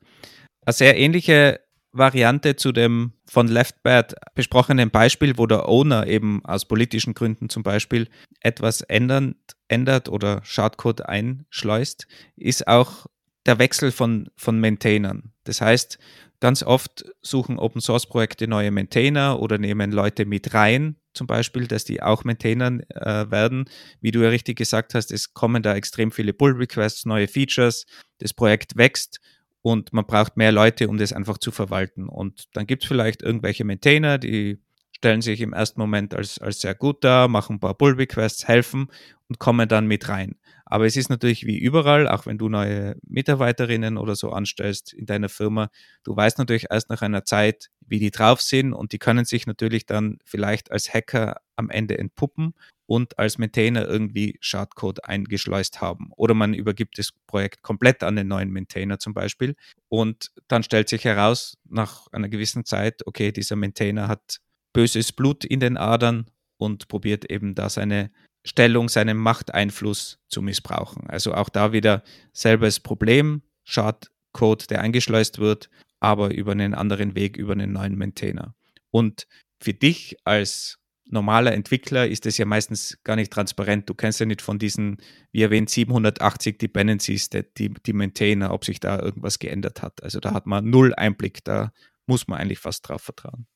Eine 0.67 0.75
sehr 0.75 0.99
ähnliche 0.99 1.61
Variante 1.93 2.57
zu 2.57 2.73
dem 2.73 3.13
von 3.25 3.49
LeftBad 3.49 4.15
besprochenen 4.35 4.91
Beispiel, 4.91 5.39
wo 5.39 5.47
der 5.47 5.67
Owner 5.69 6.07
eben 6.07 6.45
aus 6.45 6.67
politischen 6.67 7.15
Gründen 7.15 7.49
zum 7.49 7.63
Beispiel 7.63 8.09
etwas 8.41 8.83
ändert, 8.83 9.37
ändert 9.69 10.09
oder 10.11 10.41
Schadcode 10.45 11.07
einschleust, 11.07 12.07
ist 12.37 12.69
auch 12.69 13.07
der 13.47 13.59
Wechsel 13.59 13.93
von, 13.93 14.29
von 14.37 14.61
Maintainern. 14.61 15.33
Das 15.45 15.63
heißt, 15.63 15.99
ganz 16.41 16.63
oft 16.63 17.07
suchen 17.23 17.59
Open 17.59 17.81
Source 17.81 18.07
Projekte 18.07 18.47
neue 18.47 18.71
Maintainer 18.71 19.41
oder 19.41 19.57
nehmen 19.57 19.91
Leute 19.93 20.27
mit 20.27 20.53
rein, 20.53 20.97
zum 21.19 21.27
Beispiel, 21.27 21.67
dass 21.67 21.85
die 21.85 22.03
auch 22.03 22.25
Maintainern 22.25 22.81
äh, 22.89 23.31
werden. 23.31 23.69
Wie 24.01 24.11
du 24.11 24.23
ja 24.23 24.31
richtig 24.31 24.57
gesagt 24.57 24.95
hast, 24.95 25.13
es 25.13 25.35
kommen 25.35 25.63
da 25.63 25.75
extrem 25.75 26.11
viele 26.11 26.33
Pull-Requests, 26.33 27.05
neue 27.05 27.29
Features, 27.29 27.85
das 28.19 28.33
Projekt 28.33 28.77
wächst 28.77 29.21
und 29.61 29.93
man 29.93 30.07
braucht 30.07 30.37
mehr 30.37 30.53
Leute, 30.53 30.89
um 30.89 30.97
das 30.97 31.13
einfach 31.13 31.39
zu 31.39 31.51
verwalten. 31.51 32.09
Und 32.09 32.45
dann 32.55 32.67
gibt 32.67 32.85
es 32.85 32.89
vielleicht 32.89 33.23
irgendwelche 33.23 33.65
Maintainer, 33.65 34.17
die 34.17 34.59
stellen 34.97 35.21
sich 35.21 35.41
im 35.41 35.53
ersten 35.53 35.81
Moment 35.81 36.15
als, 36.15 36.39
als 36.39 36.61
sehr 36.61 36.75
gut 36.75 37.05
dar, 37.05 37.29
machen 37.29 37.57
ein 37.57 37.61
paar 37.61 37.75
Pull-Requests, 37.75 38.49
helfen 38.49 38.89
und 39.29 39.39
kommen 39.39 39.69
dann 39.69 39.87
mit 39.87 40.09
rein. 40.09 40.37
Aber 40.71 40.85
es 40.85 40.97
ist 40.97 41.09
natürlich 41.09 41.47
wie 41.47 41.59
überall, 41.59 42.07
auch 42.07 42.27
wenn 42.27 42.37
du 42.37 42.49
neue 42.49 42.97
Mitarbeiterinnen 43.07 43.97
oder 43.97 44.15
so 44.15 44.31
anstellst 44.31 44.93
in 44.93 45.07
deiner 45.07 45.31
Firma, 45.31 45.71
du 46.05 46.15
weißt 46.15 46.39
natürlich 46.39 46.67
erst 46.71 46.91
nach 46.91 47.01
einer 47.01 47.25
Zeit, 47.25 47.71
wie 47.81 47.99
die 47.99 48.11
drauf 48.11 48.43
sind 48.43 48.75
und 48.75 48.93
die 48.93 48.99
können 48.99 49.25
sich 49.25 49.47
natürlich 49.47 49.87
dann 49.87 50.19
vielleicht 50.25 50.71
als 50.71 50.93
Hacker 50.93 51.41
am 51.57 51.71
Ende 51.71 51.99
entpuppen 51.99 52.55
und 52.87 53.19
als 53.19 53.39
Maintainer 53.39 53.87
irgendwie 53.87 54.39
Schadcode 54.41 55.05
eingeschleust 55.05 55.81
haben. 55.81 56.11
Oder 56.17 56.35
man 56.35 56.55
übergibt 56.55 56.99
das 56.99 57.13
Projekt 57.27 57.63
komplett 57.63 58.03
an 58.03 58.17
den 58.17 58.29
neuen 58.29 58.51
Maintainer 58.51 58.99
zum 58.99 59.15
Beispiel. 59.15 59.57
Und 59.89 60.33
dann 60.49 60.63
stellt 60.63 60.89
sich 60.89 61.05
heraus, 61.05 61.57
nach 61.69 62.07
einer 62.13 62.29
gewissen 62.29 62.65
Zeit, 62.65 63.07
okay, 63.07 63.33
dieser 63.33 63.57
Maintainer 63.57 64.09
hat 64.09 64.41
böses 64.73 65.13
Blut 65.13 65.45
in 65.45 65.61
den 65.61 65.77
Adern 65.77 66.27
und 66.57 66.89
probiert 66.89 67.31
eben 67.31 67.55
da 67.55 67.69
seine 67.69 68.11
Stellung, 68.49 68.89
seinen 68.89 69.19
Machteinfluss 69.19 70.21
zu 70.29 70.41
missbrauchen. 70.41 71.09
Also 71.09 71.35
auch 71.35 71.51
da 71.51 71.73
wieder 71.73 72.03
selbes 72.33 72.81
Problem, 72.81 73.43
Schadcode, 73.65 74.71
der 74.71 74.81
eingeschleust 74.81 75.39
wird, 75.39 75.69
aber 76.01 76.33
über 76.33 76.53
einen 76.53 76.73
anderen 76.73 77.15
Weg, 77.15 77.37
über 77.37 77.53
einen 77.53 77.73
neuen 77.73 77.99
Maintainer. 77.99 78.55
Und 78.91 79.27
für 79.61 79.75
dich 79.75 80.17
als 80.25 80.79
normaler 81.11 81.53
Entwickler 81.53 82.09
ist 82.09 82.25
es 82.25 82.39
ja 82.39 82.47
meistens 82.47 82.99
gar 83.05 83.17
nicht 83.17 83.33
transparent. 83.33 83.89
Du 83.89 83.95
kennst 83.95 84.21
ja 84.21 84.25
nicht 84.25 84.41
von 84.41 84.59
diesen, 84.59 84.97
wie 85.31 85.43
erwähnt, 85.43 85.69
780 85.69 86.57
Dependencies, 86.57 87.29
die, 87.29 87.45
die 87.75 87.93
Maintainer, 87.93 88.55
ob 88.55 88.65
sich 88.65 88.81
da 88.81 88.99
irgendwas 88.99 89.39
geändert 89.39 89.83
hat. 89.83 90.03
Also 90.03 90.21
da 90.21 90.33
hat 90.33 90.47
man 90.47 90.71
null 90.71 90.95
Einblick, 90.95 91.45
da 91.45 91.73
muss 92.07 92.29
man 92.29 92.41
eigentlich 92.41 92.61
fast 92.61 92.89
drauf 92.89 93.03
vertrauen. 93.03 93.47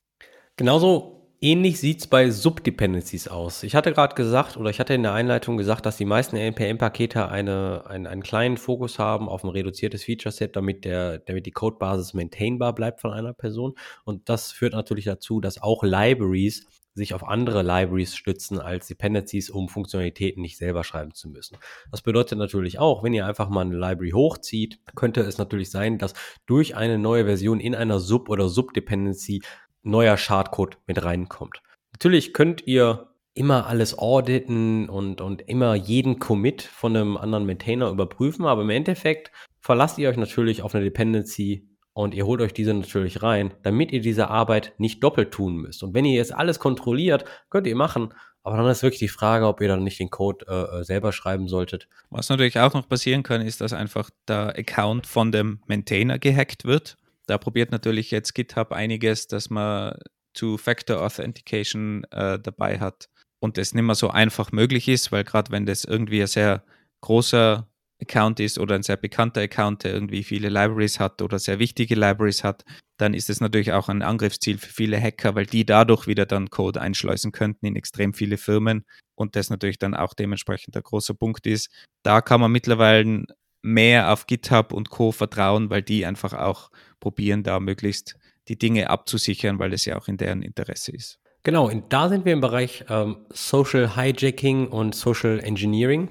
Genauso 0.56 1.21
ähnlich 1.42 1.80
sieht 1.80 2.00
es 2.00 2.06
bei 2.06 2.30
Subdependencies 2.30 3.28
aus. 3.28 3.64
Ich 3.64 3.74
hatte 3.74 3.92
gerade 3.92 4.14
gesagt, 4.14 4.56
oder 4.56 4.70
ich 4.70 4.80
hatte 4.80 4.94
in 4.94 5.02
der 5.02 5.12
Einleitung 5.12 5.56
gesagt, 5.56 5.84
dass 5.84 5.96
die 5.96 6.04
meisten 6.04 6.36
NPM-Pakete 6.36 7.28
eine, 7.28 7.84
einen, 7.86 8.06
einen 8.06 8.22
kleinen 8.22 8.56
Fokus 8.56 8.98
haben 8.98 9.28
auf 9.28 9.44
ein 9.44 9.50
reduziertes 9.50 10.04
Feature-Set, 10.04 10.56
damit, 10.56 10.84
der, 10.84 11.18
damit 11.18 11.44
die 11.44 11.50
Codebasis 11.50 12.14
maintainbar 12.14 12.74
bleibt 12.74 13.00
von 13.00 13.12
einer 13.12 13.34
Person. 13.34 13.74
Und 14.04 14.28
das 14.28 14.52
führt 14.52 14.72
natürlich 14.72 15.04
dazu, 15.04 15.40
dass 15.40 15.60
auch 15.60 15.82
Libraries 15.82 16.66
sich 16.94 17.14
auf 17.14 17.26
andere 17.26 17.62
Libraries 17.62 18.14
stützen 18.14 18.58
als 18.58 18.86
Dependencies, 18.86 19.50
um 19.50 19.68
Funktionalitäten 19.68 20.42
nicht 20.42 20.58
selber 20.58 20.84
schreiben 20.84 21.14
zu 21.14 21.28
müssen. 21.28 21.56
Das 21.90 22.02
bedeutet 22.02 22.38
natürlich 22.38 22.78
auch, 22.78 23.02
wenn 23.02 23.14
ihr 23.14 23.26
einfach 23.26 23.48
mal 23.48 23.62
eine 23.62 23.76
Library 23.76 24.10
hochzieht, 24.10 24.78
könnte 24.94 25.22
es 25.22 25.38
natürlich 25.38 25.70
sein, 25.70 25.98
dass 25.98 26.12
durch 26.46 26.76
eine 26.76 26.98
neue 26.98 27.24
Version 27.24 27.60
in 27.60 27.74
einer 27.74 27.98
Sub- 27.98 28.28
oder 28.28 28.48
Subdependency 28.48 29.42
neuer 29.82 30.16
Schadcode 30.16 30.78
mit 30.86 31.02
reinkommt. 31.04 31.62
Natürlich 31.92 32.34
könnt 32.34 32.66
ihr 32.66 33.08
immer 33.34 33.66
alles 33.66 33.98
auditen 33.98 34.88
und, 34.88 35.20
und 35.20 35.42
immer 35.48 35.74
jeden 35.74 36.18
Commit 36.18 36.62
von 36.62 36.96
einem 36.96 37.16
anderen 37.16 37.46
Maintainer 37.46 37.88
überprüfen, 37.90 38.44
aber 38.44 38.62
im 38.62 38.70
Endeffekt 38.70 39.30
verlasst 39.60 39.98
ihr 39.98 40.08
euch 40.10 40.16
natürlich 40.16 40.62
auf 40.62 40.74
eine 40.74 40.84
Dependency 40.84 41.68
und 41.94 42.14
ihr 42.14 42.26
holt 42.26 42.40
euch 42.40 42.52
diese 42.52 42.74
natürlich 42.74 43.22
rein, 43.22 43.54
damit 43.62 43.92
ihr 43.92 44.00
diese 44.00 44.28
Arbeit 44.28 44.74
nicht 44.78 45.02
doppelt 45.02 45.30
tun 45.30 45.56
müsst. 45.56 45.82
Und 45.82 45.94
wenn 45.94 46.04
ihr 46.04 46.14
jetzt 46.14 46.34
alles 46.34 46.58
kontrolliert, 46.58 47.24
könnt 47.50 47.66
ihr 47.66 47.76
machen, 47.76 48.12
aber 48.42 48.56
dann 48.56 48.66
ist 48.66 48.82
wirklich 48.82 48.98
die 48.98 49.08
Frage, 49.08 49.46
ob 49.46 49.60
ihr 49.60 49.68
dann 49.68 49.84
nicht 49.84 50.00
den 50.00 50.10
Code 50.10 50.44
äh, 50.48 50.80
äh, 50.80 50.84
selber 50.84 51.12
schreiben 51.12 51.48
solltet. 51.48 51.88
Was 52.10 52.28
natürlich 52.28 52.58
auch 52.58 52.74
noch 52.74 52.88
passieren 52.88 53.22
kann, 53.22 53.40
ist, 53.40 53.60
dass 53.60 53.72
einfach 53.72 54.10
der 54.26 54.58
Account 54.58 55.06
von 55.06 55.30
dem 55.30 55.60
Maintainer 55.66 56.18
gehackt 56.18 56.64
wird. 56.64 56.96
Da 57.32 57.38
probiert 57.38 57.72
natürlich 57.72 58.10
jetzt 58.10 58.34
GitHub 58.34 58.72
einiges, 58.72 59.26
dass 59.26 59.48
man 59.48 59.96
Two-Factor 60.34 61.00
Authentication 61.00 62.04
äh, 62.10 62.38
dabei 62.38 62.78
hat 62.78 63.08
und 63.40 63.56
das 63.56 63.72
nicht 63.72 63.84
mehr 63.84 63.94
so 63.94 64.10
einfach 64.10 64.52
möglich 64.52 64.86
ist, 64.86 65.12
weil 65.12 65.24
gerade 65.24 65.50
wenn 65.50 65.64
das 65.64 65.86
irgendwie 65.86 66.20
ein 66.20 66.26
sehr 66.26 66.62
großer 67.00 67.66
Account 68.02 68.38
ist 68.38 68.58
oder 68.58 68.74
ein 68.74 68.82
sehr 68.82 68.98
bekannter 68.98 69.40
Account, 69.40 69.84
der 69.84 69.94
irgendwie 69.94 70.24
viele 70.24 70.50
Libraries 70.50 71.00
hat 71.00 71.22
oder 71.22 71.38
sehr 71.38 71.58
wichtige 71.58 71.94
Libraries 71.94 72.44
hat, 72.44 72.66
dann 72.98 73.14
ist 73.14 73.30
es 73.30 73.40
natürlich 73.40 73.72
auch 73.72 73.88
ein 73.88 74.02
Angriffsziel 74.02 74.58
für 74.58 74.70
viele 74.70 75.00
Hacker, 75.00 75.34
weil 75.34 75.46
die 75.46 75.64
dadurch 75.64 76.06
wieder 76.06 76.26
dann 76.26 76.50
Code 76.50 76.82
einschleusen 76.82 77.32
könnten 77.32 77.64
in 77.64 77.76
extrem 77.76 78.12
viele 78.12 78.36
Firmen 78.36 78.84
und 79.14 79.36
das 79.36 79.48
natürlich 79.48 79.78
dann 79.78 79.94
auch 79.94 80.12
dementsprechend 80.12 80.74
der 80.74 80.82
große 80.82 81.14
Punkt 81.14 81.46
ist. 81.46 81.70
Da 82.02 82.20
kann 82.20 82.42
man 82.42 82.52
mittlerweile 82.52 83.24
mehr 83.62 84.12
auf 84.12 84.26
GitHub 84.26 84.72
und 84.72 84.90
Co. 84.90 85.12
vertrauen, 85.12 85.70
weil 85.70 85.82
die 85.82 86.04
einfach 86.04 86.34
auch 86.34 86.70
probieren, 87.00 87.42
da 87.42 87.60
möglichst 87.60 88.16
die 88.48 88.58
Dinge 88.58 88.90
abzusichern, 88.90 89.58
weil 89.58 89.72
es 89.72 89.84
ja 89.84 89.96
auch 89.96 90.08
in 90.08 90.16
deren 90.16 90.42
Interesse 90.42 90.92
ist. 90.92 91.20
Genau, 91.44 91.68
und 91.68 91.92
da 91.92 92.08
sind 92.08 92.24
wir 92.24 92.32
im 92.32 92.40
Bereich 92.40 92.84
ähm, 92.88 93.26
Social 93.30 93.96
Hijacking 93.96 94.68
und 94.68 94.94
Social 94.94 95.40
Engineering. 95.40 96.08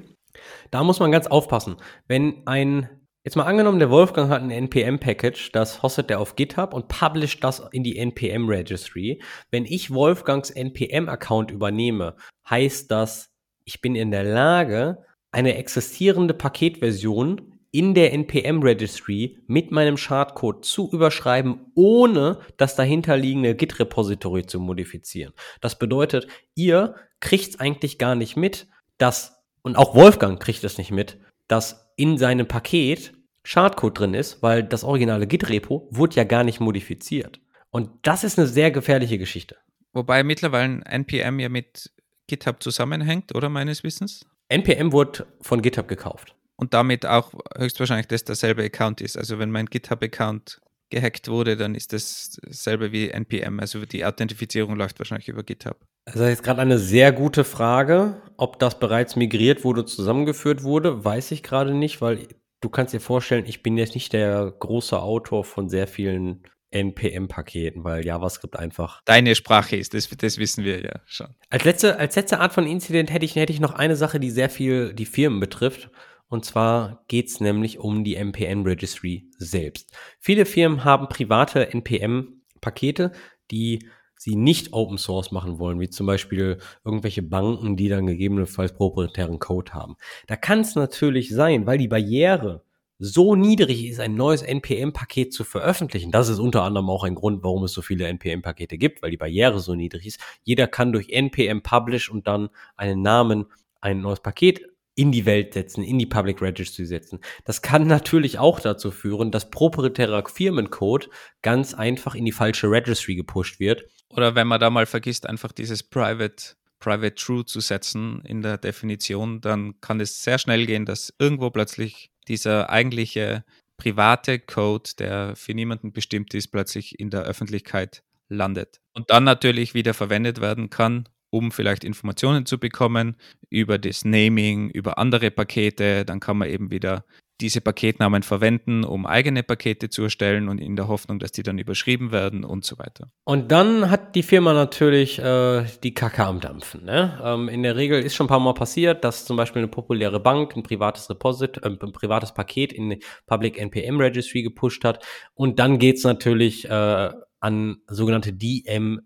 Da 0.71 0.83
muss 0.83 0.99
man 0.99 1.11
ganz 1.11 1.27
aufpassen. 1.27 1.77
Wenn 2.07 2.45
ein, 2.45 2.89
jetzt 3.23 3.35
mal 3.35 3.45
angenommen, 3.45 3.79
der 3.79 3.89
Wolfgang 3.89 4.29
hat 4.29 4.41
ein 4.41 4.51
NPM-Package, 4.51 5.51
das 5.53 5.83
hostet 5.83 6.11
er 6.11 6.19
auf 6.19 6.35
GitHub 6.35 6.73
und 6.73 6.89
publisht 6.89 7.43
das 7.43 7.61
in 7.71 7.83
die 7.83 7.97
NPM-Registry. 7.97 9.21
Wenn 9.51 9.65
ich 9.65 9.91
Wolfgangs 9.91 10.49
NPM-Account 10.49 11.51
übernehme, 11.51 12.15
heißt 12.49 12.91
das, 12.91 13.29
ich 13.63 13.79
bin 13.79 13.95
in 13.95 14.11
der 14.11 14.23
Lage, 14.23 15.05
eine 15.31 15.55
existierende 15.55 16.33
Paketversion 16.33 17.59
in 17.71 17.93
der 17.93 18.11
NPM-Registry 18.13 19.39
mit 19.47 19.71
meinem 19.71 19.95
Schadcode 19.95 20.65
zu 20.65 20.89
überschreiben, 20.91 21.71
ohne 21.73 22.39
das 22.57 22.75
dahinterliegende 22.75 23.55
Git-Repository 23.55 24.45
zu 24.45 24.59
modifizieren. 24.59 25.33
Das 25.61 25.79
bedeutet, 25.79 26.27
ihr 26.53 26.95
kriegt 27.21 27.49
es 27.49 27.59
eigentlich 27.59 27.97
gar 27.97 28.15
nicht 28.15 28.35
mit, 28.35 28.67
dass 28.97 29.41
und 29.63 29.77
auch 29.77 29.95
Wolfgang 29.95 30.39
kriegt 30.41 30.63
es 30.63 30.77
nicht 30.77 30.91
mit, 30.91 31.19
dass 31.47 31.91
in 31.95 32.17
seinem 32.17 32.47
Paket 32.47 33.13
Schadcode 33.43 33.99
drin 33.99 34.13
ist, 34.13 34.41
weil 34.43 34.63
das 34.63 34.83
originale 34.83 35.27
Git-Repo 35.27 35.87
wurde 35.91 36.15
ja 36.15 36.23
gar 36.23 36.43
nicht 36.43 36.59
modifiziert. 36.59 37.39
Und 37.69 37.89
das 38.01 38.23
ist 38.23 38.37
eine 38.37 38.47
sehr 38.47 38.71
gefährliche 38.71 39.17
Geschichte. 39.17 39.57
Wobei 39.93 40.23
mittlerweile 40.23 40.81
NPM 40.85 41.39
ja 41.39 41.49
mit 41.49 41.91
GitHub 42.27 42.61
zusammenhängt, 42.61 43.35
oder 43.35 43.49
meines 43.49 43.83
Wissens? 43.83 44.25
NPM 44.51 44.91
wurde 44.91 45.25
von 45.41 45.61
GitHub 45.61 45.87
gekauft. 45.87 46.35
Und 46.55 46.75
damit 46.75 47.05
auch 47.05 47.33
höchstwahrscheinlich 47.57 48.07
das 48.07 48.23
derselbe 48.23 48.63
Account 48.63 49.01
ist. 49.01 49.17
Also 49.17 49.39
wenn 49.39 49.49
mein 49.49 49.65
GitHub-Account 49.65 50.61
gehackt 50.91 51.27
wurde, 51.27 51.57
dann 51.57 51.73
ist 51.73 51.93
das 51.93 52.37
dasselbe 52.43 52.91
wie 52.91 53.09
NPM. 53.09 53.59
Also 53.59 53.83
die 53.85 54.05
Authentifizierung 54.05 54.75
läuft 54.75 54.99
wahrscheinlich 54.99 55.29
über 55.29 55.41
GitHub. 55.41 55.79
Das 56.05 56.15
ist 56.15 56.21
jetzt 56.21 56.43
gerade 56.43 56.61
eine 56.61 56.77
sehr 56.77 57.11
gute 57.11 57.43
Frage. 57.43 58.21
Ob 58.37 58.59
das 58.59 58.77
bereits 58.77 59.15
migriert 59.15 59.63
wurde, 59.63 59.85
zusammengeführt 59.85 60.61
wurde, 60.61 61.03
weiß 61.03 61.31
ich 61.31 61.41
gerade 61.41 61.73
nicht, 61.73 62.01
weil 62.01 62.27
du 62.59 62.69
kannst 62.69 62.93
dir 62.93 62.99
vorstellen, 62.99 63.45
ich 63.47 63.63
bin 63.63 63.77
jetzt 63.77 63.95
nicht 63.95 64.13
der 64.13 64.53
große 64.59 64.99
Autor 64.99 65.43
von 65.43 65.69
sehr 65.69 65.87
vielen 65.87 66.43
NPM-Paketen, 66.71 67.83
weil 67.83 68.05
JavaScript 68.05 68.57
einfach. 68.57 69.01
Deine 69.05 69.35
Sprache 69.35 69.75
ist, 69.75 69.93
das, 69.93 70.09
das 70.09 70.37
wissen 70.37 70.63
wir 70.63 70.81
ja 70.81 70.99
schon. 71.05 71.27
Als 71.49 71.63
letzte, 71.63 71.97
als 71.99 72.15
letzte 72.15 72.39
Art 72.39 72.53
von 72.53 72.65
Incident 72.65 73.11
hätte 73.11 73.25
ich, 73.25 73.35
hätte 73.35 73.53
ich 73.53 73.59
noch 73.59 73.73
eine 73.73 73.95
Sache, 73.95 74.19
die 74.19 74.31
sehr 74.31 74.49
viel 74.49 74.93
die 74.93 75.05
Firmen 75.05 75.39
betrifft. 75.39 75.89
Und 76.27 76.45
zwar 76.45 77.03
geht 77.09 77.27
es 77.27 77.41
nämlich 77.41 77.79
um 77.79 78.05
die 78.05 78.15
NPM-Registry 78.15 79.29
selbst. 79.37 79.93
Viele 80.19 80.45
Firmen 80.45 80.85
haben 80.85 81.09
private 81.09 81.73
NPM-Pakete, 81.73 83.11
die 83.51 83.85
sie 84.21 84.35
nicht 84.35 84.71
Open 84.71 84.97
Source 84.97 85.31
machen 85.31 85.59
wollen, 85.59 85.79
wie 85.79 85.89
zum 85.89 86.05
Beispiel 86.05 86.59
irgendwelche 86.85 87.23
Banken, 87.23 87.75
die 87.75 87.89
dann 87.89 88.05
gegebenenfalls 88.05 88.73
proprietären 88.73 89.39
Code 89.39 89.73
haben. 89.73 89.95
Da 90.27 90.35
kann 90.35 90.59
es 90.61 90.75
natürlich 90.75 91.33
sein, 91.33 91.65
weil 91.65 91.79
die 91.79 91.87
Barriere 91.87 92.63
so 93.03 93.35
niedrig 93.35 93.83
ist, 93.85 93.99
ein 93.99 94.13
neues 94.13 94.43
NPM-Paket 94.43 95.33
zu 95.33 95.43
veröffentlichen. 95.43 96.11
Das 96.11 96.29
ist 96.29 96.37
unter 96.37 96.61
anderem 96.61 96.87
auch 96.91 97.03
ein 97.03 97.15
Grund, 97.15 97.43
warum 97.43 97.63
es 97.63 97.73
so 97.73 97.81
viele 97.81 98.05
NPM-Pakete 98.05 98.77
gibt, 98.77 99.01
weil 99.01 99.09
die 99.09 99.17
Barriere 99.17 99.59
so 99.59 99.73
niedrig 99.73 100.05
ist. 100.05 100.19
Jeder 100.43 100.67
kann 100.67 100.93
durch 100.93 101.09
NPM 101.09 101.63
Publish 101.63 102.11
und 102.11 102.27
dann 102.27 102.49
einen 102.75 103.01
Namen 103.01 103.47
ein 103.81 104.01
neues 104.01 104.19
Paket 104.19 104.61
in 104.93 105.11
die 105.11 105.25
Welt 105.25 105.55
setzen, 105.55 105.83
in 105.83 105.97
die 105.97 106.05
Public 106.05 106.43
Registry 106.43 106.85
setzen. 106.85 107.21
Das 107.43 107.63
kann 107.63 107.87
natürlich 107.87 108.37
auch 108.37 108.59
dazu 108.59 108.91
führen, 108.91 109.31
dass 109.31 109.49
proprietärer 109.49 110.23
Firmencode 110.27 111.09
ganz 111.41 111.73
einfach 111.73 112.13
in 112.13 112.25
die 112.25 112.31
falsche 112.31 112.69
Registry 112.69 113.15
gepusht 113.15 113.59
wird. 113.59 113.83
Oder 114.09 114.35
wenn 114.35 114.45
man 114.45 114.59
da 114.59 114.69
mal 114.69 114.85
vergisst, 114.85 115.27
einfach 115.27 115.53
dieses 115.53 115.81
Private, 115.81 116.53
Private 116.79 117.15
True 117.15 117.45
zu 117.45 117.61
setzen 117.61 118.21
in 118.25 118.43
der 118.43 118.59
Definition, 118.59 119.41
dann 119.41 119.81
kann 119.81 119.99
es 119.99 120.21
sehr 120.21 120.37
schnell 120.37 120.67
gehen, 120.67 120.85
dass 120.85 121.11
irgendwo 121.17 121.49
plötzlich 121.49 122.10
dieser 122.27 122.69
eigentliche 122.69 123.43
private 123.77 124.39
Code, 124.39 124.91
der 124.99 125.35
für 125.35 125.53
niemanden 125.53 125.91
bestimmt 125.91 126.33
ist, 126.33 126.49
plötzlich 126.49 126.99
in 126.99 127.09
der 127.09 127.23
Öffentlichkeit 127.23 128.03
landet. 128.29 128.79
Und 128.93 129.09
dann 129.09 129.23
natürlich 129.23 129.73
wieder 129.73 129.93
verwendet 129.93 130.39
werden 130.41 130.69
kann, 130.69 131.09
um 131.31 131.51
vielleicht 131.51 131.83
Informationen 131.83 132.45
zu 132.45 132.59
bekommen 132.59 133.15
über 133.49 133.79
das 133.79 134.05
Naming, 134.05 134.69
über 134.69 134.97
andere 134.97 135.31
Pakete. 135.31 136.05
Dann 136.05 136.19
kann 136.19 136.37
man 136.37 136.49
eben 136.49 136.71
wieder 136.71 137.05
diese 137.41 137.61
Paketnamen 137.61 138.23
verwenden, 138.23 138.83
um 138.83 139.05
eigene 139.05 139.43
Pakete 139.43 139.89
zu 139.89 140.03
erstellen 140.03 140.47
und 140.47 140.59
in 140.59 140.75
der 140.75 140.87
Hoffnung, 140.87 141.19
dass 141.19 141.31
die 141.31 141.43
dann 141.43 141.57
überschrieben 141.57 142.11
werden 142.11 142.43
und 142.43 142.63
so 142.63 142.77
weiter. 142.77 143.11
Und 143.23 143.51
dann 143.51 143.89
hat 143.89 144.15
die 144.15 144.23
Firma 144.23 144.53
natürlich 144.53 145.19
äh, 145.19 145.65
die 145.83 145.93
Kacke 145.93 146.23
am 146.25 146.39
Dampfen. 146.39 146.85
Ne? 146.85 147.19
Ähm, 147.23 147.49
in 147.49 147.63
der 147.63 147.75
Regel 147.75 148.01
ist 148.01 148.15
schon 148.15 148.25
ein 148.25 148.29
paar 148.29 148.39
Mal 148.39 148.53
passiert, 148.53 149.03
dass 149.03 149.25
zum 149.25 149.37
Beispiel 149.37 149.61
eine 149.61 149.67
populäre 149.67 150.19
Bank 150.19 150.55
ein 150.55 150.63
privates 150.63 151.09
Reposit, 151.09 151.57
äh, 151.63 151.67
ein 151.67 151.91
privates 151.91 152.33
Paket 152.33 152.71
in 152.71 152.91
die 152.91 153.03
Public 153.25 153.57
NPM 153.57 153.99
Registry 153.99 154.43
gepusht 154.43 154.83
hat. 154.83 155.03
Und 155.33 155.59
dann 155.59 155.79
geht's 155.79 156.03
natürlich 156.03 156.69
äh, 156.69 157.09
an 157.39 157.77
sogenannte 157.87 158.33
DMCA 158.33 159.01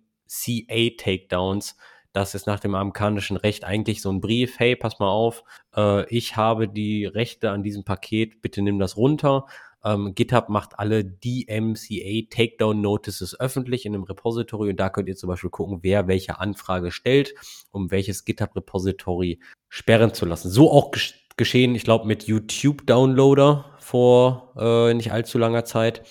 Takedowns 0.98 1.76
das 2.16 2.34
ist 2.34 2.48
nach 2.48 2.60
dem 2.60 2.76
amerikanischen 2.76 3.36
Recht 3.36 3.66
eigentlich 3.66 4.02
so 4.02 4.10
ein 4.10 4.22
Brief, 4.22 4.58
hey, 4.58 4.76
pass 4.76 5.00
mal 5.00 5.10
auf, 5.10 5.44
äh, 5.76 6.08
ich 6.14 6.38
habe 6.38 6.68
die 6.70 7.06
Rechte 7.06 7.52
an 7.52 7.62
diesem 7.62 7.84
Paket, 7.84 8.42
bitte 8.42 8.62
nimm 8.62 8.80
das 8.80 8.96
runter. 8.96 9.46
Ähm, 9.84 10.16
GitHub 10.16 10.50
macht 10.50 10.80
alle 10.80 11.04
DMCA 11.04 12.28
Takedown 12.30 12.82
Notices 12.82 13.40
öffentlich 13.40 13.86
in 13.86 13.94
einem 13.94 14.04
Repository 14.04 14.70
und 14.70 14.80
da 14.80 14.90
könnt 14.90 15.10
ihr 15.10 15.16
zum 15.16 15.28
Beispiel 15.28 15.50
gucken, 15.50 15.80
wer 15.82 16.08
welche 16.08 16.40
Anfrage 16.40 16.92
stellt, 16.92 17.36
um 17.72 17.92
welches 17.92 18.26
GitHub 18.26 18.56
Repository 18.56 19.40
sperren 19.68 20.14
zu 20.14 20.26
lassen. 20.26 20.50
So 20.50 20.72
auch 20.72 20.92
geschehen, 21.38 21.76
ich 21.76 21.84
glaube, 21.84 22.08
mit 22.08 22.24
YouTube 22.24 22.88
Downloader 22.88 23.76
vor 23.80 24.54
äh, 24.58 24.94
nicht 24.94 25.12
allzu 25.12 25.38
langer 25.38 25.66
Zeit. 25.66 26.04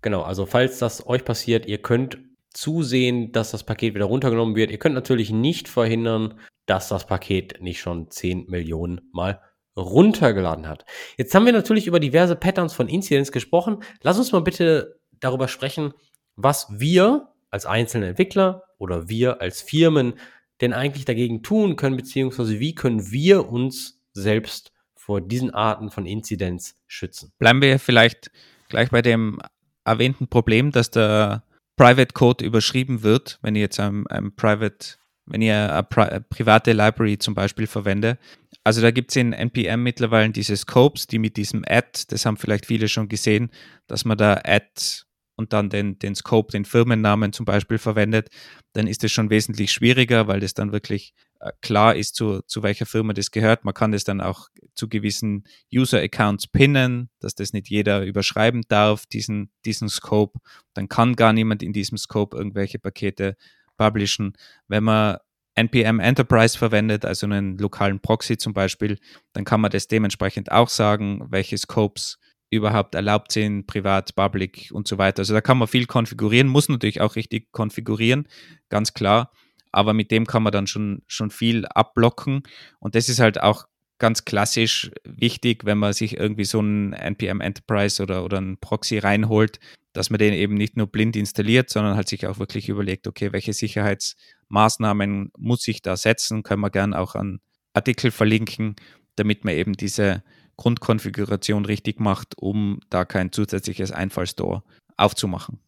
Genau, 0.00 0.22
also 0.22 0.46
falls 0.46 0.78
das 0.78 1.06
euch 1.06 1.24
passiert, 1.24 1.66
ihr 1.66 1.82
könnt 1.82 2.18
zusehen, 2.52 3.32
dass 3.32 3.50
das 3.50 3.64
Paket 3.64 3.94
wieder 3.94 4.06
runtergenommen 4.06 4.56
wird. 4.56 4.70
Ihr 4.70 4.78
könnt 4.78 4.94
natürlich 4.94 5.30
nicht 5.30 5.68
verhindern, 5.68 6.34
dass 6.66 6.88
das 6.88 7.06
Paket 7.06 7.60
nicht 7.60 7.80
schon 7.80 8.10
10 8.10 8.46
Millionen 8.48 9.00
Mal 9.12 9.40
runtergeladen 9.76 10.68
hat. 10.68 10.84
Jetzt 11.16 11.34
haben 11.34 11.46
wir 11.46 11.52
natürlich 11.52 11.86
über 11.86 12.00
diverse 12.00 12.36
Patterns 12.36 12.74
von 12.74 12.88
Incidents 12.88 13.32
gesprochen. 13.32 13.82
Lass 14.02 14.18
uns 14.18 14.32
mal 14.32 14.42
bitte 14.42 15.00
darüber 15.20 15.48
sprechen, 15.48 15.92
was 16.36 16.66
wir 16.70 17.28
als 17.50 17.66
einzelne 17.66 18.08
Entwickler 18.08 18.64
oder 18.78 19.08
wir 19.08 19.40
als 19.40 19.62
Firmen 19.62 20.14
denn 20.60 20.72
eigentlich 20.72 21.04
dagegen 21.04 21.42
tun 21.42 21.76
können, 21.76 21.96
beziehungsweise 21.96 22.60
wie 22.60 22.74
können 22.74 23.10
wir 23.10 23.48
uns 23.48 24.00
selbst 24.12 24.72
vor 24.94 25.20
diesen 25.20 25.50
Arten 25.50 25.90
von 25.90 26.06
Incidents 26.06 26.76
schützen. 26.86 27.32
Bleiben 27.38 27.62
wir 27.62 27.78
vielleicht 27.78 28.30
gleich 28.68 28.90
bei 28.90 29.02
dem 29.02 29.40
erwähnten 29.84 30.28
Problem, 30.28 30.70
dass 30.72 30.90
der 30.90 31.42
Private 31.80 32.12
Code 32.12 32.44
überschrieben 32.44 33.02
wird, 33.02 33.38
wenn 33.40 33.54
ihr 33.54 33.62
jetzt 33.62 33.80
ein, 33.80 34.06
ein 34.08 34.36
Private, 34.36 34.98
wenn 35.24 35.40
ihr 35.40 35.72
eine, 35.72 35.82
pri 35.82 36.02
eine 36.02 36.20
private 36.20 36.72
Library 36.72 37.16
zum 37.16 37.34
Beispiel 37.34 37.66
verwende. 37.66 38.18
Also 38.64 38.82
da 38.82 38.90
gibt 38.90 39.12
es 39.12 39.16
in 39.16 39.32
NPM 39.32 39.82
mittlerweile 39.82 40.28
diese 40.28 40.58
Scopes, 40.58 41.06
die 41.06 41.18
mit 41.18 41.38
diesem 41.38 41.64
Add, 41.66 42.02
das 42.08 42.26
haben 42.26 42.36
vielleicht 42.36 42.66
viele 42.66 42.86
schon 42.86 43.08
gesehen, 43.08 43.50
dass 43.86 44.04
man 44.04 44.18
da 44.18 44.42
Add 44.44 45.06
und 45.36 45.54
dann 45.54 45.70
den, 45.70 45.98
den 45.98 46.14
Scope, 46.14 46.52
den 46.52 46.66
Firmennamen 46.66 47.32
zum 47.32 47.46
Beispiel 47.46 47.78
verwendet, 47.78 48.28
dann 48.74 48.86
ist 48.86 49.02
es 49.02 49.12
schon 49.12 49.30
wesentlich 49.30 49.72
schwieriger, 49.72 50.28
weil 50.28 50.40
das 50.40 50.52
dann 50.52 50.72
wirklich 50.72 51.14
klar 51.60 51.96
ist, 51.96 52.14
zu, 52.14 52.42
zu 52.42 52.62
welcher 52.62 52.86
Firma 52.86 53.12
das 53.12 53.30
gehört. 53.30 53.64
Man 53.64 53.74
kann 53.74 53.92
das 53.92 54.04
dann 54.04 54.20
auch 54.20 54.48
zu 54.74 54.88
gewissen 54.88 55.44
User-Accounts 55.74 56.48
pinnen, 56.48 57.10
dass 57.20 57.34
das 57.34 57.52
nicht 57.52 57.68
jeder 57.68 58.04
überschreiben 58.04 58.62
darf, 58.68 59.06
diesen, 59.06 59.50
diesen 59.64 59.88
Scope. 59.88 60.38
Dann 60.74 60.88
kann 60.88 61.16
gar 61.16 61.32
niemand 61.32 61.62
in 61.62 61.72
diesem 61.72 61.98
Scope 61.98 62.36
irgendwelche 62.36 62.78
Pakete 62.78 63.36
publishen. 63.76 64.34
Wenn 64.68 64.84
man 64.84 65.16
NPM 65.54 65.98
Enterprise 65.98 66.56
verwendet, 66.56 67.04
also 67.04 67.26
einen 67.26 67.58
lokalen 67.58 68.00
Proxy 68.00 68.36
zum 68.36 68.52
Beispiel, 68.52 68.98
dann 69.32 69.44
kann 69.44 69.60
man 69.60 69.70
das 69.70 69.88
dementsprechend 69.88 70.52
auch 70.52 70.68
sagen, 70.68 71.26
welche 71.30 71.58
Scopes 71.58 72.18
überhaupt 72.50 72.94
erlaubt 72.94 73.32
sind, 73.32 73.66
privat, 73.66 74.14
public 74.14 74.70
und 74.72 74.88
so 74.88 74.98
weiter. 74.98 75.20
Also 75.20 75.34
da 75.34 75.40
kann 75.40 75.58
man 75.58 75.68
viel 75.68 75.86
konfigurieren, 75.86 76.48
muss 76.48 76.68
natürlich 76.68 77.00
auch 77.00 77.16
richtig 77.16 77.52
konfigurieren, 77.52 78.26
ganz 78.68 78.92
klar. 78.92 79.30
Aber 79.72 79.92
mit 79.92 80.10
dem 80.10 80.26
kann 80.26 80.42
man 80.42 80.52
dann 80.52 80.66
schon, 80.66 81.02
schon 81.06 81.30
viel 81.30 81.66
abblocken. 81.66 82.42
Und 82.78 82.94
das 82.94 83.08
ist 83.08 83.20
halt 83.20 83.40
auch 83.40 83.66
ganz 83.98 84.24
klassisch 84.24 84.90
wichtig, 85.04 85.64
wenn 85.64 85.78
man 85.78 85.92
sich 85.92 86.16
irgendwie 86.16 86.44
so 86.44 86.58
einen 86.58 86.92
NPM 86.92 87.40
Enterprise 87.40 88.02
oder, 88.02 88.24
oder 88.24 88.38
einen 88.38 88.58
Proxy 88.58 88.98
reinholt, 88.98 89.60
dass 89.92 90.10
man 90.10 90.18
den 90.18 90.32
eben 90.32 90.54
nicht 90.54 90.76
nur 90.76 90.86
blind 90.86 91.16
installiert, 91.16 91.70
sondern 91.70 91.96
halt 91.96 92.08
sich 92.08 92.26
auch 92.26 92.38
wirklich 92.38 92.68
überlegt, 92.68 93.06
okay, 93.06 93.32
welche 93.32 93.52
Sicherheitsmaßnahmen 93.52 95.32
muss 95.36 95.68
ich 95.68 95.82
da 95.82 95.96
setzen, 95.96 96.42
können 96.42 96.62
wir 96.62 96.70
gern 96.70 96.94
auch 96.94 97.14
an 97.14 97.40
Artikel 97.74 98.10
verlinken, 98.10 98.76
damit 99.16 99.44
man 99.44 99.54
eben 99.54 99.74
diese 99.74 100.22
Grundkonfiguration 100.56 101.64
richtig 101.64 102.00
macht, 102.00 102.36
um 102.36 102.80
da 102.90 103.04
kein 103.04 103.32
zusätzliches 103.32 103.92
Einfallstor 103.92 104.64
aufzumachen. 104.96 105.58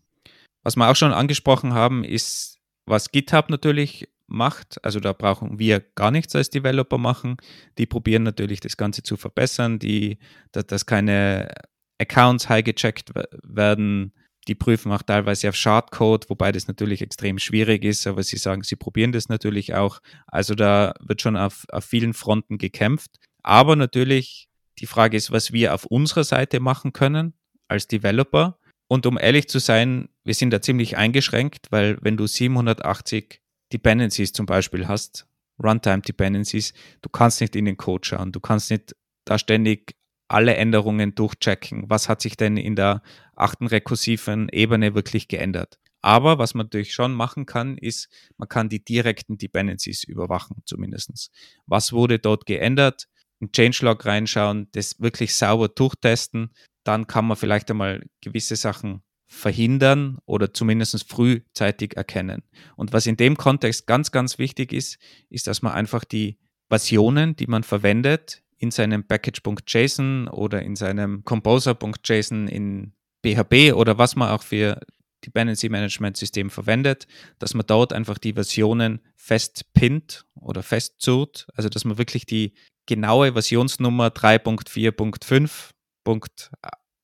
Was 0.63 0.77
wir 0.77 0.89
auch 0.89 0.97
schon 0.97 1.13
angesprochen 1.13 1.75
haben, 1.75 2.05
ist, 2.05 2.52
was 2.87 3.11
GitHub 3.11 3.51
natürlich 3.51 4.09
macht. 4.27 4.83
Also 4.85 5.01
da 5.01 5.13
brauchen 5.13 5.59
wir 5.59 5.81
gar 5.95 6.11
nichts 6.11 6.35
als 6.35 6.51
Developer 6.51 6.99
machen. 6.99 7.37
Die 7.79 7.87
probieren 7.87 8.23
natürlich 8.23 8.61
das 8.61 8.77
Ganze 8.77 9.03
zu 9.03 9.17
verbessern, 9.17 9.79
die, 9.79 10.19
dass, 10.53 10.67
dass 10.67 10.87
keine 10.87 11.53
Accounts 11.99 12.49
high 12.49 12.65
gecheckt 12.65 13.13
werden. 13.43 14.13
Die 14.49 14.57
prüfen 14.57 14.91
auch 14.91 15.03
teilweise 15.03 15.49
auf 15.49 15.55
Shardcode, 15.55 16.29
wobei 16.29 16.51
das 16.51 16.67
natürlich 16.67 17.01
extrem 17.01 17.39
schwierig 17.39 17.85
ist, 17.85 18.09
aber 18.09 18.25
sie 18.25 18.39
sagen, 18.39 18.65
sie 18.65 18.75
probieren 18.75 19.13
das 19.13 19.29
natürlich 19.29 19.75
auch. 19.75 20.01
Also 20.27 20.57
da 20.57 20.95
wird 21.01 21.23
schon 21.23 21.37
auf, 21.37 21.65
auf 21.71 21.85
vielen 21.85 22.13
Fronten 22.13 22.59
gekämpft. 22.59 23.21
Aber 23.45 23.77
natürlich 23.77 24.49
die 24.79 24.87
Frage 24.87 25.17
ist, 25.17 25.31
was 25.31 25.53
wir 25.53 25.75
auf 25.75 25.85
unserer 25.85 26.25
Seite 26.25 26.59
machen 26.59 26.93
können 26.93 27.35
als 27.69 27.87
Developer. 27.87 28.59
Und 28.93 29.07
um 29.07 29.17
ehrlich 29.19 29.49
zu 29.49 29.59
sein, 29.59 30.11
wir 30.23 30.35
sind 30.35 30.51
da 30.51 30.61
ziemlich 30.61 30.99
eingeschränkt, 30.99 31.69
weil 31.71 31.97
wenn 32.03 32.19
du 32.19 32.27
780 32.27 33.41
Dependencies 33.73 34.35
zum 34.35 34.45
Beispiel 34.45 34.87
hast, 34.87 35.27
Runtime 35.65 36.03
Dependencies, 36.03 36.75
du 37.01 37.09
kannst 37.09 37.41
nicht 37.41 37.57
in 37.57 37.65
den 37.65 37.79
Code 37.79 38.07
schauen, 38.07 38.33
du 38.33 38.41
kannst 38.41 38.71
nicht 38.71 38.95
da 39.25 39.39
ständig 39.39 39.97
alle 40.29 40.57
Änderungen 40.57 41.15
durchchecken. 41.15 41.89
Was 41.89 42.11
hat 42.11 42.21
sich 42.21 42.37
denn 42.37 42.59
in 42.59 42.77
der 42.77 43.01
achten 43.35 43.67
rekursiven 43.67 44.51
Ebene 44.51 44.95
wirklich 44.95 45.27
geändert? 45.27 45.79
Aber 46.03 46.37
was 46.37 46.53
man 46.53 46.67
natürlich 46.67 46.93
schon 46.93 47.15
machen 47.15 47.47
kann, 47.47 47.79
ist, 47.79 48.11
man 48.37 48.51
kann 48.51 48.69
die 48.69 48.85
direkten 48.85 49.39
Dependencies 49.39 50.05
überwachen, 50.05 50.65
zumindest. 50.67 51.31
Was 51.65 51.95
wurde 51.95 52.19
dort 52.19 52.45
geändert? 52.45 53.09
in 53.43 53.51
Changelog 53.51 54.07
reinschauen, 54.07 54.69
das 54.71 55.01
wirklich 55.01 55.35
sauber 55.35 55.69
durchtesten, 55.69 56.53
dann 56.85 57.07
kann 57.07 57.27
man 57.27 57.37
vielleicht 57.37 57.71
einmal 57.71 58.05
gewisse 58.21 58.57
Sachen 58.57 59.03
verhindern 59.27 60.19
oder 60.27 60.53
zumindest 60.53 61.09
frühzeitig 61.09 61.97
erkennen. 61.97 62.43
Und 62.77 62.93
was 62.93 63.07
in 63.07 63.17
dem 63.17 63.37
Kontext 63.37 63.87
ganz, 63.87 64.11
ganz 64.13 64.39
wichtig 64.39 64.73
ist, 64.73 64.99
ist, 65.31 65.47
dass 65.47 65.63
man 65.63 65.73
einfach 65.73 66.05
die 66.05 66.39
Versionen, 66.69 67.35
die 67.37 67.47
man 67.47 67.63
verwendet, 67.63 68.43
in 68.59 68.71
seinem 68.71 69.05
Package.json 69.05 70.29
oder 70.29 70.63
in 70.63 70.77
seinem 70.77 71.25
Composer.json 71.25 72.47
in 72.47 72.93
PHP 73.25 73.73
oder 73.73 73.99
was 73.99 74.17
man 74.17 74.31
auch 74.31 74.43
für 74.43 74.81
Dependency 75.25 75.69
Management 75.69 76.17
System 76.17 76.51
verwendet, 76.51 77.07
dass 77.39 77.55
man 77.55 77.67
dort 77.67 77.93
einfach 77.93 78.19
die 78.19 78.35
Versionen 78.35 79.01
fest 79.17 79.73
pinnt 79.73 80.27
oder 80.35 80.63
festzurrt, 80.63 81.47
also 81.55 81.69
dass 81.69 81.85
man 81.85 81.99
wirklich 81.99 82.27
die 82.27 82.55
genaue 82.87 83.33
Versionsnummer 83.33 84.09
3.4.5. 84.09 85.71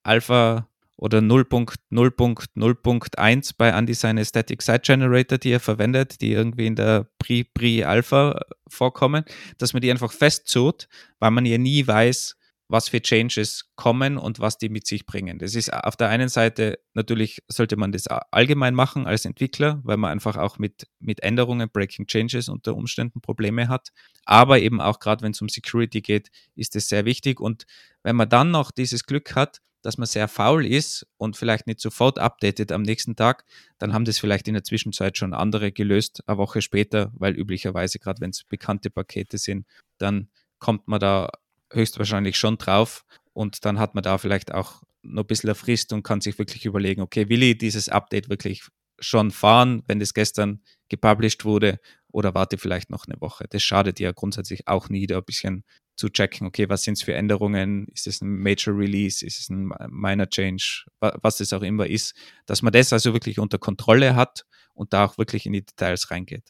Alpha 0.03 0.69
oder 0.97 1.21
0.0.0.1 1.21 3.55
bei 3.57 3.79
Undesign 3.79 4.25
Static 4.25 4.63
Site 4.63 4.81
Generator, 4.81 5.39
die 5.39 5.53
er 5.53 5.61
verwendet, 5.61 6.21
die 6.21 6.33
irgendwie 6.33 6.67
in 6.67 6.75
der 6.75 7.07
Pre-Pre-Alpha 7.19 8.41
vorkommen, 8.69 9.25
dass 9.59 9.73
man 9.73 9.83
die 9.83 9.93
einfach 9.93 10.13
festzurrt, 10.13 10.89
weil 11.21 11.31
man 11.31 11.47
ja 11.47 11.57
nie 11.57 11.87
weiß, 11.87 12.37
was 12.69 12.91
für 12.91 13.01
Changes 13.01 13.71
kommen 13.77 14.19
und 14.19 14.41
was 14.41 14.59
die 14.59 14.69
mit 14.69 14.87
sich 14.87 15.07
bringen. 15.07 15.39
Das 15.39 15.55
ist 15.55 15.73
auf 15.73 15.97
der 15.97 16.11
einen 16.11 16.29
Seite 16.29 16.79
natürlich 16.93 17.43
sollte 17.49 17.77
man 17.77 17.93
das 17.93 18.07
allgemein 18.07 18.75
machen 18.75 19.07
als 19.07 19.25
Entwickler, 19.25 19.81
weil 19.85 19.97
man 19.97 20.11
einfach 20.11 20.37
auch 20.37 20.59
mit, 20.59 20.87
mit 21.01 21.23
Änderungen, 21.23 21.71
Breaking 21.71 22.07
Changes 22.07 22.49
unter 22.49 22.77
Umständen 22.77 23.21
Probleme 23.21 23.69
hat. 23.69 23.89
Aber 24.25 24.61
eben 24.61 24.81
auch 24.81 25.01
gerade 25.01 25.23
wenn 25.23 25.33
es 25.33 25.41
um 25.41 25.49
Security 25.49 26.03
geht, 26.03 26.31
ist 26.55 26.77
es 26.77 26.89
sehr 26.89 27.07
wichtig. 27.07 27.41
Und 27.41 27.65
wenn 28.03 28.17
man 28.17 28.29
dann 28.29 28.51
noch 28.51 28.71
dieses 28.71 29.05
Glück 29.05 29.35
hat, 29.35 29.61
dass 29.83 29.97
man 29.97 30.07
sehr 30.07 30.29
faul 30.29 30.67
ist 30.67 31.07
und 31.17 31.37
vielleicht 31.37 31.67
nicht 31.67 31.81
sofort 31.81 32.19
updatet 32.19 32.73
am 32.73 32.83
nächsten 32.83 33.17
Tag, 33.17 33.45
dann 33.79 33.93
haben 33.95 34.05
das 34.05 34.19
vielleicht 34.19 34.49
in 34.49 34.55
der 34.55 34.65
Zwischenzeit 34.65 35.17
schon 35.17 35.33
andere 35.33 35.73
gelöst, 35.73 36.23
eine 36.27 36.37
Woche 36.37 36.61
später, 36.63 37.13
weil 37.15 37.35
üblicherweise, 37.35 37.99
gerade 37.99 38.21
wenn 38.21 38.31
es 38.31 38.45
bekannte 38.45 38.91
Pakete 38.91 39.39
sind, 39.39 39.67
dann 39.97 40.29
kommt 40.59 40.89
man 40.89 41.01
da 41.01 41.31
höchstwahrscheinlich 41.73 42.37
schon 42.37 42.59
drauf. 42.59 43.05
Und 43.33 43.65
dann 43.65 43.79
hat 43.79 43.95
man 43.95 44.03
da 44.03 44.19
vielleicht 44.19 44.53
auch 44.53 44.83
noch 45.03 45.25
ein 45.25 45.27
bisschen 45.27 45.49
eine 45.49 45.55
Frist 45.55 45.93
und 45.93 46.03
kann 46.03 46.21
sich 46.21 46.39
wirklich 46.39 46.65
überlegen, 46.67 47.03
okay, 47.03 47.29
will 47.29 47.43
ich 47.43 47.59
dieses 47.59 47.89
Update 47.89 48.29
wirklich 48.29 48.63
schon 49.01 49.31
fahren, 49.31 49.83
wenn 49.87 50.01
das 50.01 50.13
gestern 50.13 50.61
gepublished 50.89 51.45
wurde, 51.45 51.79
oder 52.11 52.35
warte 52.35 52.59
vielleicht 52.59 52.91
noch 52.91 53.07
eine 53.07 53.21
Woche. 53.21 53.47
Das 53.51 53.63
schadet 53.63 54.01
ja 54.01 54.13
grundsätzlich 54.13 54.67
auch 54.67 54.89
nie, 54.89 55.07
da 55.07 55.19
ein 55.19 55.25
bisschen 55.25 55.65
zu 55.97 56.09
checken, 56.09 56.47
okay, 56.47 56.69
was 56.69 56.83
sind 56.83 56.95
es 56.95 57.03
für 57.03 57.15
Änderungen, 57.15 57.87
ist 57.89 58.07
es 58.07 58.23
ein 58.23 58.39
Major 58.39 58.77
Release, 58.77 59.25
ist 59.25 59.41
es 59.41 59.49
ein 59.51 59.71
Minor 59.91 60.29
Change, 60.29 60.87
was 61.01 61.41
es 61.41 61.53
auch 61.53 61.63
immer 61.63 61.87
ist, 61.87 62.15
dass 62.47 62.63
man 62.63 62.73
das 62.73 62.93
also 62.93 63.13
wirklich 63.13 63.39
unter 63.39 63.59
Kontrolle 63.59 64.15
hat 64.15 64.47
und 64.75 64.93
da 64.93 65.05
auch 65.05 65.19
wirklich 65.19 65.45
in 65.45 65.53
die 65.53 65.65
Details 65.65 66.11
reingeht. 66.11 66.45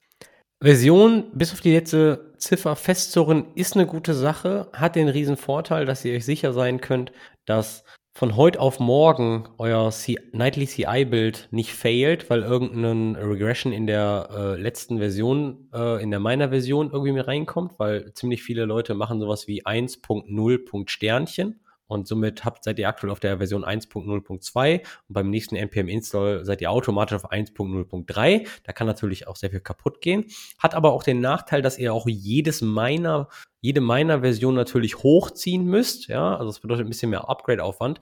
Version 0.61 1.31
bis 1.33 1.53
auf 1.53 1.61
die 1.61 1.73
letzte 1.73 2.35
Ziffer 2.39 2.75
festzurren 2.75 3.47
ist 3.55 3.77
eine 3.77 3.87
gute 3.87 4.13
Sache, 4.13 4.69
hat 4.73 4.97
den 4.97 5.09
riesen 5.09 5.37
Vorteil, 5.37 5.87
dass 5.87 6.05
ihr 6.05 6.15
euch 6.15 6.25
sicher 6.25 6.53
sein 6.53 6.81
könnt, 6.81 7.13
dass 7.45 7.85
von 8.13 8.35
heute 8.35 8.59
auf 8.59 8.81
morgen 8.81 9.49
euer 9.59 9.89
C 9.93 10.17
Nightly 10.33 10.67
CI-Bild 10.67 11.47
nicht 11.53 11.73
failt, 11.73 12.29
weil 12.29 12.43
irgendein 12.43 13.15
Regression 13.15 13.73
in 13.73 13.87
der 13.87 14.29
äh, 14.33 14.61
letzten 14.61 14.99
Version, 14.99 15.69
äh, 15.73 16.03
in 16.03 16.11
der 16.11 16.19
meiner 16.19 16.49
Version 16.49 16.91
irgendwie 16.91 17.13
mit 17.13 17.29
reinkommt, 17.29 17.79
weil 17.79 18.13
ziemlich 18.15 18.43
viele 18.43 18.65
Leute 18.65 18.95
machen 18.95 19.21
sowas 19.21 19.47
wie 19.47 19.65
1.0. 19.65 20.89
Sternchen 20.89 21.61
und 21.89 22.07
somit 22.07 22.45
habt, 22.45 22.63
seid 22.65 22.79
ihr 22.79 22.89
aktuell 22.89 23.11
auf 23.11 23.19
der 23.19 23.39
Version 23.39 23.65
1.0.2 23.65 24.79
und 24.79 24.85
beim 25.09 25.31
nächsten 25.31 25.57
npm 25.57 25.89
Install 25.89 26.45
seid 26.45 26.61
ihr 26.61 26.71
automatisch 26.71 27.17
auf 27.17 27.33
1.0.3. 27.33 28.47
Da 28.63 28.73
kann 28.73 28.87
natürlich 28.87 29.27
auch 29.27 29.37
sehr 29.37 29.51
viel 29.51 29.61
kaputt 29.61 30.01
gehen. 30.01 30.27
Hat 30.59 30.75
aber 30.75 30.93
auch 30.93 31.03
den 31.03 31.21
Nachteil, 31.21 31.63
dass 31.63 31.79
ihr 31.79 31.93
auch 31.93 32.07
jedes 32.07 32.61
Miner, 32.61 33.29
jede 33.61 33.81
Miner-Version 33.81 34.55
natürlich 34.55 35.03
hochziehen 35.03 35.65
müsst. 35.65 36.09
Ja, 36.09 36.37
also 36.37 36.47
das 36.47 36.61
bedeutet 36.61 36.87
ein 36.87 36.91
bisschen 36.91 37.11
mehr 37.11 37.29
Upgrade-Aufwand. 37.29 38.01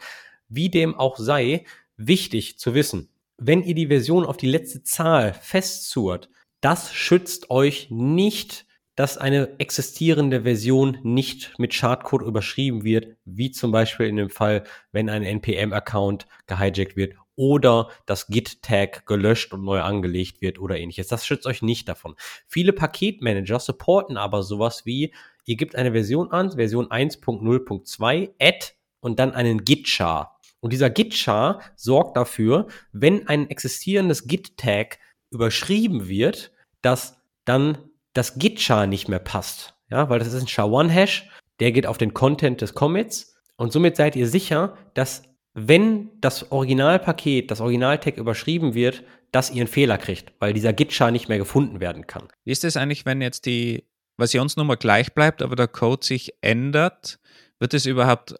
Wie 0.49 0.69
dem 0.69 0.95
auch 0.95 1.17
sei, 1.17 1.65
wichtig 1.97 2.59
zu 2.59 2.75
wissen, 2.75 3.09
wenn 3.39 3.63
ihr 3.63 3.75
die 3.75 3.89
Version 3.89 4.25
auf 4.25 4.37
die 4.37 4.51
letzte 4.51 4.83
Zahl 4.83 5.33
festzurrt, 5.33 6.29
das 6.61 6.93
schützt 6.93 7.51
euch 7.51 7.89
nicht 7.91 8.66
dass 8.97 9.19
eine 9.19 9.59
existierende 9.59 10.43
Version 10.43 10.99
nicht 11.03 11.59
mit 11.59 11.75
Schadcode 11.75 12.23
überschrieben 12.23 12.83
wird, 12.83 13.17
wie 13.25 13.51
zum 13.51 13.71
Beispiel 13.71 14.07
in 14.07 14.17
dem 14.17 14.31
Fall, 14.31 14.65
wenn 14.91 15.11
ein 15.11 15.23
NPM-Account 15.23 16.27
gehijackt 16.47 16.97
wird 16.97 17.15
oder 17.37 17.91
das 18.07 18.27
Git-Tag 18.29 19.07
gelöscht 19.07 19.53
und 19.53 19.63
neu 19.63 19.83
angelegt 19.83 20.41
wird 20.41 20.59
oder 20.59 20.79
ähnliches. 20.79 21.09
Das 21.09 21.27
schützt 21.27 21.47
euch 21.47 21.61
nicht 21.61 21.89
davon. 21.89 22.17
Viele 22.47 22.73
Paketmanager 22.73 23.61
supporten 23.61 24.17
aber 24.17 24.43
sowas 24.43 24.87
wie, 24.87 25.13
ihr 25.45 25.57
gebt 25.57 25.77
eine 25.77 25.93
Version 25.93 26.31
an, 26.33 26.53
Version 26.53 26.89
1.0.2, 26.89 28.31
add 28.41 28.67
und 29.01 29.19
dann 29.19 29.33
einen 29.33 29.65
Git-Char. 29.65 30.41
Und 30.61 30.73
dieser 30.73 30.89
Git-Char 30.89 31.61
sorgt 31.77 32.17
dafür, 32.17 32.67
wenn 32.93 33.29
ein 33.29 33.51
existierendes 33.51 34.27
Git-Tag 34.27 34.99
überschrieben 35.31 36.09
wird, 36.09 36.53
dass 36.81 37.21
dann 37.45 37.91
das 38.17 38.39
Git-Char 38.39 38.87
nicht 38.87 39.09
mehr 39.09 39.19
passt. 39.19 39.75
Ja, 39.91 40.09
weil 40.09 40.19
das 40.19 40.33
ist 40.33 40.41
ein 40.41 40.49
SHA-1-Hash, 40.49 41.29
der 41.61 41.73
geht 41.73 41.87
auf 41.87 41.99
den 41.99 42.15
Content 42.15 42.61
des 42.61 42.75
Commits 42.75 43.37
und 43.57 43.73
somit 43.73 43.97
seid 43.97 44.17
ihr 44.17 44.27
sicher, 44.27 44.77
dass 44.95 45.23
wenn 45.55 46.11
das 46.21 46.51
Originalpaket, 46.53 47.51
das 47.51 47.61
Original-Tag 47.61 48.19
überschrieben 48.19 48.75
wird, 48.75 49.05
dass 49.33 49.51
ihr 49.51 49.63
einen 49.63 49.69
Fehler 49.69 49.97
kriegt, 49.97 50.33
weil 50.39 50.53
dieser 50.53 50.73
Git-Char 50.73 51.11
nicht 51.11 51.29
mehr 51.29 51.39
gefunden 51.39 51.81
werden 51.81 52.07
kann. 52.07 52.29
Wie 52.45 52.53
ist 52.53 52.65
es 52.65 52.77
eigentlich, 52.77 53.07
wenn 53.07 53.23
jetzt 53.23 53.47
die 53.47 53.85
Versionsnummer 54.19 54.77
gleich 54.77 55.15
bleibt, 55.15 55.43
aber 55.43 55.57
der 55.57 55.69
Code 55.69 56.05
sich 56.05 56.35
ändert? 56.41 57.19
Wird 57.59 57.75
es 57.75 57.87
überhaupt 57.87 58.35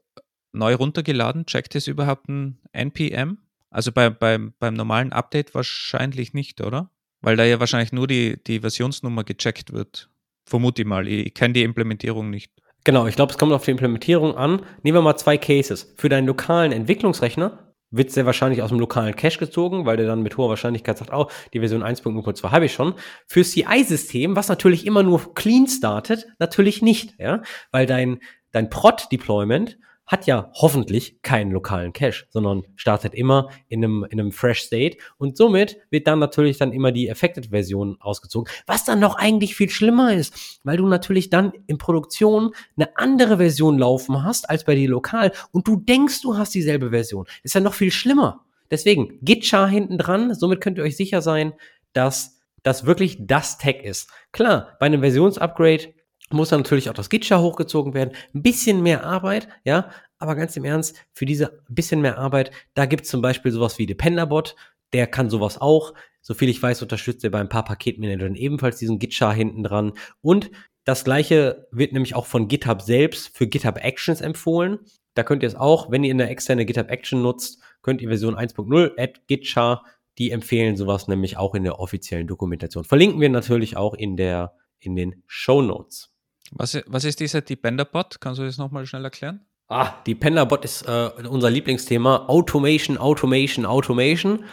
neu 0.53 0.75
runtergeladen? 0.75 1.47
Checkt 1.47 1.75
es 1.75 1.87
überhaupt 1.87 2.29
ein 2.29 2.59
NPM? 2.73 3.39
Also 3.71 3.93
bei, 3.93 4.11
bei, 4.11 4.39
beim 4.39 4.75
normalen 4.75 5.13
Update 5.13 5.55
wahrscheinlich 5.55 6.35
nicht, 6.35 6.61
oder? 6.61 6.91
Weil 7.27 7.35
da 7.35 7.43
ja 7.43 7.59
wahrscheinlich 7.59 7.91
nur 7.91 8.07
die, 8.07 8.41
die 8.47 8.61
Versionsnummer 8.61 9.25
gecheckt 9.25 9.73
wird. 9.73 10.09
Vermute 10.45 10.83
ich 10.83 10.87
mal. 10.87 11.09
Ich, 11.09 11.35
kenne 11.35 11.55
die 11.55 11.65
Implementierung 11.65 12.31
nicht. 12.31 12.53
Genau, 12.85 13.09
ich 13.09 13.17
glaube, 13.17 13.33
es 13.33 13.39
kommt 13.39 13.53
auf 13.53 13.65
die 13.65 13.73
Implementierung 13.73 14.37
an. 14.37 14.61
Nehmen 14.85 14.99
wir 14.99 15.03
mal 15.03 15.17
zwei 15.17 15.37
Cases. 15.37 15.93
Für 15.97 16.09
deinen 16.09 16.29
lokalen 16.29 16.71
Entwicklungsrechner 16.71 17.75
wird 17.91 18.13
sehr 18.13 18.27
wahrscheinlich 18.27 18.63
aus 18.63 18.69
dem 18.69 18.79
lokalen 18.79 19.17
Cache 19.17 19.39
gezogen, 19.39 19.87
weil 19.87 19.97
der 19.97 20.07
dann 20.07 20.23
mit 20.23 20.37
hoher 20.37 20.51
Wahrscheinlichkeit 20.51 20.99
sagt, 20.99 21.13
oh, 21.13 21.27
die 21.53 21.59
Version 21.59 21.83
1.0.2 21.83 22.53
habe 22.53 22.67
ich 22.67 22.73
schon. 22.73 22.95
Für 23.27 23.43
CI-System, 23.43 24.37
was 24.37 24.47
natürlich 24.47 24.87
immer 24.87 25.03
nur 25.03 25.35
clean 25.35 25.67
startet, 25.67 26.29
natürlich 26.39 26.81
nicht, 26.81 27.19
ja, 27.19 27.43
weil 27.73 27.87
dein, 27.87 28.21
dein 28.53 28.71
Prod-Deployment 28.71 29.79
hat 30.07 30.27
ja 30.27 30.51
hoffentlich 30.55 31.21
keinen 31.23 31.51
lokalen 31.51 31.93
Cache, 31.93 32.27
sondern 32.31 32.63
startet 32.77 33.15
immer 33.15 33.51
in 33.69 33.85
einem, 33.85 34.07
in 34.09 34.21
einem 34.21 34.33
Fresh 34.33 34.61
State 34.61 34.99
und 35.19 35.37
somit 35.37 35.79
wird 35.91 36.07
dann 36.07 36.19
natürlich 36.19 36.59
dann 36.59 36.73
immer 36.73 36.93
die 36.93 37.11
Affected-Version 37.11 37.99
ausgezogen, 38.01 38.51
was 38.67 38.85
dann 38.85 39.01
noch 39.01 39.17
eigentlich 39.17 39.57
viel 39.57 39.71
schlimmer 39.71 40.15
ist, 40.15 40.61
weil 40.65 40.77
du 40.77 40.87
natürlich 40.87 41.31
dann 41.31 41.53
in 41.67 41.79
Produktion 41.79 42.53
eine 42.77 42.97
andere 42.97 43.39
Version 43.39 43.79
laufen 43.79 44.23
hast 44.23 44.49
als 44.49 44.65
bei 44.65 44.75
dir 44.75 44.89
lokal 44.89 45.33
und 45.51 45.67
du 45.67 45.77
denkst, 45.77 46.23
du 46.23 46.37
hast 46.37 46.55
dieselbe 46.55 46.91
Version. 46.91 47.27
Ist 47.43 47.55
ja 47.55 47.61
noch 47.61 47.75
viel 47.75 47.91
schlimmer. 47.91 48.45
Deswegen 48.71 49.19
Git-Char 49.23 49.69
hinten 49.69 49.99
dran, 49.99 50.35
somit 50.35 50.61
könnt 50.61 50.79
ihr 50.79 50.85
euch 50.85 50.97
sicher 50.97 51.23
sein, 51.23 51.53
dass 51.93 52.41
das 52.63 52.85
wirklich 52.85 53.19
das 53.21 53.59
Tag 53.59 53.83
ist. 53.85 54.11
Klar, 54.33 54.77
bei 54.81 54.87
einem 54.87 55.01
Versionsupgrade 55.01 55.95
muss 56.31 56.49
dann 56.49 56.61
natürlich 56.61 56.91
auch 56.91 56.95
das 56.95 57.11
Gitcha 57.11 57.41
hochgezogen 57.41 57.95
werden. 57.95 58.15
Ein 58.35 58.43
bisschen 58.43 58.83
mehr 58.83 59.05
Arbeit, 59.05 59.49
ja, 59.65 59.91
aber 60.19 60.35
ganz 60.35 60.57
im 60.57 60.65
Ernst, 60.65 60.97
für 61.13 61.27
diese 61.27 61.63
bisschen 61.69 62.01
mehr 62.01 62.19
Arbeit, 62.19 62.51
da 62.75 62.87
gibt 62.87 63.05
es 63.05 63.11
zum 63.11 63.23
Beispiel 63.23 63.53
sowas 63.53 63.79
wie 63.79 63.87
Dependerbot, 63.87 64.57
der 64.93 65.07
kann 65.07 65.31
sowas 65.31 65.61
auch. 65.61 65.95
Soviel 66.23 66.49
ich 66.49 66.63
weiß, 66.63 66.83
unterstützt 66.83 67.23
er 67.23 67.31
bei 67.31 67.41
ein 67.41 67.49
paar 67.49 67.65
Paketmanagern 67.65 68.35
ebenfalls 68.35 68.79
diesen 68.79 68.99
Gitcha 68.99 69.33
hinten 69.33 69.63
dran. 69.63 69.93
Und 70.23 70.51
das 70.85 71.05
gleiche 71.05 71.69
wird 71.71 71.93
nämlich 71.93 72.15
auch 72.15 72.27
von 72.27 72.49
GitHub 72.49 72.83
selbst 72.83 73.37
für 73.37 73.47
GitHub 73.47 73.79
Actions 73.85 74.21
empfohlen. 74.21 74.79
Da 75.15 75.23
könnt 75.23 75.43
ihr 75.43 75.49
es 75.49 75.55
auch, 75.55 75.91
wenn 75.91 76.05
ihr 76.05 76.13
eine 76.13 76.29
externe 76.29 76.67
GitHub 76.67 76.91
Action 76.91 77.23
nutzt, 77.23 77.61
könnt 77.83 78.01
ihr 78.03 78.09
Version 78.09 78.37
1.0 78.37 78.93
add 78.99 79.21
Gitcha, 79.29 79.85
die 80.19 80.31
empfehlen 80.31 80.77
sowas 80.77 81.09
nämlich 81.09 81.37
auch 81.37 81.55
in 81.55 81.65
der 81.65 81.79
offiziellen 81.79 82.27
Dokumentation. 82.27 82.85
Verlinken 82.85 83.21
wir 83.21 83.29
natürlich 83.29 83.77
auch 83.77 83.95
in 83.95 84.17
der 84.17 84.55
in 84.79 84.97
den 84.97 85.23
Show 85.27 85.63
Notes. 85.63 86.16
Was, 86.53 86.79
was 86.87 87.05
ist 87.05 87.21
dieser 87.21 87.41
Dependerbot? 87.41 88.21
Kannst 88.21 88.41
du 88.41 88.45
das 88.45 88.59
nochmal 88.59 88.87
schnell 88.87 89.05
erklären? 89.05 89.47
Ah, 89.69 89.95
Dependerbot 90.07 90.65
ist 90.65 90.83
äh, 90.83 91.11
unser 91.29 91.51
Lieblingsthema. 91.51 92.27
Automation, 92.29 92.99
Automation, 92.99 93.67
Automation. 93.67 94.45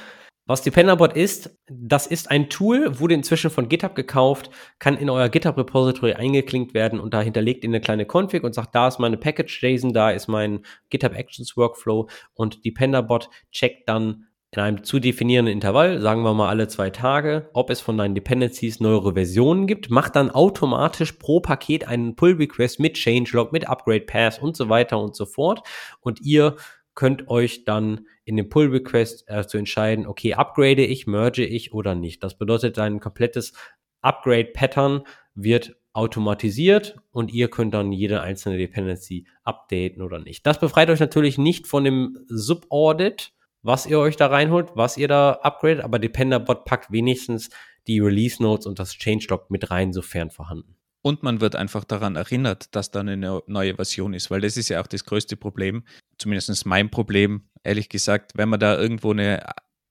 Was 0.45 0.61
Dependerbot 0.61 1.13
ist, 1.13 1.57
das 1.67 2.05
ist 2.05 2.29
ein 2.29 2.49
Tool, 2.49 2.99
wurde 2.99 3.13
inzwischen 3.13 3.49
von 3.49 3.69
GitHub 3.69 3.95
gekauft, 3.95 4.49
kann 4.77 4.97
in 4.97 5.09
euer 5.09 5.29
GitHub-Repository 5.29 6.15
eingeklinkt 6.15 6.73
werden 6.73 6.99
und 6.99 7.13
da 7.13 7.21
hinterlegt 7.21 7.63
ihr 7.63 7.69
eine 7.69 7.79
kleine 7.79 8.05
Config 8.05 8.43
und 8.43 8.53
sagt, 8.53 8.75
da 8.75 8.89
ist 8.89 8.99
meine 8.99 9.15
Package-JSON, 9.15 9.93
da 9.93 10.09
ist 10.09 10.27
mein 10.27 10.65
GitHub 10.89 11.13
Actions 11.15 11.55
Workflow 11.55 12.09
und 12.33 12.65
Dependerbot 12.65 13.29
checkt 13.51 13.87
dann 13.87 14.27
in 14.53 14.61
einem 14.61 14.83
zu 14.83 14.99
definierenden 14.99 15.51
Intervall, 15.51 15.99
sagen 15.99 16.21
wir 16.21 16.33
mal 16.35 16.49
alle 16.49 16.67
zwei 16.67 16.91
Tage, 16.91 17.49
ob 17.53 17.71
es 17.71 17.81
von 17.81 17.97
deinen 17.97 18.13
Dependencies 18.13 18.79
neuere 18.79 19.13
Versionen 19.13 19.65
gibt, 19.65 19.89
macht 19.89 20.15
dann 20.15 20.29
automatisch 20.29 21.13
pro 21.13 21.39
Paket 21.39 21.87
einen 21.87 22.15
Pull 22.15 22.33
Request 22.33 22.79
mit 22.79 22.95
Changelog, 22.95 23.51
mit 23.51 23.67
Upgrade 23.67 24.05
Pass 24.05 24.37
und 24.37 24.55
so 24.55 24.69
weiter 24.69 24.99
und 24.99 25.15
so 25.15 25.25
fort. 25.25 25.67
Und 26.01 26.21
ihr 26.21 26.55
könnt 26.93 27.27
euch 27.29 27.65
dann 27.65 28.05
in 28.25 28.37
dem 28.37 28.49
Pull 28.49 28.67
Request 28.67 29.25
äh, 29.27 29.47
zu 29.47 29.57
entscheiden, 29.57 30.05
okay, 30.05 30.35
upgrade 30.35 30.85
ich, 30.85 31.07
merge 31.07 31.45
ich 31.45 31.73
oder 31.73 31.95
nicht. 31.95 32.23
Das 32.23 32.37
bedeutet, 32.37 32.77
dein 32.77 32.99
komplettes 32.99 33.53
Upgrade 34.01 34.51
Pattern 34.53 35.01
wird 35.33 35.75
automatisiert 35.93 36.99
und 37.11 37.33
ihr 37.33 37.49
könnt 37.49 37.73
dann 37.73 37.91
jede 37.91 38.21
einzelne 38.21 38.57
Dependency 38.57 39.25
updaten 39.43 40.03
oder 40.03 40.19
nicht. 40.19 40.45
Das 40.45 40.59
befreit 40.59 40.91
euch 40.91 40.99
natürlich 40.99 41.39
nicht 41.39 41.65
von 41.65 41.83
dem 41.83 42.19
Subaudit, 42.27 43.33
was 43.63 43.85
ihr 43.85 43.99
euch 43.99 44.15
da 44.15 44.27
reinholt, 44.27 44.71
was 44.75 44.97
ihr 44.97 45.07
da 45.07 45.31
upgradet, 45.41 45.83
aber 45.83 45.99
Dependerbot 45.99 46.65
packt 46.65 46.91
wenigstens 46.91 47.49
die 47.87 47.99
Release 47.99 48.41
Notes 48.41 48.67
und 48.67 48.79
das 48.79 48.93
Changelog 48.93 49.49
mit 49.49 49.71
rein, 49.71 49.93
sofern 49.93 50.29
vorhanden. 50.29 50.75
Und 51.01 51.21
man 51.21 51.41
wird 51.41 51.55
einfach 51.55 51.83
daran 51.83 52.15
erinnert, 52.15 52.73
dass 52.75 52.91
da 52.91 53.01
eine 53.01 53.17
neue 53.17 53.75
Version 53.75 54.13
ist, 54.13 54.31
weil 54.31 54.39
das 54.39 54.55
ist 54.55 54.69
ja 54.69 54.79
auch 54.81 54.87
das 54.87 55.03
größte 55.03 55.35
Problem, 55.35 55.83
zumindest 56.17 56.65
mein 56.65 56.89
Problem, 56.89 57.49
ehrlich 57.63 57.89
gesagt, 57.89 58.31
wenn 58.35 58.47
man 58.47 58.59
da 58.59 58.77
irgendwo 58.77 59.11
eine 59.11 59.43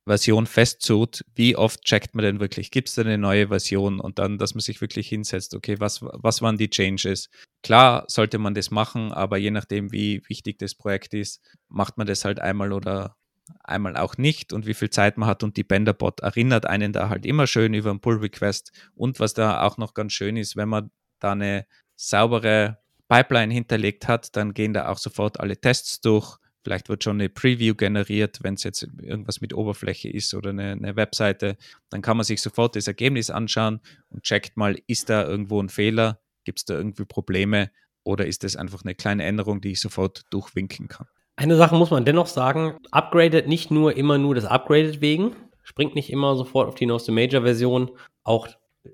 Version 0.06 0.46
festzut, 0.46 1.24
wie 1.34 1.54
oft 1.54 1.84
checkt 1.84 2.14
man 2.14 2.24
denn 2.24 2.40
wirklich? 2.40 2.70
Gibt 2.70 2.88
es 2.88 2.94
da 2.94 3.02
eine 3.02 3.18
neue 3.18 3.48
Version? 3.48 4.00
Und 4.00 4.18
dann, 4.18 4.38
dass 4.38 4.54
man 4.54 4.60
sich 4.60 4.80
wirklich 4.80 5.08
hinsetzt, 5.08 5.54
okay, 5.54 5.78
was, 5.78 6.00
was 6.02 6.42
waren 6.42 6.58
die 6.58 6.70
Changes? 6.70 7.28
Klar 7.62 8.04
sollte 8.08 8.38
man 8.38 8.54
das 8.54 8.70
machen, 8.70 9.12
aber 9.12 9.36
je 9.36 9.50
nachdem, 9.50 9.92
wie 9.92 10.22
wichtig 10.28 10.58
das 10.58 10.74
Projekt 10.74 11.14
ist, 11.14 11.40
macht 11.68 11.98
man 11.98 12.06
das 12.06 12.24
halt 12.24 12.40
einmal 12.40 12.72
oder 12.72 13.16
einmal 13.64 13.96
auch 13.96 14.16
nicht 14.16 14.52
und 14.52 14.66
wie 14.66 14.74
viel 14.74 14.90
Zeit 14.90 15.16
man 15.18 15.28
hat 15.28 15.42
und 15.42 15.56
die 15.56 15.64
Benderbot 15.64 16.20
erinnert 16.20 16.66
einen 16.66 16.92
da 16.92 17.08
halt 17.08 17.26
immer 17.26 17.46
schön 17.46 17.74
über 17.74 17.90
einen 17.90 18.00
Pull 18.00 18.18
Request 18.18 18.72
und 18.94 19.20
was 19.20 19.34
da 19.34 19.62
auch 19.62 19.78
noch 19.78 19.94
ganz 19.94 20.12
schön 20.12 20.36
ist, 20.36 20.56
wenn 20.56 20.68
man 20.68 20.90
da 21.18 21.32
eine 21.32 21.66
saubere 21.96 22.78
Pipeline 23.08 23.52
hinterlegt 23.52 24.08
hat, 24.08 24.36
dann 24.36 24.54
gehen 24.54 24.72
da 24.72 24.88
auch 24.88 24.98
sofort 24.98 25.38
alle 25.38 25.60
Tests 25.60 26.00
durch. 26.00 26.38
Vielleicht 26.64 26.88
wird 26.88 27.04
schon 27.04 27.20
eine 27.20 27.28
Preview 27.28 27.74
generiert, 27.74 28.38
wenn 28.42 28.54
es 28.54 28.62
jetzt 28.62 28.88
irgendwas 29.02 29.40
mit 29.40 29.52
Oberfläche 29.52 30.08
ist 30.08 30.32
oder 30.32 30.50
eine, 30.50 30.72
eine, 30.72 30.96
Webseite. 30.96 31.56
Dann 31.90 32.02
kann 32.02 32.16
man 32.16 32.24
sich 32.24 32.40
sofort 32.40 32.76
das 32.76 32.86
Ergebnis 32.86 33.30
anschauen 33.30 33.80
und 34.10 34.22
checkt 34.22 34.56
mal, 34.56 34.78
ist 34.86 35.10
da 35.10 35.26
irgendwo 35.26 35.60
ein 35.60 35.68
Fehler, 35.68 36.20
gibt 36.44 36.60
es 36.60 36.64
da 36.64 36.74
irgendwie 36.74 37.04
Probleme. 37.04 37.70
oder 38.04 38.26
ist 38.26 38.44
es 38.44 38.56
einfach 38.56 38.82
eine 38.82 38.94
kleine 38.94 39.24
Änderung, 39.24 39.60
die 39.60 39.72
ich 39.72 39.80
sofort 39.80 40.24
durchwinken 40.30 40.88
kann? 40.88 41.06
Eine 41.36 41.56
Sache 41.56 41.74
muss 41.74 41.90
man 41.90 42.04
dennoch 42.04 42.26
sagen, 42.26 42.76
upgradet 42.90 43.48
nicht 43.48 43.70
nur 43.70 43.96
immer 43.96 44.18
nur 44.18 44.34
das 44.34 44.44
Upgradet 44.44 45.00
wegen, 45.00 45.34
springt 45.62 45.94
nicht 45.94 46.10
immer 46.10 46.36
sofort 46.36 46.68
auf 46.68 46.74
die 46.74 46.86
neueste 46.86 47.12
Major-Version. 47.12 47.90
Auch 48.22 48.48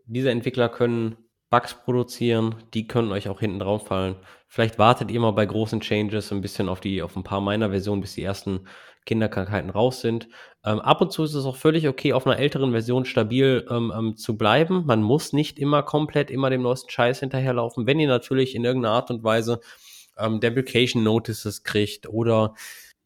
diese 0.07 0.31
Entwickler 0.31 0.69
können 0.69 1.17
Bugs 1.51 1.75
produzieren, 1.75 2.57
die 2.75 2.87
können 2.87 3.11
euch 3.11 3.29
auch 3.29 3.41
hinten 3.41 3.59
drauf 3.59 3.87
fallen. 3.87 4.17
Vielleicht 4.47 4.79
wartet 4.79 5.11
ihr 5.11 5.21
mal 5.21 5.33
bei 5.33 5.47
großen 5.47 5.81
Changes 5.81 6.31
ein 6.31 6.41
bisschen 6.41 6.69
auf 6.69 6.81
die, 6.81 7.03
auf 7.03 7.17
ein 7.17 7.25
paar 7.25 7.41
meiner 7.41 7.71
Versionen, 7.71 8.03
bis 8.03 8.15
die 8.15 8.23
ersten 8.23 8.67
Kinderkrankheiten 9.07 9.71
raus 9.71 10.03
sind. 10.03 10.29
Ähm, 10.65 10.81
ab 10.81 11.01
und 11.01 11.11
zu 11.13 11.25
ist 11.25 11.33
es 11.33 11.47
auch 11.47 11.57
völlig 11.57 11.89
okay, 11.89 12.13
auf 12.13 12.27
einer 12.27 12.39
älteren 12.39 12.73
Version 12.73 13.07
stabil 13.07 13.67
ähm, 13.71 13.93
ähm, 13.97 14.17
zu 14.17 14.37
bleiben. 14.37 14.85
Man 14.85 15.03
muss 15.03 15.33
nicht 15.33 15.59
immer 15.59 15.83
komplett 15.83 16.31
immer 16.31 16.51
dem 16.51 16.63
neuesten 16.63 16.91
Scheiß 16.91 17.21
hinterherlaufen. 17.21 17.87
Wenn 17.87 17.99
ihr 17.99 18.09
natürlich 18.09 18.55
in 18.55 18.65
irgendeiner 18.65 18.95
Art 18.95 19.11
und 19.11 19.25
Weise 19.25 19.61
ähm, 20.19 20.41
Deprecation 20.41 21.03
Notices 21.03 21.63
kriegt 21.63 22.09
oder 22.09 22.55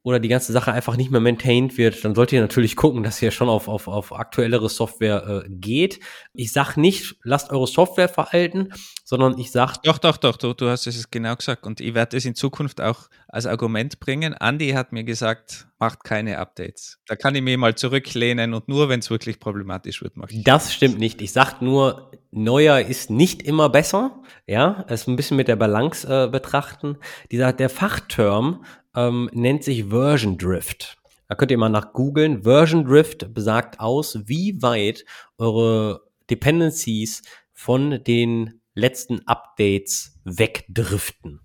oder 0.04 0.18
die 0.18 0.28
ganze 0.28 0.52
Sache 0.52 0.72
einfach 0.72 0.96
nicht 0.96 1.10
mehr 1.10 1.20
maintained 1.20 1.78
wird, 1.78 2.04
dann 2.04 2.14
solltet 2.14 2.34
ihr 2.34 2.40
natürlich 2.40 2.74
gucken, 2.74 3.02
dass 3.04 3.22
ihr 3.22 3.30
schon 3.30 3.48
auf, 3.48 3.68
auf, 3.68 3.86
auf 3.86 4.12
aktuellere 4.12 4.68
Software 4.68 5.44
äh, 5.44 5.48
geht. 5.48 6.00
Ich 6.34 6.52
sag 6.52 6.76
nicht, 6.76 7.16
lasst 7.22 7.50
eure 7.50 7.68
Software 7.68 8.08
veralten, 8.08 8.72
sondern 9.04 9.38
ich 9.38 9.52
sag. 9.52 9.76
Doch, 9.82 9.98
doch, 9.98 10.16
doch, 10.16 10.36
du, 10.36 10.54
du 10.54 10.68
hast 10.68 10.86
es 10.86 11.10
genau 11.10 11.36
gesagt. 11.36 11.66
Und 11.66 11.80
ich 11.80 11.94
werde 11.94 12.16
es 12.16 12.24
in 12.24 12.34
Zukunft 12.34 12.80
auch 12.80 13.08
als 13.28 13.46
Argument 13.46 14.00
bringen. 14.00 14.34
Andy 14.38 14.70
hat 14.70 14.92
mir 14.92 15.04
gesagt, 15.04 15.68
macht 15.78 16.02
keine 16.02 16.38
Updates. 16.38 16.98
Da 17.06 17.14
kann 17.14 17.34
ich 17.34 17.42
mir 17.42 17.56
mal 17.56 17.74
zurücklehnen 17.74 18.54
und 18.54 18.68
nur, 18.68 18.88
wenn 18.88 19.00
es 19.00 19.10
wirklich 19.10 19.38
problematisch 19.38 20.02
wird, 20.02 20.16
mache 20.16 20.32
ich. 20.32 20.44
Das 20.44 20.72
stimmt 20.72 20.98
nicht. 20.98 21.22
Ich 21.22 21.32
sag 21.32 21.60
nur, 21.60 22.10
neuer 22.30 22.80
ist 22.80 23.10
nicht 23.10 23.42
immer 23.42 23.68
besser. 23.68 24.22
Ja, 24.46 24.84
es 24.88 25.06
ein 25.06 25.16
bisschen 25.16 25.36
mit 25.36 25.48
der 25.48 25.56
Balance 25.56 26.06
äh, 26.08 26.28
betrachten. 26.28 26.98
Dieser, 27.30 27.52
der 27.52 27.68
Fachterm 27.68 28.64
ähm, 28.94 29.30
nennt 29.32 29.64
sich 29.64 29.86
Version 29.86 30.38
Drift. 30.38 30.96
Da 31.28 31.34
könnt 31.34 31.50
ihr 31.50 31.58
mal 31.58 31.68
nach 31.68 31.92
googeln. 31.92 32.42
Version 32.42 32.84
Drift 32.84 33.32
besagt 33.32 33.80
aus, 33.80 34.18
wie 34.26 34.60
weit 34.60 35.04
eure 35.38 36.02
Dependencies 36.28 37.22
von 37.52 38.02
den 38.04 38.60
letzten 38.74 39.26
Updates 39.26 40.20
wegdriften. 40.24 41.40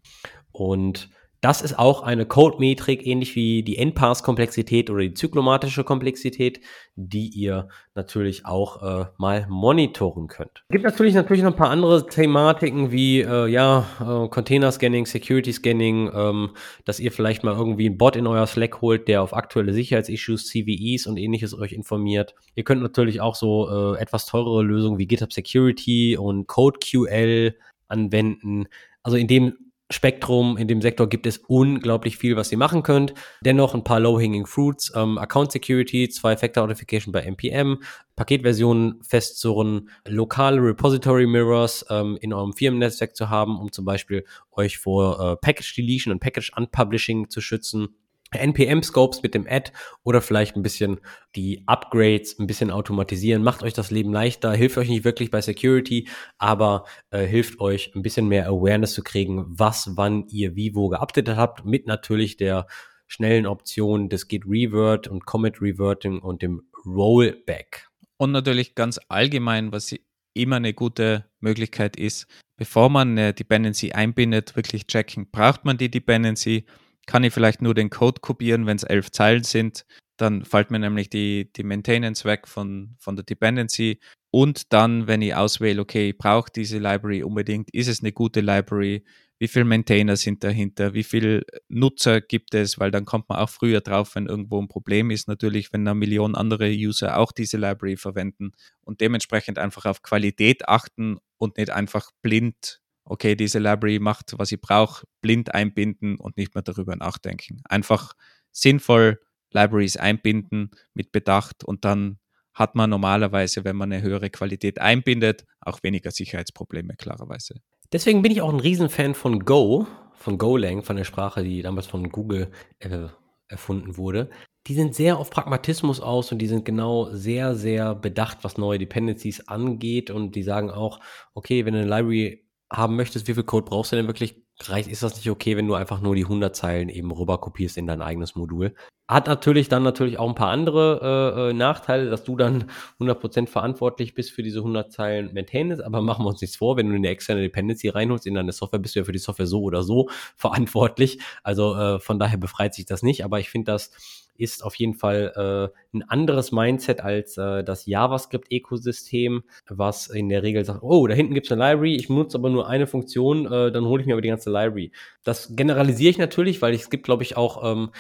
Und 0.51 1.09
das 1.41 1.61
ist 1.61 1.77
auch 1.77 2.01
eine 2.01 2.25
Code-Metrik, 2.25 3.05
ähnlich 3.05 3.35
wie 3.35 3.61
die 3.61 3.77
NPARS-Komplexität 3.77 4.89
oder 4.89 5.01
die 5.01 5.13
zyklomatische 5.13 5.83
Komplexität, 5.83 6.61
die 6.95 7.27
ihr 7.27 7.67
natürlich 7.93 8.45
auch 8.45 8.81
äh, 8.81 9.05
mal 9.17 9.45
monitoren 9.47 10.27
könnt. 10.27 10.63
Es 10.67 10.73
gibt 10.73 10.83
natürlich 10.83 11.13
natürlich 11.13 11.43
noch 11.43 11.51
ein 11.51 11.57
paar 11.57 11.69
andere 11.69 12.07
Thematiken 12.07 12.91
wie 12.91 13.21
äh, 13.21 13.47
ja 13.47 13.85
äh, 13.99 14.27
Container-Scanning, 14.29 15.05
Security-Scanning, 15.05 16.11
ähm, 16.13 16.49
dass 16.85 16.99
ihr 16.99 17.11
vielleicht 17.11 17.43
mal 17.43 17.55
irgendwie 17.55 17.85
einen 17.85 17.97
Bot 17.97 18.15
in 18.15 18.25
euer 18.25 18.47
Slack 18.47 18.81
holt, 18.81 19.07
der 19.07 19.21
auf 19.21 19.35
aktuelle 19.35 19.73
Sicherheitsissues, 19.73 20.47
CVEs 20.47 21.05
und 21.05 21.17
ähnliches 21.17 21.57
euch 21.57 21.73
informiert. 21.73 22.33
Ihr 22.55 22.63
könnt 22.63 22.81
natürlich 22.81 23.21
auch 23.21 23.35
so 23.35 23.95
äh, 23.95 23.99
etwas 23.99 24.25
teurere 24.25 24.63
Lösungen 24.63 24.97
wie 24.97 25.07
GitHub 25.07 25.31
Security 25.31 26.17
und 26.17 26.47
CodeQL 26.47 27.55
anwenden. 27.87 28.67
Also 29.03 29.17
in 29.17 29.27
dem 29.27 29.53
Spektrum 29.89 30.57
in 30.57 30.67
dem 30.67 30.81
Sektor 30.81 31.07
gibt 31.07 31.25
es 31.25 31.37
unglaublich 31.37 32.17
viel, 32.17 32.35
was 32.35 32.51
ihr 32.51 32.57
machen 32.57 32.83
könnt. 32.83 33.13
Dennoch 33.41 33.73
ein 33.73 33.85
paar 33.85 34.01
Low-Hanging 34.01 34.45
Fruits, 34.45 34.91
ähm, 34.95 35.17
Account 35.17 35.53
Security, 35.53 36.09
Zwei-Factor-Authentification 36.09 37.13
bei 37.13 37.21
NPM, 37.21 37.81
Paketversionen 38.17 39.01
festzurren, 39.01 39.89
lokale 40.05 40.61
Repository 40.61 41.25
Mirrors 41.25 41.85
ähm, 41.89 42.17
in 42.19 42.33
eurem 42.33 42.51
Firmennetzwerk 42.51 43.15
zu 43.15 43.29
haben, 43.29 43.57
um 43.57 43.71
zum 43.71 43.85
Beispiel 43.85 44.25
euch 44.51 44.77
vor 44.77 45.19
äh, 45.19 45.35
Package 45.37 45.75
Deletion 45.75 46.11
und 46.11 46.19
Package 46.19 46.51
Unpublishing 46.57 47.29
zu 47.29 47.39
schützen 47.39 47.95
NPM-Scopes 48.31 49.23
mit 49.23 49.33
dem 49.33 49.47
Add 49.47 49.71
oder 50.03 50.21
vielleicht 50.21 50.55
ein 50.55 50.63
bisschen 50.63 50.99
die 51.35 51.63
Upgrades 51.65 52.37
ein 52.39 52.47
bisschen 52.47 52.71
automatisieren. 52.71 53.43
Macht 53.43 53.63
euch 53.63 53.73
das 53.73 53.91
Leben 53.91 54.11
leichter, 54.11 54.53
hilft 54.53 54.77
euch 54.77 54.89
nicht 54.89 55.05
wirklich 55.05 55.31
bei 55.31 55.41
Security, 55.41 56.07
aber 56.37 56.85
äh, 57.09 57.25
hilft 57.25 57.59
euch 57.59 57.93
ein 57.95 58.01
bisschen 58.01 58.27
mehr 58.27 58.47
Awareness 58.47 58.93
zu 58.93 59.03
kriegen, 59.03 59.45
was, 59.47 59.91
wann 59.95 60.27
ihr 60.27 60.55
wie 60.55 60.75
wo 60.75 60.89
geupdatet 60.89 61.37
habt, 61.37 61.65
mit 61.65 61.87
natürlich 61.87 62.37
der 62.37 62.67
schnellen 63.07 63.45
Option 63.45 64.09
des 64.09 64.27
Git 64.27 64.43
Revert 64.45 65.07
und 65.07 65.25
Commit 65.25 65.61
Reverting 65.61 66.19
und 66.19 66.41
dem 66.41 66.63
Rollback. 66.85 67.87
Und 68.17 68.31
natürlich 68.31 68.75
ganz 68.75 68.99
allgemein, 69.07 69.71
was 69.71 69.95
immer 70.33 70.57
eine 70.57 70.73
gute 70.73 71.25
Möglichkeit 71.39 71.95
ist, 71.95 72.27
bevor 72.57 72.89
man 72.89 73.11
eine 73.11 73.33
Dependency 73.33 73.91
einbindet, 73.91 74.55
wirklich 74.55 74.87
checken, 74.87 75.29
braucht 75.31 75.65
man 75.65 75.77
die 75.77 75.89
Dependency? 75.89 76.65
Kann 77.07 77.23
ich 77.23 77.33
vielleicht 77.33 77.61
nur 77.61 77.73
den 77.73 77.89
Code 77.89 78.21
kopieren, 78.21 78.67
wenn 78.67 78.77
es 78.77 78.83
elf 78.83 79.11
Zeilen 79.11 79.43
sind. 79.43 79.85
Dann 80.17 80.45
fällt 80.45 80.71
mir 80.71 80.79
nämlich 80.79 81.09
die, 81.09 81.51
die 81.53 81.63
Maintenance 81.63 82.25
weg 82.25 82.47
von, 82.47 82.95
von 82.99 83.15
der 83.15 83.25
Dependency. 83.25 83.99
Und 84.29 84.73
dann, 84.73 85.07
wenn 85.07 85.21
ich 85.21 85.33
auswähle, 85.33 85.81
okay, 85.81 86.09
ich 86.09 86.17
brauche 86.17 86.51
diese 86.53 86.79
Library 86.79 87.23
unbedingt, 87.23 87.73
ist 87.73 87.87
es 87.87 88.01
eine 88.01 88.11
gute 88.11 88.41
Library? 88.41 89.03
Wie 89.39 89.47
viele 89.47 89.65
Maintainer 89.65 90.15
sind 90.17 90.43
dahinter? 90.43 90.95
Wie 90.95 91.03
viele 91.03 91.43
Nutzer 91.69 92.21
gibt 92.21 92.55
es? 92.55 92.79
Weil 92.79 92.89
dann 92.91 93.05
kommt 93.05 93.29
man 93.29 93.37
auch 93.37 93.49
früher 93.49 93.81
drauf, 93.81 94.15
wenn 94.15 94.25
irgendwo 94.25 94.59
ein 94.59 94.67
Problem 94.67 95.11
ist. 95.11 95.27
Natürlich, 95.27 95.71
wenn 95.71 95.87
eine 95.87 95.95
Million 95.95 96.35
andere 96.35 96.69
User 96.69 97.17
auch 97.17 97.31
diese 97.31 97.57
Library 97.57 97.97
verwenden 97.97 98.51
und 98.83 98.99
dementsprechend 98.99 99.59
einfach 99.59 99.85
auf 99.85 100.01
Qualität 100.01 100.67
achten 100.67 101.19
und 101.37 101.57
nicht 101.57 101.69
einfach 101.69 102.09
blind 102.23 102.81
okay, 103.09 103.35
diese 103.35 103.59
Library 103.59 103.99
macht, 103.99 104.33
was 104.37 104.51
ich 104.51 104.61
brauche, 104.61 105.05
blind 105.21 105.53
einbinden 105.53 106.17
und 106.17 106.37
nicht 106.37 106.55
mehr 106.55 106.61
darüber 106.61 106.95
nachdenken. 106.95 107.61
Einfach 107.67 108.13
sinnvoll 108.51 109.19
Libraries 109.51 109.97
einbinden 109.97 110.71
mit 110.93 111.11
Bedacht 111.11 111.63
und 111.63 111.85
dann 111.85 112.19
hat 112.53 112.75
man 112.75 112.89
normalerweise, 112.89 113.63
wenn 113.63 113.75
man 113.75 113.91
eine 113.91 114.01
höhere 114.01 114.29
Qualität 114.29 114.79
einbindet, 114.79 115.45
auch 115.61 115.83
weniger 115.83 116.11
Sicherheitsprobleme, 116.11 116.95
klarerweise. 116.95 117.55
Deswegen 117.93 118.21
bin 118.23 118.31
ich 118.31 118.41
auch 118.41 118.51
ein 118.51 118.59
Riesenfan 118.59 119.13
von 119.13 119.45
Go, 119.45 119.85
von 120.13 120.37
Golang, 120.37 120.83
von 120.83 120.95
der 120.95 121.03
Sprache, 121.03 121.43
die 121.43 121.61
damals 121.61 121.85
von 121.85 122.09
Google 122.09 122.51
äh, 122.79 123.07
erfunden 123.47 123.95
wurde. 123.95 124.29
Die 124.65 124.73
sind 124.73 124.95
sehr 124.95 125.17
auf 125.17 125.29
Pragmatismus 125.29 126.01
aus 126.01 126.31
und 126.31 126.39
die 126.39 126.47
sind 126.47 126.65
genau 126.65 127.09
sehr, 127.11 127.55
sehr 127.55 127.95
bedacht, 127.95 128.39
was 128.41 128.57
neue 128.57 128.79
Dependencies 128.79 129.47
angeht. 129.47 130.09
Und 130.09 130.35
die 130.35 130.43
sagen 130.43 130.71
auch, 130.71 130.99
okay, 131.33 131.63
wenn 131.63 131.75
eine 131.75 131.85
Library 131.85 132.46
haben 132.71 132.95
möchtest, 132.95 133.27
wie 133.27 133.33
viel 133.33 133.43
Code 133.43 133.65
brauchst 133.65 133.91
du 133.91 133.95
denn 133.95 134.07
wirklich? 134.07 134.35
Reicht, 134.59 134.89
ist 134.89 135.03
das 135.03 135.15
nicht 135.15 135.29
okay, 135.29 135.55
wenn 135.55 135.67
du 135.67 135.75
einfach 135.75 136.01
nur 136.01 136.15
die 136.15 136.23
100 136.23 136.55
Zeilen 136.55 136.89
eben 136.89 137.11
rüber 137.11 137.37
kopierst 137.37 137.77
in 137.77 137.85
dein 137.85 138.01
eigenes 138.01 138.35
Modul? 138.35 138.73
Hat 139.07 139.27
natürlich 139.27 139.69
dann 139.69 139.83
natürlich 139.83 140.17
auch 140.17 140.27
ein 140.27 140.35
paar 140.35 140.49
andere 140.49 140.99
äh, 141.37 141.49
äh 141.49 141.53
Nachteile, 141.53 142.09
dass 142.09 142.23
du 142.23 142.35
dann 142.35 142.65
100% 142.99 143.47
verantwortlich 143.47 144.15
bist 144.15 144.31
für 144.31 144.41
diese 144.41 144.59
100 144.59 144.91
Zeilen 144.91 145.33
Maintenance, 145.33 145.79
aber 145.79 146.01
machen 146.01 146.25
wir 146.25 146.29
uns 146.29 146.41
nichts 146.41 146.57
vor, 146.57 146.75
wenn 146.75 146.89
du 146.89 146.95
eine 146.95 147.07
externe 147.07 147.41
Dependency 147.41 147.89
reinholst 147.89 148.25
in 148.25 148.33
deine 148.33 148.51
Software, 148.51 148.79
bist 148.79 148.95
du 148.95 148.99
ja 148.99 149.05
für 149.05 149.11
die 149.11 149.19
Software 149.19 149.47
so 149.47 149.61
oder 149.61 149.83
so 149.83 150.09
verantwortlich. 150.35 151.19
Also 151.43 151.75
äh, 151.75 151.99
von 151.99 152.17
daher 152.19 152.37
befreit 152.37 152.73
sich 152.73 152.85
das 152.87 153.03
nicht, 153.03 153.23
aber 153.23 153.39
ich 153.39 153.49
finde 153.49 153.71
das 153.71 153.91
ist 154.37 154.63
auf 154.63 154.75
jeden 154.75 154.93
Fall 154.93 155.71
äh, 155.93 155.97
ein 155.97 156.03
anderes 156.03 156.51
Mindset 156.51 157.01
als 157.01 157.37
äh, 157.37 157.63
das 157.63 157.85
JavaScript-Ökosystem, 157.85 159.43
was 159.69 160.07
in 160.07 160.29
der 160.29 160.43
Regel 160.43 160.65
sagt, 160.65 160.83
oh, 160.83 161.07
da 161.07 161.13
hinten 161.13 161.33
gibt 161.33 161.47
es 161.47 161.51
eine 161.51 161.61
Library, 161.61 161.95
ich 161.95 162.07
benutze 162.07 162.37
aber 162.37 162.49
nur 162.49 162.67
eine 162.67 162.87
Funktion, 162.87 163.45
äh, 163.45 163.71
dann 163.71 163.85
hole 163.85 164.01
ich 164.01 164.07
mir 164.07 164.13
aber 164.13 164.21
die 164.21 164.29
ganze 164.29 164.51
Library. 164.51 164.91
Das 165.23 165.55
generalisiere 165.55 166.11
ich 166.11 166.17
natürlich, 166.17 166.61
weil 166.61 166.73
es 166.73 166.89
gibt, 166.89 167.03
glaube 167.03 167.23
ich, 167.23 167.37
auch 167.37 167.63
ähm, 167.69 167.91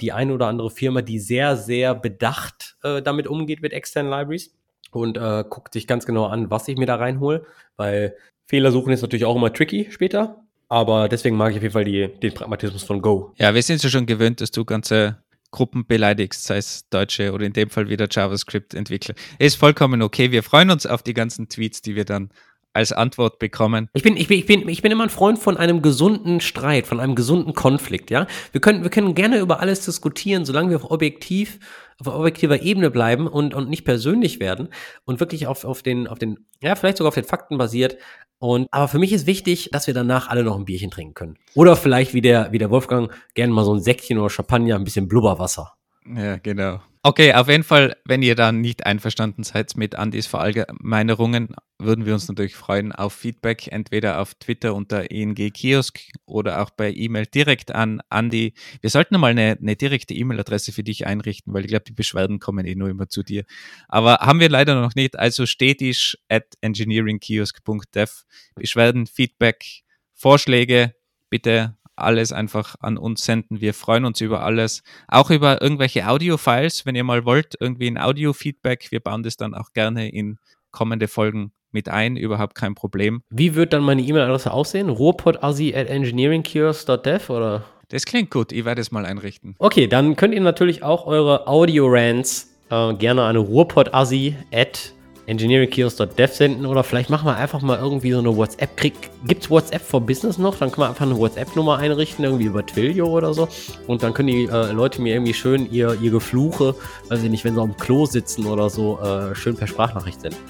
die 0.00 0.12
eine 0.12 0.32
oder 0.32 0.46
andere 0.46 0.70
Firma, 0.70 1.02
die 1.02 1.18
sehr, 1.18 1.56
sehr 1.56 1.94
bedacht 1.94 2.76
äh, 2.82 3.02
damit 3.02 3.26
umgeht 3.26 3.62
mit 3.62 3.72
externen 3.72 4.10
Libraries 4.10 4.54
und 4.92 5.16
äh, 5.16 5.44
guckt 5.48 5.72
sich 5.72 5.86
ganz 5.86 6.06
genau 6.06 6.26
an, 6.26 6.50
was 6.50 6.68
ich 6.68 6.76
mir 6.76 6.86
da 6.86 6.96
reinhole, 6.96 7.44
weil 7.76 8.16
Fehler 8.46 8.72
suchen 8.72 8.92
ist 8.92 9.02
natürlich 9.02 9.24
auch 9.24 9.36
immer 9.36 9.52
tricky 9.52 9.88
später. 9.90 10.42
Aber 10.68 11.08
deswegen 11.08 11.36
mag 11.36 11.50
ich 11.50 11.56
auf 11.56 11.62
jeden 11.62 11.72
Fall 11.72 11.84
die, 11.84 12.08
den 12.22 12.32
Pragmatismus 12.32 12.84
von 12.84 13.02
Go. 13.02 13.32
Ja, 13.36 13.54
wir 13.54 13.62
sind 13.62 13.82
ja 13.82 13.90
schon 13.90 14.06
gewöhnt, 14.06 14.40
dass 14.40 14.52
du 14.52 14.64
ganze 14.64 15.18
Gruppen 15.50 15.86
beleidigst, 15.86 16.44
sei 16.44 16.58
es 16.58 16.88
Deutsche 16.90 17.32
oder 17.32 17.44
in 17.44 17.52
dem 17.52 17.70
Fall 17.70 17.88
wieder 17.88 18.06
JavaScript-Entwickler. 18.10 19.14
Ist 19.38 19.56
vollkommen 19.56 20.02
okay. 20.02 20.30
Wir 20.30 20.42
freuen 20.42 20.70
uns 20.70 20.86
auf 20.86 21.02
die 21.02 21.14
ganzen 21.14 21.48
Tweets, 21.48 21.82
die 21.82 21.96
wir 21.96 22.04
dann 22.04 22.30
als 22.72 22.92
Antwort 22.92 23.38
bekommen. 23.38 23.88
Ich 23.94 24.02
bin, 24.02 24.16
ich 24.16 24.28
bin, 24.28 24.38
ich 24.38 24.46
bin, 24.46 24.68
ich 24.68 24.82
bin 24.82 24.92
immer 24.92 25.04
ein 25.04 25.10
Freund 25.10 25.38
von 25.38 25.56
einem 25.56 25.82
gesunden 25.82 26.40
Streit, 26.40 26.86
von 26.86 27.00
einem 27.00 27.14
gesunden 27.14 27.54
Konflikt, 27.54 28.10
ja. 28.10 28.26
Wir 28.52 28.60
können, 28.60 28.82
wir 28.82 28.90
können 28.90 29.14
gerne 29.14 29.38
über 29.38 29.60
alles 29.60 29.84
diskutieren, 29.84 30.44
solange 30.44 30.70
wir 30.70 30.76
auf 30.76 30.90
objektiv, 30.90 31.58
auf 31.98 32.06
objektiver 32.06 32.62
Ebene 32.62 32.90
bleiben 32.90 33.26
und, 33.26 33.54
und 33.54 33.68
nicht 33.68 33.84
persönlich 33.84 34.40
werden 34.40 34.68
und 35.04 35.20
wirklich 35.20 35.46
auf, 35.46 35.64
auf 35.64 35.82
den, 35.82 36.06
auf 36.06 36.18
den, 36.18 36.46
ja, 36.62 36.74
vielleicht 36.76 36.98
sogar 36.98 37.08
auf 37.08 37.14
den 37.14 37.24
Fakten 37.24 37.58
basiert. 37.58 37.96
Und, 38.38 38.68
aber 38.70 38.88
für 38.88 38.98
mich 38.98 39.12
ist 39.12 39.26
wichtig, 39.26 39.68
dass 39.70 39.86
wir 39.86 39.92
danach 39.92 40.28
alle 40.28 40.44
noch 40.44 40.56
ein 40.56 40.64
Bierchen 40.64 40.90
trinken 40.90 41.14
können. 41.14 41.38
Oder 41.54 41.76
vielleicht 41.76 42.14
wie 42.14 42.22
der, 42.22 42.52
wie 42.52 42.58
der 42.58 42.70
Wolfgang 42.70 43.12
gerne 43.34 43.52
mal 43.52 43.64
so 43.64 43.74
ein 43.74 43.82
Säckchen 43.82 44.18
oder 44.18 44.30
Champagner, 44.30 44.76
ein 44.76 44.84
bisschen 44.84 45.08
Blubberwasser. 45.08 45.74
Ja, 46.16 46.36
genau. 46.38 46.80
Okay, 47.02 47.32
auf 47.32 47.48
jeden 47.48 47.64
Fall, 47.64 47.96
wenn 48.04 48.20
ihr 48.20 48.34
dann 48.34 48.60
nicht 48.60 48.84
einverstanden 48.84 49.42
seid 49.42 49.74
mit 49.74 49.94
Andys 49.94 50.26
Verallgemeinerungen, 50.26 51.54
würden 51.78 52.04
wir 52.04 52.12
uns 52.12 52.28
natürlich 52.28 52.54
freuen 52.56 52.92
auf 52.92 53.14
Feedback, 53.14 53.68
entweder 53.68 54.20
auf 54.20 54.34
Twitter 54.34 54.74
unter 54.74 55.10
ENG 55.10 55.50
Kiosk 55.50 55.98
oder 56.26 56.60
auch 56.60 56.68
bei 56.68 56.92
E-Mail 56.92 57.24
direkt 57.24 57.74
an 57.74 58.02
Andy. 58.10 58.52
Wir 58.82 58.90
sollten 58.90 59.18
mal 59.18 59.30
eine, 59.30 59.56
eine 59.58 59.76
direkte 59.76 60.12
E-Mail-Adresse 60.12 60.72
für 60.72 60.82
dich 60.82 61.06
einrichten, 61.06 61.54
weil 61.54 61.62
ich 61.62 61.68
glaube, 61.68 61.84
die 61.86 61.92
Beschwerden 61.92 62.38
kommen 62.38 62.66
eh 62.66 62.74
nur 62.74 62.90
immer 62.90 63.08
zu 63.08 63.22
dir. 63.22 63.44
Aber 63.88 64.16
haben 64.16 64.40
wir 64.40 64.50
leider 64.50 64.78
noch 64.78 64.94
nicht, 64.94 65.18
also 65.18 65.46
stetisch 65.46 66.18
at 66.28 66.54
engineeringkiosk.dev. 66.60 68.24
Beschwerden, 68.56 69.06
Feedback, 69.06 69.64
Vorschläge, 70.12 70.94
bitte 71.30 71.78
alles 72.02 72.32
einfach 72.32 72.76
an 72.80 72.96
uns 72.96 73.24
senden. 73.24 73.60
Wir 73.60 73.74
freuen 73.74 74.04
uns 74.04 74.20
über 74.20 74.42
alles. 74.42 74.82
Auch 75.08 75.30
über 75.30 75.62
irgendwelche 75.62 76.08
Audio-Files, 76.08 76.86
wenn 76.86 76.94
ihr 76.94 77.04
mal 77.04 77.24
wollt, 77.24 77.54
irgendwie 77.60 77.88
ein 77.88 77.98
Audio-Feedback. 77.98 78.90
Wir 78.90 79.00
bauen 79.00 79.22
das 79.22 79.36
dann 79.36 79.54
auch 79.54 79.72
gerne 79.72 80.08
in 80.08 80.38
kommende 80.70 81.08
Folgen 81.08 81.52
mit 81.72 81.88
ein, 81.88 82.16
überhaupt 82.16 82.54
kein 82.54 82.74
Problem. 82.74 83.22
Wie 83.30 83.54
wird 83.54 83.72
dann 83.72 83.82
meine 83.82 84.02
E-Mail-Adresse 84.02 84.52
aussehen? 84.52 84.88
ruhrpodassi 84.88 85.74
at 85.74 85.88
engineeringcures.dev 85.88 87.30
oder? 87.30 87.64
Das 87.88 88.04
klingt 88.04 88.30
gut, 88.30 88.52
ich 88.52 88.64
werde 88.64 88.80
es 88.80 88.92
mal 88.92 89.04
einrichten. 89.04 89.56
Okay, 89.58 89.86
dann 89.86 90.16
könnt 90.16 90.34
ihr 90.34 90.40
natürlich 90.40 90.82
auch 90.82 91.06
eure 91.06 91.46
Audio-Rants 91.48 92.50
äh, 92.70 92.94
gerne 92.94 93.24
an 93.24 93.36
ruhrpodassi 93.36 94.36
at 94.52 94.92
engineeringkiosk.dev 95.30 96.32
senden 96.32 96.66
oder 96.66 96.82
vielleicht 96.82 97.08
machen 97.08 97.26
wir 97.26 97.36
einfach 97.36 97.62
mal 97.62 97.78
irgendwie 97.78 98.10
so 98.10 98.18
eine 98.18 98.36
WhatsApp. 98.36 98.76
Gibt 98.76 99.44
es 99.44 99.50
WhatsApp 99.50 99.80
for 99.80 100.00
Business 100.00 100.38
noch? 100.38 100.56
Dann 100.56 100.72
können 100.72 100.86
wir 100.86 100.88
einfach 100.88 101.06
eine 101.06 101.16
WhatsApp-Nummer 101.16 101.78
einrichten, 101.78 102.24
irgendwie 102.24 102.46
über 102.46 102.66
Twilio 102.66 103.06
oder 103.06 103.32
so. 103.32 103.48
Und 103.86 104.02
dann 104.02 104.12
können 104.12 104.28
die 104.28 104.44
äh, 104.44 104.72
Leute 104.72 105.00
mir 105.00 105.14
irgendwie 105.14 105.34
schön 105.34 105.70
ihr, 105.70 105.96
ihr 106.02 106.10
Gefluche, 106.10 106.74
weiß 107.08 107.22
ich 107.22 107.30
nicht, 107.30 107.44
wenn 107.44 107.54
sie 107.54 107.60
am 107.60 107.76
Klo 107.76 108.06
sitzen 108.06 108.44
oder 108.46 108.68
so, 108.68 108.98
äh, 109.00 109.34
schön 109.36 109.56
per 109.56 109.68
Sprachnachricht 109.68 110.20
senden. 110.20 110.40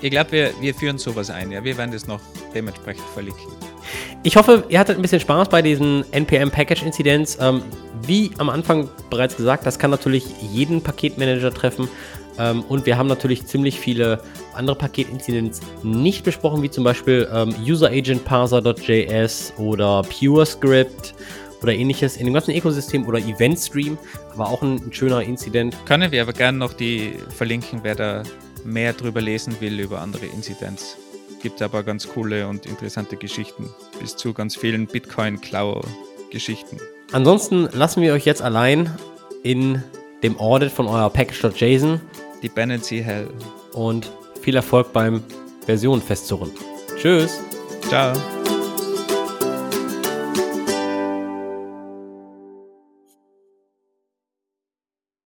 Ich 0.00 0.10
glaube, 0.10 0.32
wir, 0.32 0.50
wir 0.60 0.74
führen 0.74 0.98
sowas 0.98 1.30
ein, 1.30 1.50
ja. 1.50 1.62
Wir 1.62 1.76
werden 1.76 1.92
das 1.92 2.06
noch 2.06 2.20
dementsprechend 2.54 3.04
verlinken. 3.14 3.52
Ich 4.22 4.36
hoffe, 4.36 4.64
ihr 4.68 4.78
hattet 4.78 4.96
ein 4.96 5.02
bisschen 5.02 5.20
Spaß 5.20 5.48
bei 5.48 5.62
diesen 5.62 6.04
NPM-Package-Inzidenz. 6.12 7.38
Ähm, 7.40 7.62
wie 8.02 8.30
am 8.38 8.48
Anfang 8.48 8.88
bereits 9.10 9.36
gesagt, 9.36 9.66
das 9.66 9.78
kann 9.78 9.90
natürlich 9.90 10.24
jeden 10.52 10.82
Paketmanager 10.82 11.52
treffen. 11.52 11.88
Ähm, 12.38 12.62
und 12.62 12.86
wir 12.86 12.96
haben 12.96 13.08
natürlich 13.08 13.46
ziemlich 13.46 13.78
viele 13.78 14.20
andere 14.54 14.76
Paket-Incidents 14.76 15.60
nicht 15.82 16.24
besprochen, 16.24 16.62
wie 16.62 16.70
zum 16.70 16.84
Beispiel 16.84 17.28
ähm, 17.32 17.54
UserAgentParser.js 17.60 19.54
oder 19.58 20.02
PureScript 20.02 21.14
oder 21.62 21.74
ähnliches 21.74 22.16
in 22.16 22.24
dem 22.24 22.34
ganzen 22.34 22.54
Ökosystem 22.54 23.06
oder 23.06 23.18
EventStream, 23.18 23.98
war 24.36 24.48
auch 24.48 24.62
ein, 24.62 24.76
ein 24.76 24.92
schöner 24.92 25.22
Incident. 25.22 25.76
Können 25.86 26.12
wir 26.12 26.22
aber 26.22 26.32
gerne 26.32 26.58
noch 26.58 26.72
die 26.72 27.14
verlinken, 27.30 27.80
wer 27.82 27.94
da 27.94 28.22
mehr 28.64 28.92
drüber 28.92 29.20
lesen 29.20 29.56
will 29.60 29.80
über 29.80 30.00
andere 30.00 30.26
Incidents. 30.26 30.96
Gibt 31.42 31.62
aber 31.62 31.82
ganz 31.82 32.08
coole 32.08 32.46
und 32.48 32.66
interessante 32.66 33.16
Geschichten, 33.16 33.70
bis 34.00 34.16
zu 34.16 34.32
ganz 34.32 34.56
vielen 34.56 34.86
Bitcoin-Klau-Geschichten. 34.86 36.78
Ansonsten 37.12 37.68
lassen 37.72 38.02
wir 38.02 38.12
euch 38.12 38.26
jetzt 38.26 38.42
allein 38.42 38.90
in 39.42 39.82
dem 40.22 40.38
Audit 40.38 40.72
von 40.72 40.86
eurer 40.88 41.10
Package.json 41.10 42.00
Dependency 42.42 43.02
Hell. 43.02 43.28
Und 43.72 44.10
viel 44.42 44.56
Erfolg 44.56 44.92
beim 44.92 45.22
Version 45.66 46.00
festzurren. 46.00 46.50
Tschüss. 46.96 47.38
Ciao. 47.88 48.12